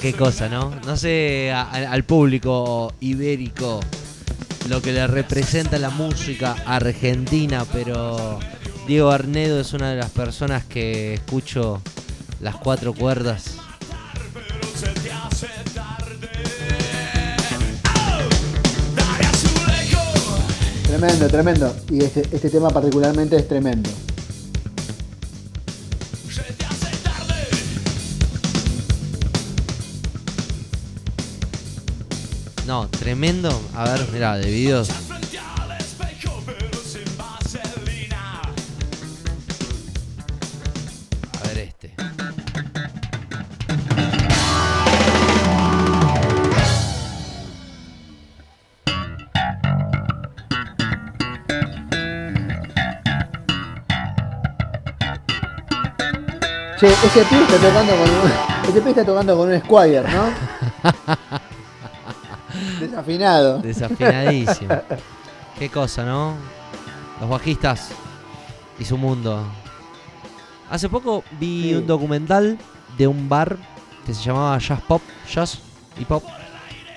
[0.02, 0.74] Qué cosa, ¿no?
[0.84, 3.78] No sé al público ibérico
[4.68, 8.40] lo que le representa la música argentina, pero
[8.88, 11.80] Diego Arnedo es una de las personas que escucho
[12.40, 13.58] las cuatro cuerdas.
[20.82, 21.76] Tremendo, tremendo.
[21.90, 23.88] Y este, este tema particularmente es tremendo.
[32.72, 33.50] No, tremendo.
[33.76, 34.88] A ver, mira, de videos.
[41.38, 41.94] A ver este.
[56.78, 58.32] Che, ese pibe está tocando con un,
[58.62, 60.32] ese pibe está tocando con un Squire, ¿no?
[62.88, 63.58] Desafinado.
[63.58, 64.74] Desafinadísimo.
[65.58, 66.34] Qué cosa, ¿no?
[67.20, 67.90] Los bajistas
[68.78, 69.44] y su mundo.
[70.70, 71.74] Hace poco vi Sí.
[71.74, 72.58] un documental
[72.96, 73.56] de un bar
[74.06, 75.02] que se llamaba Jazz Pop,
[75.32, 75.58] Jazz
[75.98, 76.24] y Pop,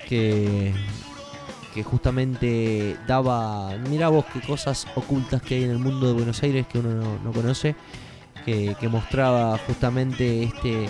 [0.08, 0.74] que,
[1.74, 6.42] que justamente daba, mira vos qué cosas ocultas que hay en el mundo de Buenos
[6.44, 7.76] Aires que uno no, no conoce,
[8.46, 10.90] que, que mostraba justamente este,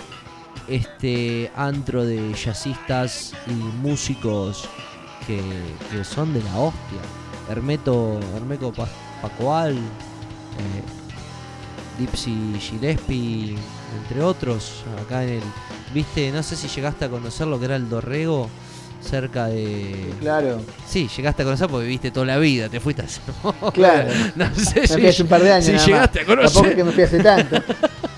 [0.68, 4.68] este antro de jazzistas y músicos
[5.26, 5.40] que,
[5.90, 7.00] que son de la hostia.
[7.50, 8.88] Hermeto, Hermeco Pa-
[9.22, 10.82] Pacoal, eh,
[11.98, 13.56] Dipsy Gillespie,
[14.02, 15.42] entre otros, acá en el...
[15.94, 18.50] Viste, no sé si llegaste a conocer lo que era el Dorrego,
[19.00, 20.12] cerca de...
[20.20, 23.04] Claro, Sí, llegaste a conocer porque viviste toda la vida, te fuiste
[23.42, 23.70] poco.
[23.72, 24.10] claro.
[24.36, 25.64] No sé Me si, fui hace un par de años.
[25.66, 25.86] si más.
[25.86, 26.76] llegaste a Tampoco es conocer.
[26.76, 27.56] que me fui hace tanto.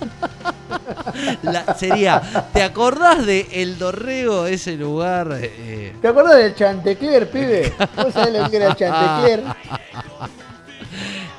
[1.42, 2.20] La- sería,
[2.52, 5.28] ¿te acordás de El Dorrego, ese lugar?
[5.40, 7.72] eh, ¿Te acordás del Chantecler, pibe?
[7.96, 9.44] ¿Vos sabés lo que era el Chantecler?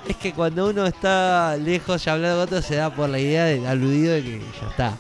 [0.07, 3.45] es que cuando uno está lejos ya hablando con otro se da por la idea
[3.45, 4.93] del aludido de que ya está,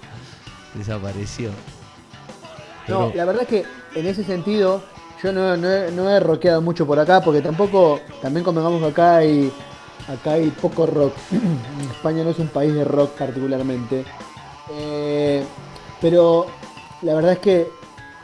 [0.75, 1.49] desapareció.
[2.87, 3.65] No, Pero- la verdad es que
[3.95, 4.83] en ese sentido
[5.23, 8.87] yo no, no he, no he rockeado mucho por acá porque tampoco, también convengamos que
[8.87, 9.51] acá hay,
[10.07, 11.13] acá hay poco rock.
[11.91, 14.05] España no es un país de rock particularmente.
[15.19, 15.43] Eh,
[16.01, 16.45] pero
[17.01, 17.67] la verdad es que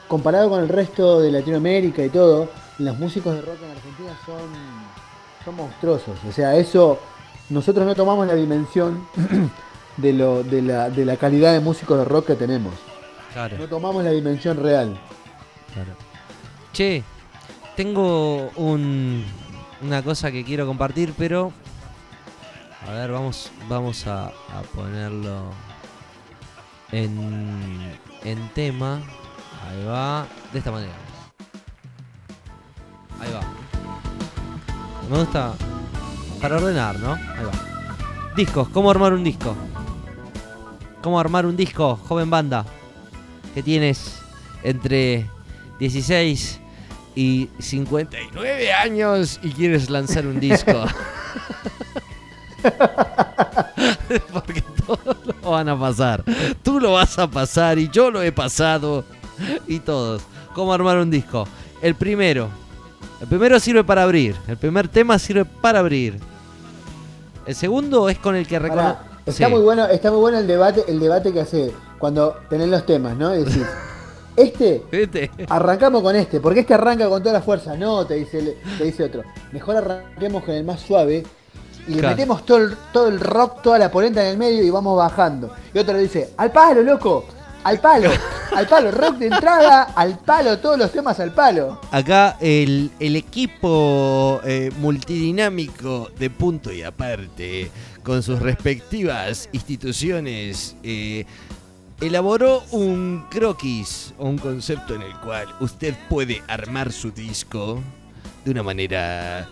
[0.07, 4.49] comparado con el resto de Latinoamérica y todo, los músicos de rock en Argentina son,
[5.43, 6.17] son monstruosos.
[6.27, 6.97] O sea, eso
[7.49, 9.05] nosotros no tomamos la dimensión
[9.97, 12.73] de, lo, de, la, de la calidad de músicos de rock que tenemos.
[13.33, 14.97] Claro, No tomamos la dimensión real.
[15.73, 15.91] claro.
[16.71, 17.03] Che,
[17.75, 19.23] tengo un,
[19.81, 21.51] una cosa que quiero compartir, pero
[22.87, 25.49] a ver, vamos, vamos a, a ponerlo
[26.91, 29.01] en, en tema.
[29.67, 30.93] Ahí va, de esta manera.
[33.19, 33.41] Ahí va.
[35.09, 35.53] Me gusta
[36.41, 37.13] para ordenar, ¿no?
[37.13, 38.33] Ahí va.
[38.35, 39.55] Discos, ¿cómo armar un disco?
[41.01, 42.65] ¿Cómo armar un disco, joven banda?
[43.53, 44.19] Que tienes
[44.63, 45.29] entre
[45.79, 46.59] 16
[47.15, 50.85] y 59 años y quieres lanzar un disco.
[54.33, 56.23] Porque todos lo van a pasar.
[56.63, 59.03] Tú lo vas a pasar y yo lo he pasado.
[59.67, 60.21] Y todos.
[60.53, 61.47] ¿Cómo armar un disco?
[61.81, 62.49] El primero.
[63.21, 64.35] El primero sirve para abrir.
[64.47, 66.17] El primer tema sirve para abrir.
[67.45, 68.95] El segundo es con el que reconoce.
[69.25, 72.85] Está muy bueno, está muy bueno el debate, el debate que hace cuando tenés los
[72.85, 73.35] temas, ¿no?
[73.35, 73.65] Y decís,
[74.35, 75.31] este, ¿Viste?
[75.49, 77.75] arrancamos con este, porque este arranca con toda la fuerza.
[77.75, 79.23] No, te dice, el- te dice otro.
[79.51, 81.23] Mejor arranquemos con el más suave
[81.87, 82.15] y le Claro.
[82.15, 85.53] metemos todo el, todo el rock, toda la polenta en el medio y vamos bajando.
[85.73, 87.25] Y otro le dice, al palo, loco,
[87.63, 88.09] al palo,
[88.55, 91.79] al palo, rock de entrada, al palo, todos los temas al palo.
[91.91, 97.69] Acá el, el equipo eh, multidinámico de punto y aparte,
[98.03, 101.25] con sus respectivas instituciones, eh,
[102.01, 107.79] elaboró un croquis, o un concepto en el cual usted puede armar su disco
[108.43, 109.47] de una manera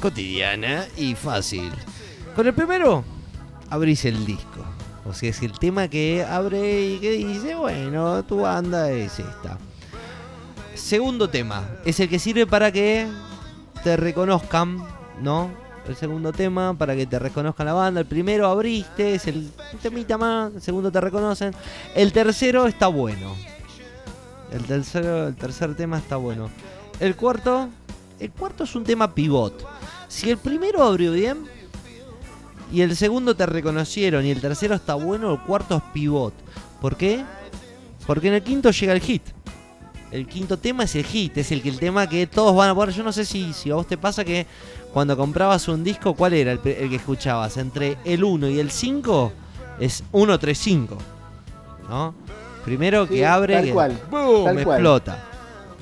[0.00, 1.72] cotidiana y fácil.
[2.34, 3.04] Con el primero,
[3.70, 4.64] abrís el disco.
[5.08, 9.58] O sea, es el tema que abre y que dice, bueno, tu banda es esta.
[10.74, 13.06] Segundo tema, es el que sirve para que
[13.84, 14.84] te reconozcan,
[15.22, 15.50] ¿no?
[15.88, 18.00] El segundo tema, para que te reconozcan la banda.
[18.00, 19.50] El primero abriste, es el
[19.80, 20.54] temita más.
[20.54, 21.54] El segundo te reconocen.
[21.94, 23.34] El tercero está bueno.
[24.50, 26.50] El tercero, el tercer tema está bueno.
[26.98, 27.68] El cuarto,
[28.20, 29.66] el cuarto es un tema pivot.
[30.08, 31.44] Si el primero abrió bien
[32.72, 36.34] y el segundo te reconocieron y el tercero está bueno, el cuarto es pivot.
[36.80, 37.24] ¿Por qué?
[38.06, 39.22] Porque en el quinto llega el hit.
[40.12, 42.74] El quinto tema es el hit, es el que el tema que todos van a
[42.74, 42.94] poder.
[42.94, 44.46] Yo no sé si, si a vos te pasa que
[44.92, 47.56] cuando comprabas un disco, ¿cuál era el, que escuchabas?
[47.56, 49.32] Entre el 1 y el 5
[49.80, 50.98] es 1, 3, 5.
[51.88, 52.14] ¿No?
[52.64, 54.44] Primero Sí, que abre, tal que cual, ¡boom!
[54.44, 54.76] tal cual.
[54.76, 55.24] explota.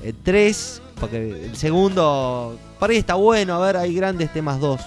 [0.03, 4.81] El 3, porque el segundo, por ahí está bueno, a ver, hay grandes temas 2.
[4.81, 4.87] Eh,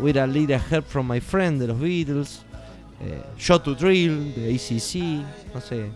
[0.00, 2.40] With a Little Help from My Friend de los Beatles.
[3.00, 5.54] Eh, Shot to Drill de ACC.
[5.54, 5.86] No sé.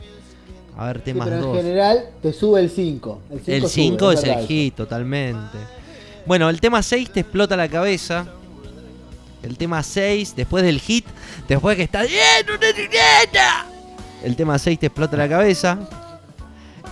[0.78, 1.56] A ver, Sí, temas pero en 2.
[1.56, 3.20] general te sube el 5.
[3.46, 5.58] El 5 es el hit, totalmente.
[6.26, 8.26] Bueno, el tema 6 te explota la cabeza.
[9.42, 11.06] El tema 6, después del hit,
[11.48, 12.02] después que está.
[14.24, 15.78] El tema 6 te explota la cabeza.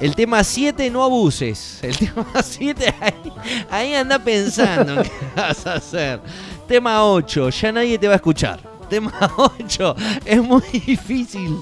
[0.00, 1.78] El tema 7, no abuses.
[1.82, 3.32] El tema 7, ahí,
[3.70, 6.20] ahí anda pensando qué vas a hacer.
[6.66, 8.60] Tema 8, ya nadie te va a escuchar.
[8.88, 11.56] Tema 8, es muy difícil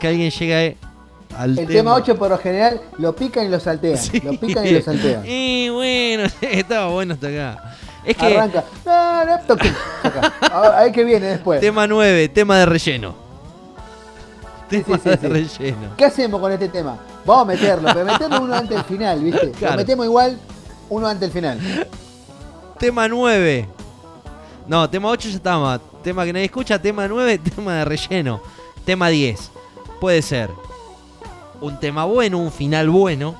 [0.00, 0.76] que alguien llegue
[1.36, 3.98] al El tema 8 por lo general lo pican y lo saltean.
[3.98, 4.20] Sí.
[4.20, 5.22] Lo pican y lo saltean.
[5.26, 7.74] Y bueno, estaba bueno hasta acá.
[8.04, 8.64] Es que Arranca.
[8.86, 9.70] No, no, toque.
[10.50, 11.60] Ahora, Ahí que viene después.
[11.60, 13.14] tema 9, tema de relleno.
[14.70, 15.96] Tema sí, de relleno.
[15.96, 16.98] ¿Qué hacemos con este tema?
[17.28, 19.50] Vamos a meterlo, pero meterlo uno antes del final, ¿viste?
[19.50, 19.74] Claro.
[19.74, 20.38] Lo metemos igual
[20.88, 21.86] uno antes del final.
[22.78, 23.68] Tema 9.
[24.66, 25.78] No, tema 8 ya estaba.
[26.02, 28.40] Tema que nadie escucha, tema 9, tema de relleno.
[28.86, 29.50] Tema 10.
[30.00, 30.48] Puede ser
[31.60, 33.34] un tema bueno, un final bueno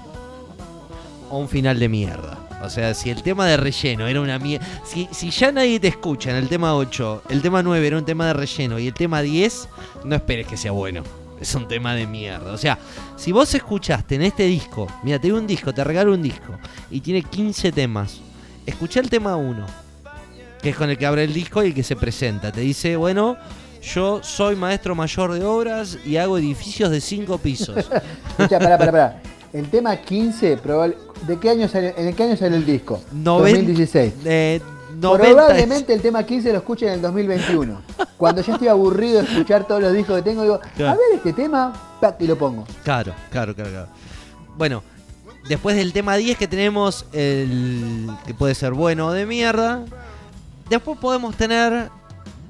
[1.31, 2.37] o un final de mierda.
[2.63, 4.67] O sea, si el tema de relleno era una mierda.
[4.85, 8.05] Si, si ya nadie te escucha en el tema 8, el tema 9 era un
[8.05, 9.67] tema de relleno y el tema 10,
[10.05, 11.05] no esperes que sea bueno.
[11.41, 12.53] Es un tema de mierda.
[12.53, 12.79] O sea,
[13.17, 16.59] si vos escuchaste en este disco, mira, te doy un disco, te regalo un disco
[16.91, 18.21] y tiene 15 temas.
[18.67, 19.65] Escuché el tema 1,
[20.63, 22.51] que es con el que abre el disco y el que se presenta.
[22.53, 23.37] Te dice, bueno,
[23.83, 27.77] yo soy maestro mayor de obras y hago edificios de 5 pisos.
[28.39, 29.23] Escucha, pará, pará, pará.
[29.53, 30.97] El tema 15, probable-
[31.27, 33.01] ¿de qué año salió, ¿en qué año salió el disco?
[33.15, 34.13] Noven- 2016.
[34.27, 34.61] eh,
[35.01, 37.81] 90 Probablemente el tema 15 lo escuche en el 2021.
[38.17, 40.93] Cuando ya estoy aburrido de escuchar todos los discos que tengo, digo, Claro.
[40.93, 41.73] a ver este tema,
[42.19, 42.65] y lo pongo.
[42.85, 43.89] Claro, claro, claro, claro.
[44.57, 44.83] Bueno,
[45.49, 49.85] después del tema 10 que tenemos el que puede ser bueno o de mierda.
[50.69, 51.91] Después podemos tener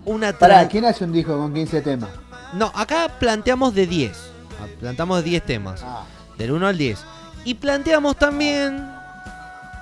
[0.05, 2.09] una Pará, tra- ¿quién hace un disco con 15 temas?
[2.55, 4.17] No, acá planteamos de 10.
[4.61, 5.83] Ah, Planteamos 10 temas.
[5.85, 6.05] Ah,
[6.39, 6.99] Del 1 al 10.
[7.45, 8.89] Y planteamos también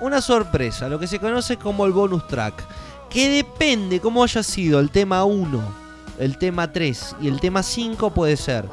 [0.01, 2.63] una sorpresa, lo que se conoce como el bonus track.
[3.09, 5.61] Que depende cómo haya sido el tema 1,
[6.19, 8.65] el tema 3 y el tema 5 puede ser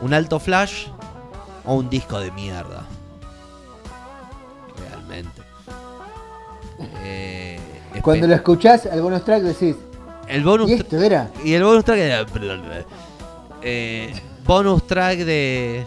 [0.00, 0.86] un alto flash
[1.64, 2.84] o un disco de mierda.
[4.78, 5.42] Realmente.
[7.04, 7.58] Eh,
[8.02, 9.76] Cuando lo escuchás, algunos tracks decís,
[10.28, 11.30] el bonus ¿y esto era?
[11.44, 12.26] y el bonus track era.
[13.62, 14.14] Eh,
[14.46, 15.86] bonus track de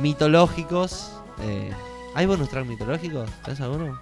[0.00, 1.12] mitológicos.
[1.42, 1.72] eh,
[2.14, 3.30] ¿Hay bonus track mitológicos?
[3.44, 3.98] ¿Tenés alguno?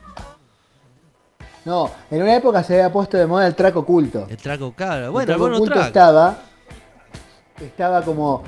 [1.65, 4.27] No, en una época se había puesto de moda el track oculto.
[4.29, 5.13] El track claro.
[5.13, 5.87] Bueno, el track bonus oculto track.
[5.89, 6.39] estaba,
[7.61, 8.43] estaba como,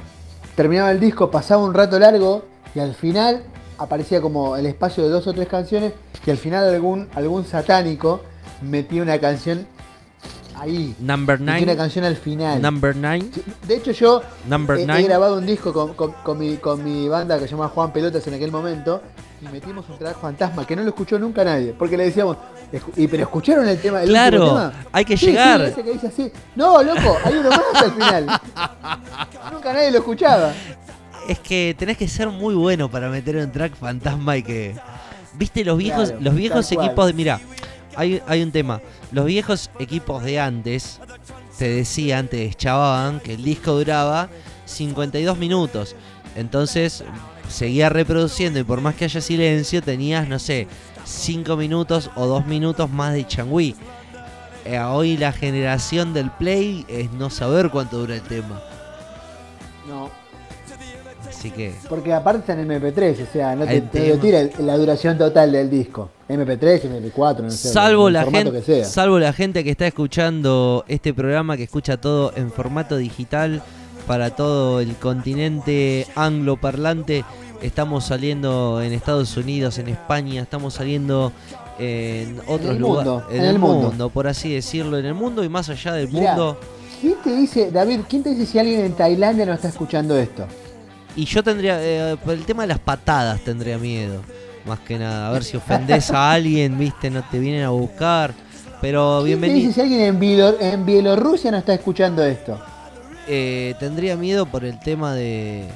[0.54, 3.42] terminaba el disco, pasaba un rato largo y al final
[3.78, 5.92] aparecía como el espacio de dos o tres canciones
[6.24, 8.22] y al final algún, algún satánico
[8.62, 9.66] metía una canción
[10.56, 10.94] ahí.
[11.00, 11.76] Number Metía una 9.
[11.76, 12.62] canción al final.
[12.62, 13.30] Number 9.
[13.34, 16.82] Sí, De hecho yo Number he, he grabado un disco con, con- con mi, con
[16.82, 19.02] mi banda que se llama Juan Pelotas en aquel momento
[19.42, 21.74] y metimos un track fantasma que no lo escuchó nunca nadie.
[21.78, 22.36] Porque le decíamos,
[22.72, 24.02] "Escu- ¿y pero escucharon el tema?
[24.02, 24.72] El Claro, tema?
[24.92, 25.60] hay que Sí, llegar.
[25.60, 26.32] sí, ese que dice así.
[26.56, 28.26] No, loco, hay uno más al final.
[29.52, 30.52] nunca nadie lo escuchaba.
[31.28, 34.76] Es que tenés que ser muy bueno para meter un track fantasma y que.
[35.34, 37.12] ¿Viste los viejos, Claro, los viejos equipos de.
[37.12, 37.40] Mira,
[37.96, 38.80] hay, hay un tema.
[39.12, 40.98] Los viejos equipos de antes
[41.58, 44.28] te decían, te deschavaban que el disco duraba
[44.66, 45.94] 52 minutos.
[46.36, 47.04] Entonces
[47.50, 50.66] seguía reproduciendo y por más que haya silencio tenías, no sé,
[51.04, 53.74] 5 minutos o 2 minutos más de changüí.
[54.64, 58.60] Eh, hoy la generación del play es no saber cuánto dura el tema.
[59.88, 60.10] No,
[61.28, 61.74] Así que...
[61.88, 65.70] porque aparte está en MP3, o sea, no te, te tira la duración total del
[65.70, 66.10] disco.
[66.28, 67.68] MP3, MP4, no sé.
[67.70, 68.84] salvo el la gente que sea.
[68.84, 73.62] salvo la gente que está escuchando este programa que escucha todo en formato digital
[74.10, 77.24] para todo el continente angloparlante
[77.62, 81.30] estamos saliendo en Estados Unidos en España estamos saliendo
[81.78, 83.88] en otros lugares en, en el mundo.
[83.90, 84.08] mundo.
[84.08, 86.30] por así decirlo en el mundo y más allá del Mirá.
[86.34, 86.58] mundo
[87.00, 90.44] ¿Quién te dice, David, quién te dice si alguien en Tailandia no está escuchando esto?
[91.14, 94.22] y yo tendría eh, por el tema de las patadas tendría miedo
[94.66, 98.34] más que nada a ver si ofendes a alguien viste no te vienen a buscar
[98.80, 102.60] pero ¿Quién te bienvenido dice si alguien en, Bielor- en Bielorrusia no está escuchando esto?
[103.32, 105.68] Eh, tendría miedo por el tema de,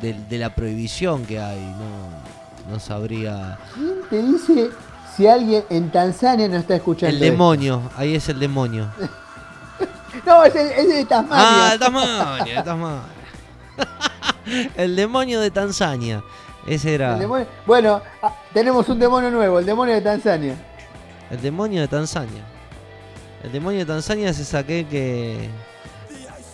[0.00, 1.60] de, de la prohibición que hay.
[1.60, 3.58] No, no sabría.
[3.74, 4.70] ¿Quién te dice
[5.14, 7.14] si alguien en Tanzania no está escuchando?
[7.14, 8.90] El demonio, ahí es el demonio.
[10.24, 11.44] No, ese ese es de Tasmania.
[11.46, 13.00] Ah, el demonio, el demonio.
[14.76, 16.22] el demonio de Tanzania.
[16.66, 20.54] Ese era El demonio- Bueno, ah, tenemos un demonio nuevo, el demonio de Tanzania.
[21.30, 22.42] el demonio de Tanzania.
[23.42, 25.50] El demonio de Tanzania es aquel que.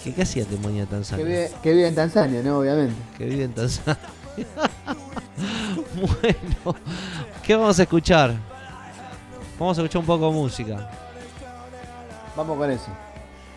[0.03, 0.57] Que ¿Qué hacía Que
[0.87, 1.25] Tanzania?
[1.25, 2.59] vive, que vive en Tanzania, ¿no?
[2.59, 2.95] Obviamente.
[3.19, 3.99] que vive en Tanzania.
[5.95, 6.77] bueno,
[7.43, 8.35] ¿qué vamos a escuchar?
[9.59, 10.91] Vamos a escuchar un poco de música.
[12.37, 12.87] Vamos con eso.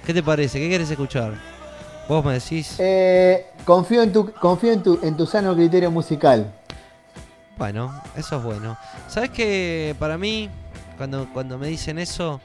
[0.05, 0.59] ¿Qué te parece?
[0.59, 1.33] ¿Qué quieres escuchar?
[2.09, 2.75] Vos me decís.
[2.79, 6.53] Eh, confío en tu, confío en tu, en tu sano criterio musical.
[7.57, 8.77] Bueno, eso es bueno.
[9.07, 10.49] ¿Sabes que para mí,
[10.97, 12.41] cuando, cuando me dicen eso,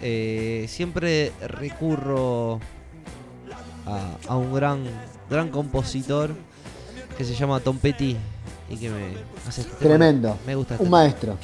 [0.00, 2.60] eh, siempre recurro
[3.86, 4.84] a, a un gran,
[5.30, 6.30] gran compositor
[7.16, 8.16] que se llama Tom Petty
[8.68, 9.14] y que me
[9.48, 9.78] hace este tema.
[9.78, 10.36] Tremendo.
[10.46, 10.98] Me gusta este Un tema.
[10.98, 11.36] maestro.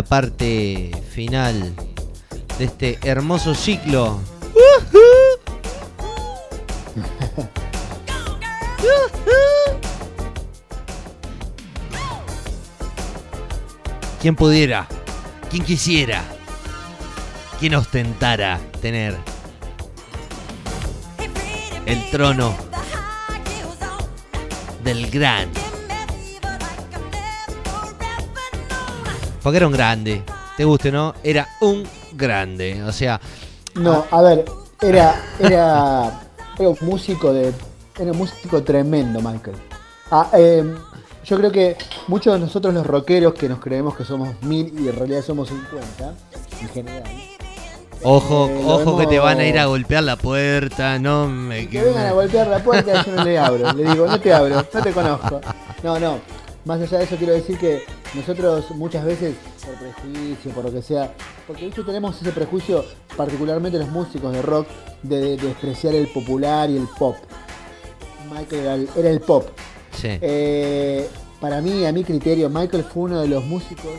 [0.00, 1.74] La parte final
[2.56, 4.18] de este hermoso ciclo.
[14.22, 14.88] ¿Quién pudiera?
[15.50, 16.22] ¿Quién quisiera?
[17.58, 19.18] ¿Quién ostentara tener
[21.84, 22.56] el trono
[24.82, 25.59] del gran?
[29.42, 30.22] Porque era un grande.
[30.56, 31.14] Te guste, ¿no?
[31.22, 32.82] Era un grande.
[32.82, 33.20] O sea,
[33.74, 34.44] No, a ver,
[34.80, 36.20] era, era,
[36.58, 37.52] era un músico de.
[37.98, 39.56] Era un músico tremendo, Michael.
[40.10, 40.74] Ah, eh,
[41.24, 41.76] yo creo que
[42.08, 45.48] muchos de nosotros los rockeros que nos creemos que somos mil y en realidad somos
[45.48, 46.14] 50,
[46.62, 47.04] en general.
[48.02, 51.82] ojo, Eh, ojo que te van a ir a golpear la puerta, no me Que
[51.82, 53.72] vengan a golpear la puerta yo no le abro.
[53.72, 55.40] Le digo, no te abro, no te conozco.
[55.82, 56.18] No, no.
[56.64, 57.82] Más allá de eso quiero decir que
[58.14, 59.34] nosotros muchas veces,
[59.64, 61.14] por prejuicio, por lo que sea,
[61.46, 62.84] porque de hecho tenemos ese prejuicio,
[63.16, 64.66] particularmente los músicos de rock,
[65.02, 67.16] de, de despreciar el popular y el pop.
[68.30, 69.48] Michael era el, era el pop.
[69.92, 70.08] Sí.
[70.20, 71.08] Eh,
[71.40, 73.92] para mí, a mi criterio, Michael fue uno de los músicos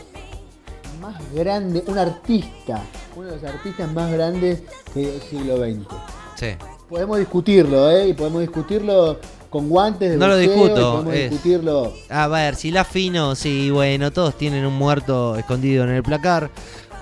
[1.00, 2.82] más grandes, un artista,
[3.16, 4.62] uno de los artistas más grandes
[4.94, 5.86] del siglo XX
[6.42, 6.56] sí.
[6.88, 8.08] podemos discutirlo, ¿eh?
[8.08, 9.18] Y podemos discutirlo
[9.52, 11.92] con guantes de No lo discuto, es- discutirlo.
[12.08, 16.50] A ver, si la fino, sí, bueno, todos tienen un muerto escondido en el placar,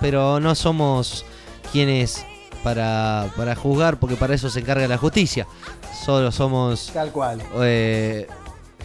[0.01, 1.25] pero no somos
[1.73, 2.27] quienes
[2.63, 5.47] para, para juzgar, porque para eso se encarga la justicia.
[6.05, 7.41] Solo somos Tal cual.
[7.63, 8.27] eh,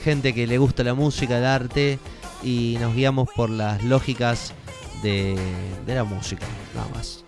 [0.02, 2.00] gente que le gusta la música, el arte,
[2.44, 4.54] y nos guiamos por las lógicas
[5.02, 5.36] de,
[5.86, 7.25] de la música, nada más.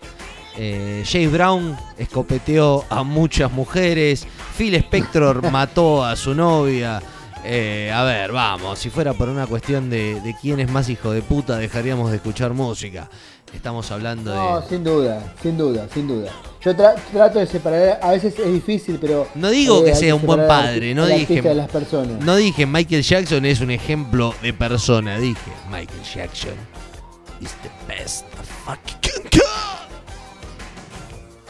[0.60, 4.26] Eh, James Brown escopeteó a muchas mujeres.
[4.56, 7.00] Phil Spector mató a su novia.
[7.44, 11.12] Eh, a ver, vamos, si fuera por una cuestión de, de quién es más hijo
[11.12, 13.08] de puta, dejaríamos de escuchar música.
[13.54, 14.68] Estamos hablando No, de.
[14.68, 16.30] sin duda, sin duda, sin duda.
[16.60, 19.28] Yo tra- trato de separar, a veces es difícil, pero...
[19.36, 22.20] No digo eh, que sea un buen padre, no dije- artista de las personas.
[22.24, 26.54] No dije Michael Jackson es un ejemplo de persona, dije Michael Jackson
[27.40, 28.26] is the best
[28.66, 29.87] fucking God.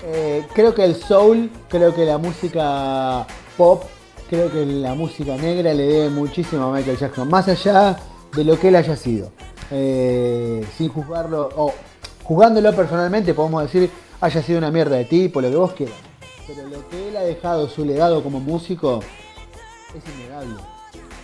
[0.04, 3.26] Eh, creo que el soul, creo que la música
[3.56, 3.82] pop,
[4.30, 7.96] creo que la música negra le debe muchísimo a Michael Jackson, más allá
[8.34, 9.30] de lo que él haya sido.
[9.70, 11.74] Eh, sin juzgarlo, o
[12.22, 15.96] juzgándolo personalmente, podemos decir, haya sido una mierda de tipo, lo que vos quieras.
[16.46, 19.00] Pero lo que él ha dejado, su legado como músico,
[19.94, 20.54] es innegable.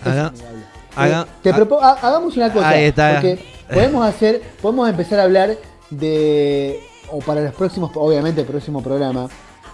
[0.02, 0.64] Es Haga- innegable.
[0.96, 3.12] haga- Eh, te ha- hagamos una cosa, Ahí está.
[3.14, 3.38] porque
[3.72, 5.56] podemos hacer, podemos empezar a hablar
[5.90, 6.80] de,
[7.10, 9.28] o para los próximos, obviamente el próximo programa,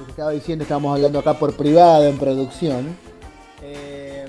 [0.04, 2.96] que estaba diciendo, estábamos hablando acá por privado en producción,
[3.62, 4.26] eh,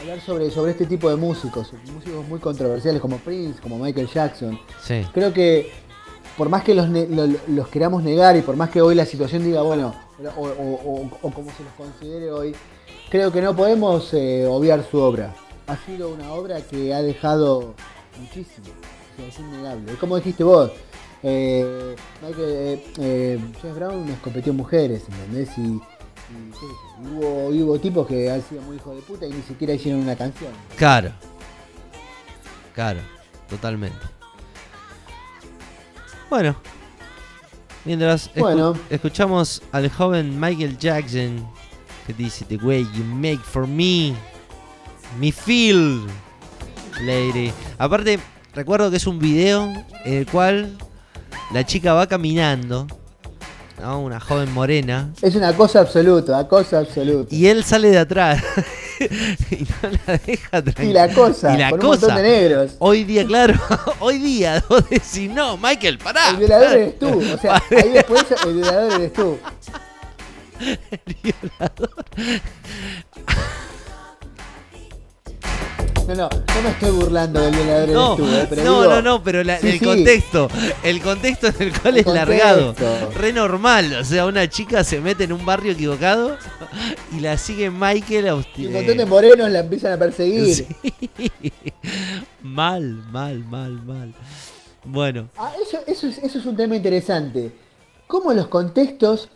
[0.00, 4.58] hablar sobre, sobre este tipo de músicos, músicos muy controversiales como Prince, como Michael Jackson.
[4.82, 5.70] Sí, Creo que
[6.36, 6.86] por más que los,
[7.48, 9.94] los queramos negar y por más que hoy la situación diga, bueno,
[10.36, 12.54] o, o- o- o como se los considere hoy,
[13.10, 15.34] creo que no podemos eh, obviar su obra.
[15.66, 17.74] Ha sido una obra que ha dejado
[18.20, 18.66] muchísimo,
[19.26, 19.92] es innegable.
[19.92, 20.70] Es como dijiste vos,
[21.22, 25.50] eh, Michael, eh, eh, James Brown nos competió mujeres, ¿entendés?
[25.58, 25.80] Y, y
[26.52, 30.00] qué sé hubo, tipos que han sido muy hijos de puta y ni siquiera hicieron
[30.02, 30.50] una canción.
[30.76, 31.12] claro.
[32.74, 33.00] Claro,
[33.48, 33.96] totalmente.
[36.28, 36.54] Bueno,
[37.84, 38.74] mientras escu- Bueno.
[38.90, 41.48] escuchamos al joven Michael Jackson
[42.06, 44.14] que dice The way you make for me,
[45.18, 46.02] me feel,
[47.00, 47.50] lady.
[47.78, 48.18] Aparte,
[48.54, 49.72] recuerdo que es un video
[50.04, 50.76] en el cual
[51.52, 52.86] la chica va caminando,
[53.80, 54.00] ¿no?
[54.00, 57.34] una joven morena, Es una cosa absoluta, una cosa absoluta.
[57.34, 58.42] y él sale de atrás
[59.50, 60.84] y no la deja tranquila.
[60.88, 62.06] Y la cosa, Y la con cosa.
[62.06, 62.72] un montón de negros.
[62.78, 63.54] Hoy día, claro,
[64.00, 66.30] hoy día vos decís, no, Michael, pará.
[66.30, 67.08] El violador eres tú.
[67.34, 69.38] O sea, ahí después el violador eres tú.
[76.08, 79.22] No, no, no me estoy burlando del violador No, eh, pero no, digo- no, no,
[79.22, 79.84] pero la- Sí, el sí.
[79.84, 80.48] contexto,
[80.84, 83.10] el contexto en el cual El es largado, contexto.
[83.18, 86.36] re normal, o sea, una chica se mete en un barrio equivocado
[87.16, 90.66] y la sigue Michael a Y un montón de morenos la empiezan a perseguir.
[92.42, 94.14] mal, mal, mal, mal.
[94.84, 97.52] Bueno, Ah, eso, eso, es, eso es un tema interesante.
[98.06, 99.28] Cómo los contextos,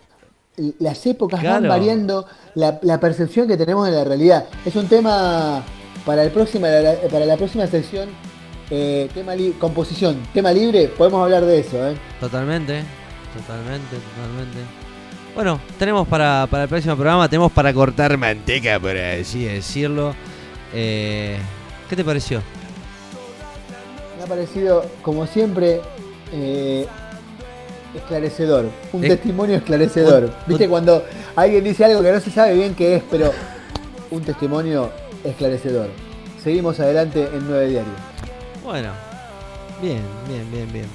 [0.79, 4.47] las épocas van variando la, la percepción que tenemos de la realidad.
[4.65, 5.65] Es un tema
[6.11, 8.09] para, el próxima, la- para la próxima sección.
[8.73, 11.77] eh, tema composición, tema libre, podemos hablar de eso.
[11.89, 11.95] ¿eh?
[12.19, 12.83] totalmente,
[13.37, 14.59] totalmente, totalmente.
[15.37, 20.15] Bueno, tenemos para, para el próximo programa, tenemos para cortar manteca, por así decirlo.
[20.75, 21.37] Eh,
[21.89, 22.43] ¿Qué te pareció?
[24.19, 25.81] Me ha parecido, como siempre,
[26.33, 26.87] eh,
[27.97, 28.67] esclarecedor.
[28.93, 30.25] Un testimonio esclarecedor.
[30.25, 31.05] un- ¿Viste un- cuando
[31.37, 33.33] alguien dice algo que no se sabe bien qué es, pero
[34.11, 34.91] un testimonio
[35.25, 35.89] esclarecedor?
[36.43, 37.93] Seguimos adelante en 9 Diario.
[38.65, 38.93] Bueno,
[39.83, 40.87] bien, bien, bien, bien.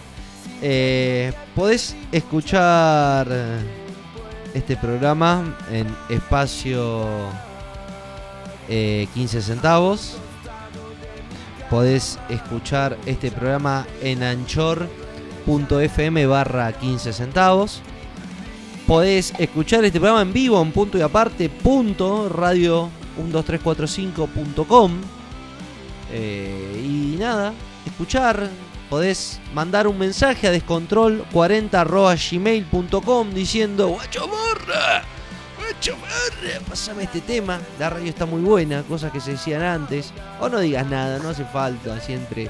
[0.62, 3.28] Eh, podés escuchar
[4.54, 7.06] este programa en espacio
[8.70, 10.18] eh, 15 centavos.
[11.70, 17.82] Podés escuchar este programa en anchor.fm barra 15 centavos.
[18.88, 25.02] Podés escuchar este programa en vivo en punto y aparte punto radio 12345.com
[26.12, 27.54] eh, y nada,
[27.86, 28.50] escuchar,
[28.90, 35.04] podés mandar un mensaje a descontrol40 diciendo guacho morra,
[35.58, 40.14] guacho morra, pasame este tema, la radio está muy buena, cosas que se decían antes,
[40.40, 42.50] o no digas nada, no hace falta, siempre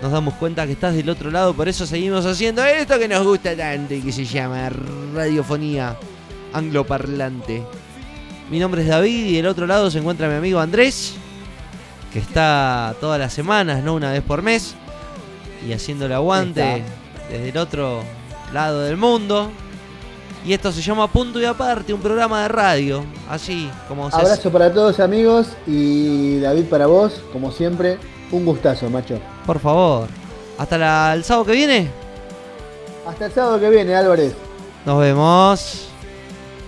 [0.00, 3.24] nos damos cuenta que estás del otro lado, por eso seguimos haciendo esto que nos
[3.24, 4.70] gusta tanto y que se llama
[5.14, 5.96] radiofonía
[6.52, 7.62] angloparlante.
[8.54, 11.14] Mi nombre es David y del otro lado se encuentra mi amigo Andrés,
[12.12, 14.76] que está todas las semanas, no una vez por mes,
[15.68, 16.84] y haciendo el aguante
[17.28, 18.04] desde el otro
[18.52, 19.50] lado del mundo.
[20.46, 24.52] Y esto se llama Punto y Aparte, un programa de radio, así como se Abrazo
[24.52, 27.98] para todos amigos y David para vos, como siempre,
[28.30, 29.18] un gustazo, macho.
[29.46, 30.06] Por favor.
[30.58, 31.90] Hasta la- el sábado que viene.
[33.04, 34.32] Hasta el sábado que viene, Álvarez.
[34.86, 35.88] Nos vemos.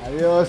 [0.05, 0.49] Adiós.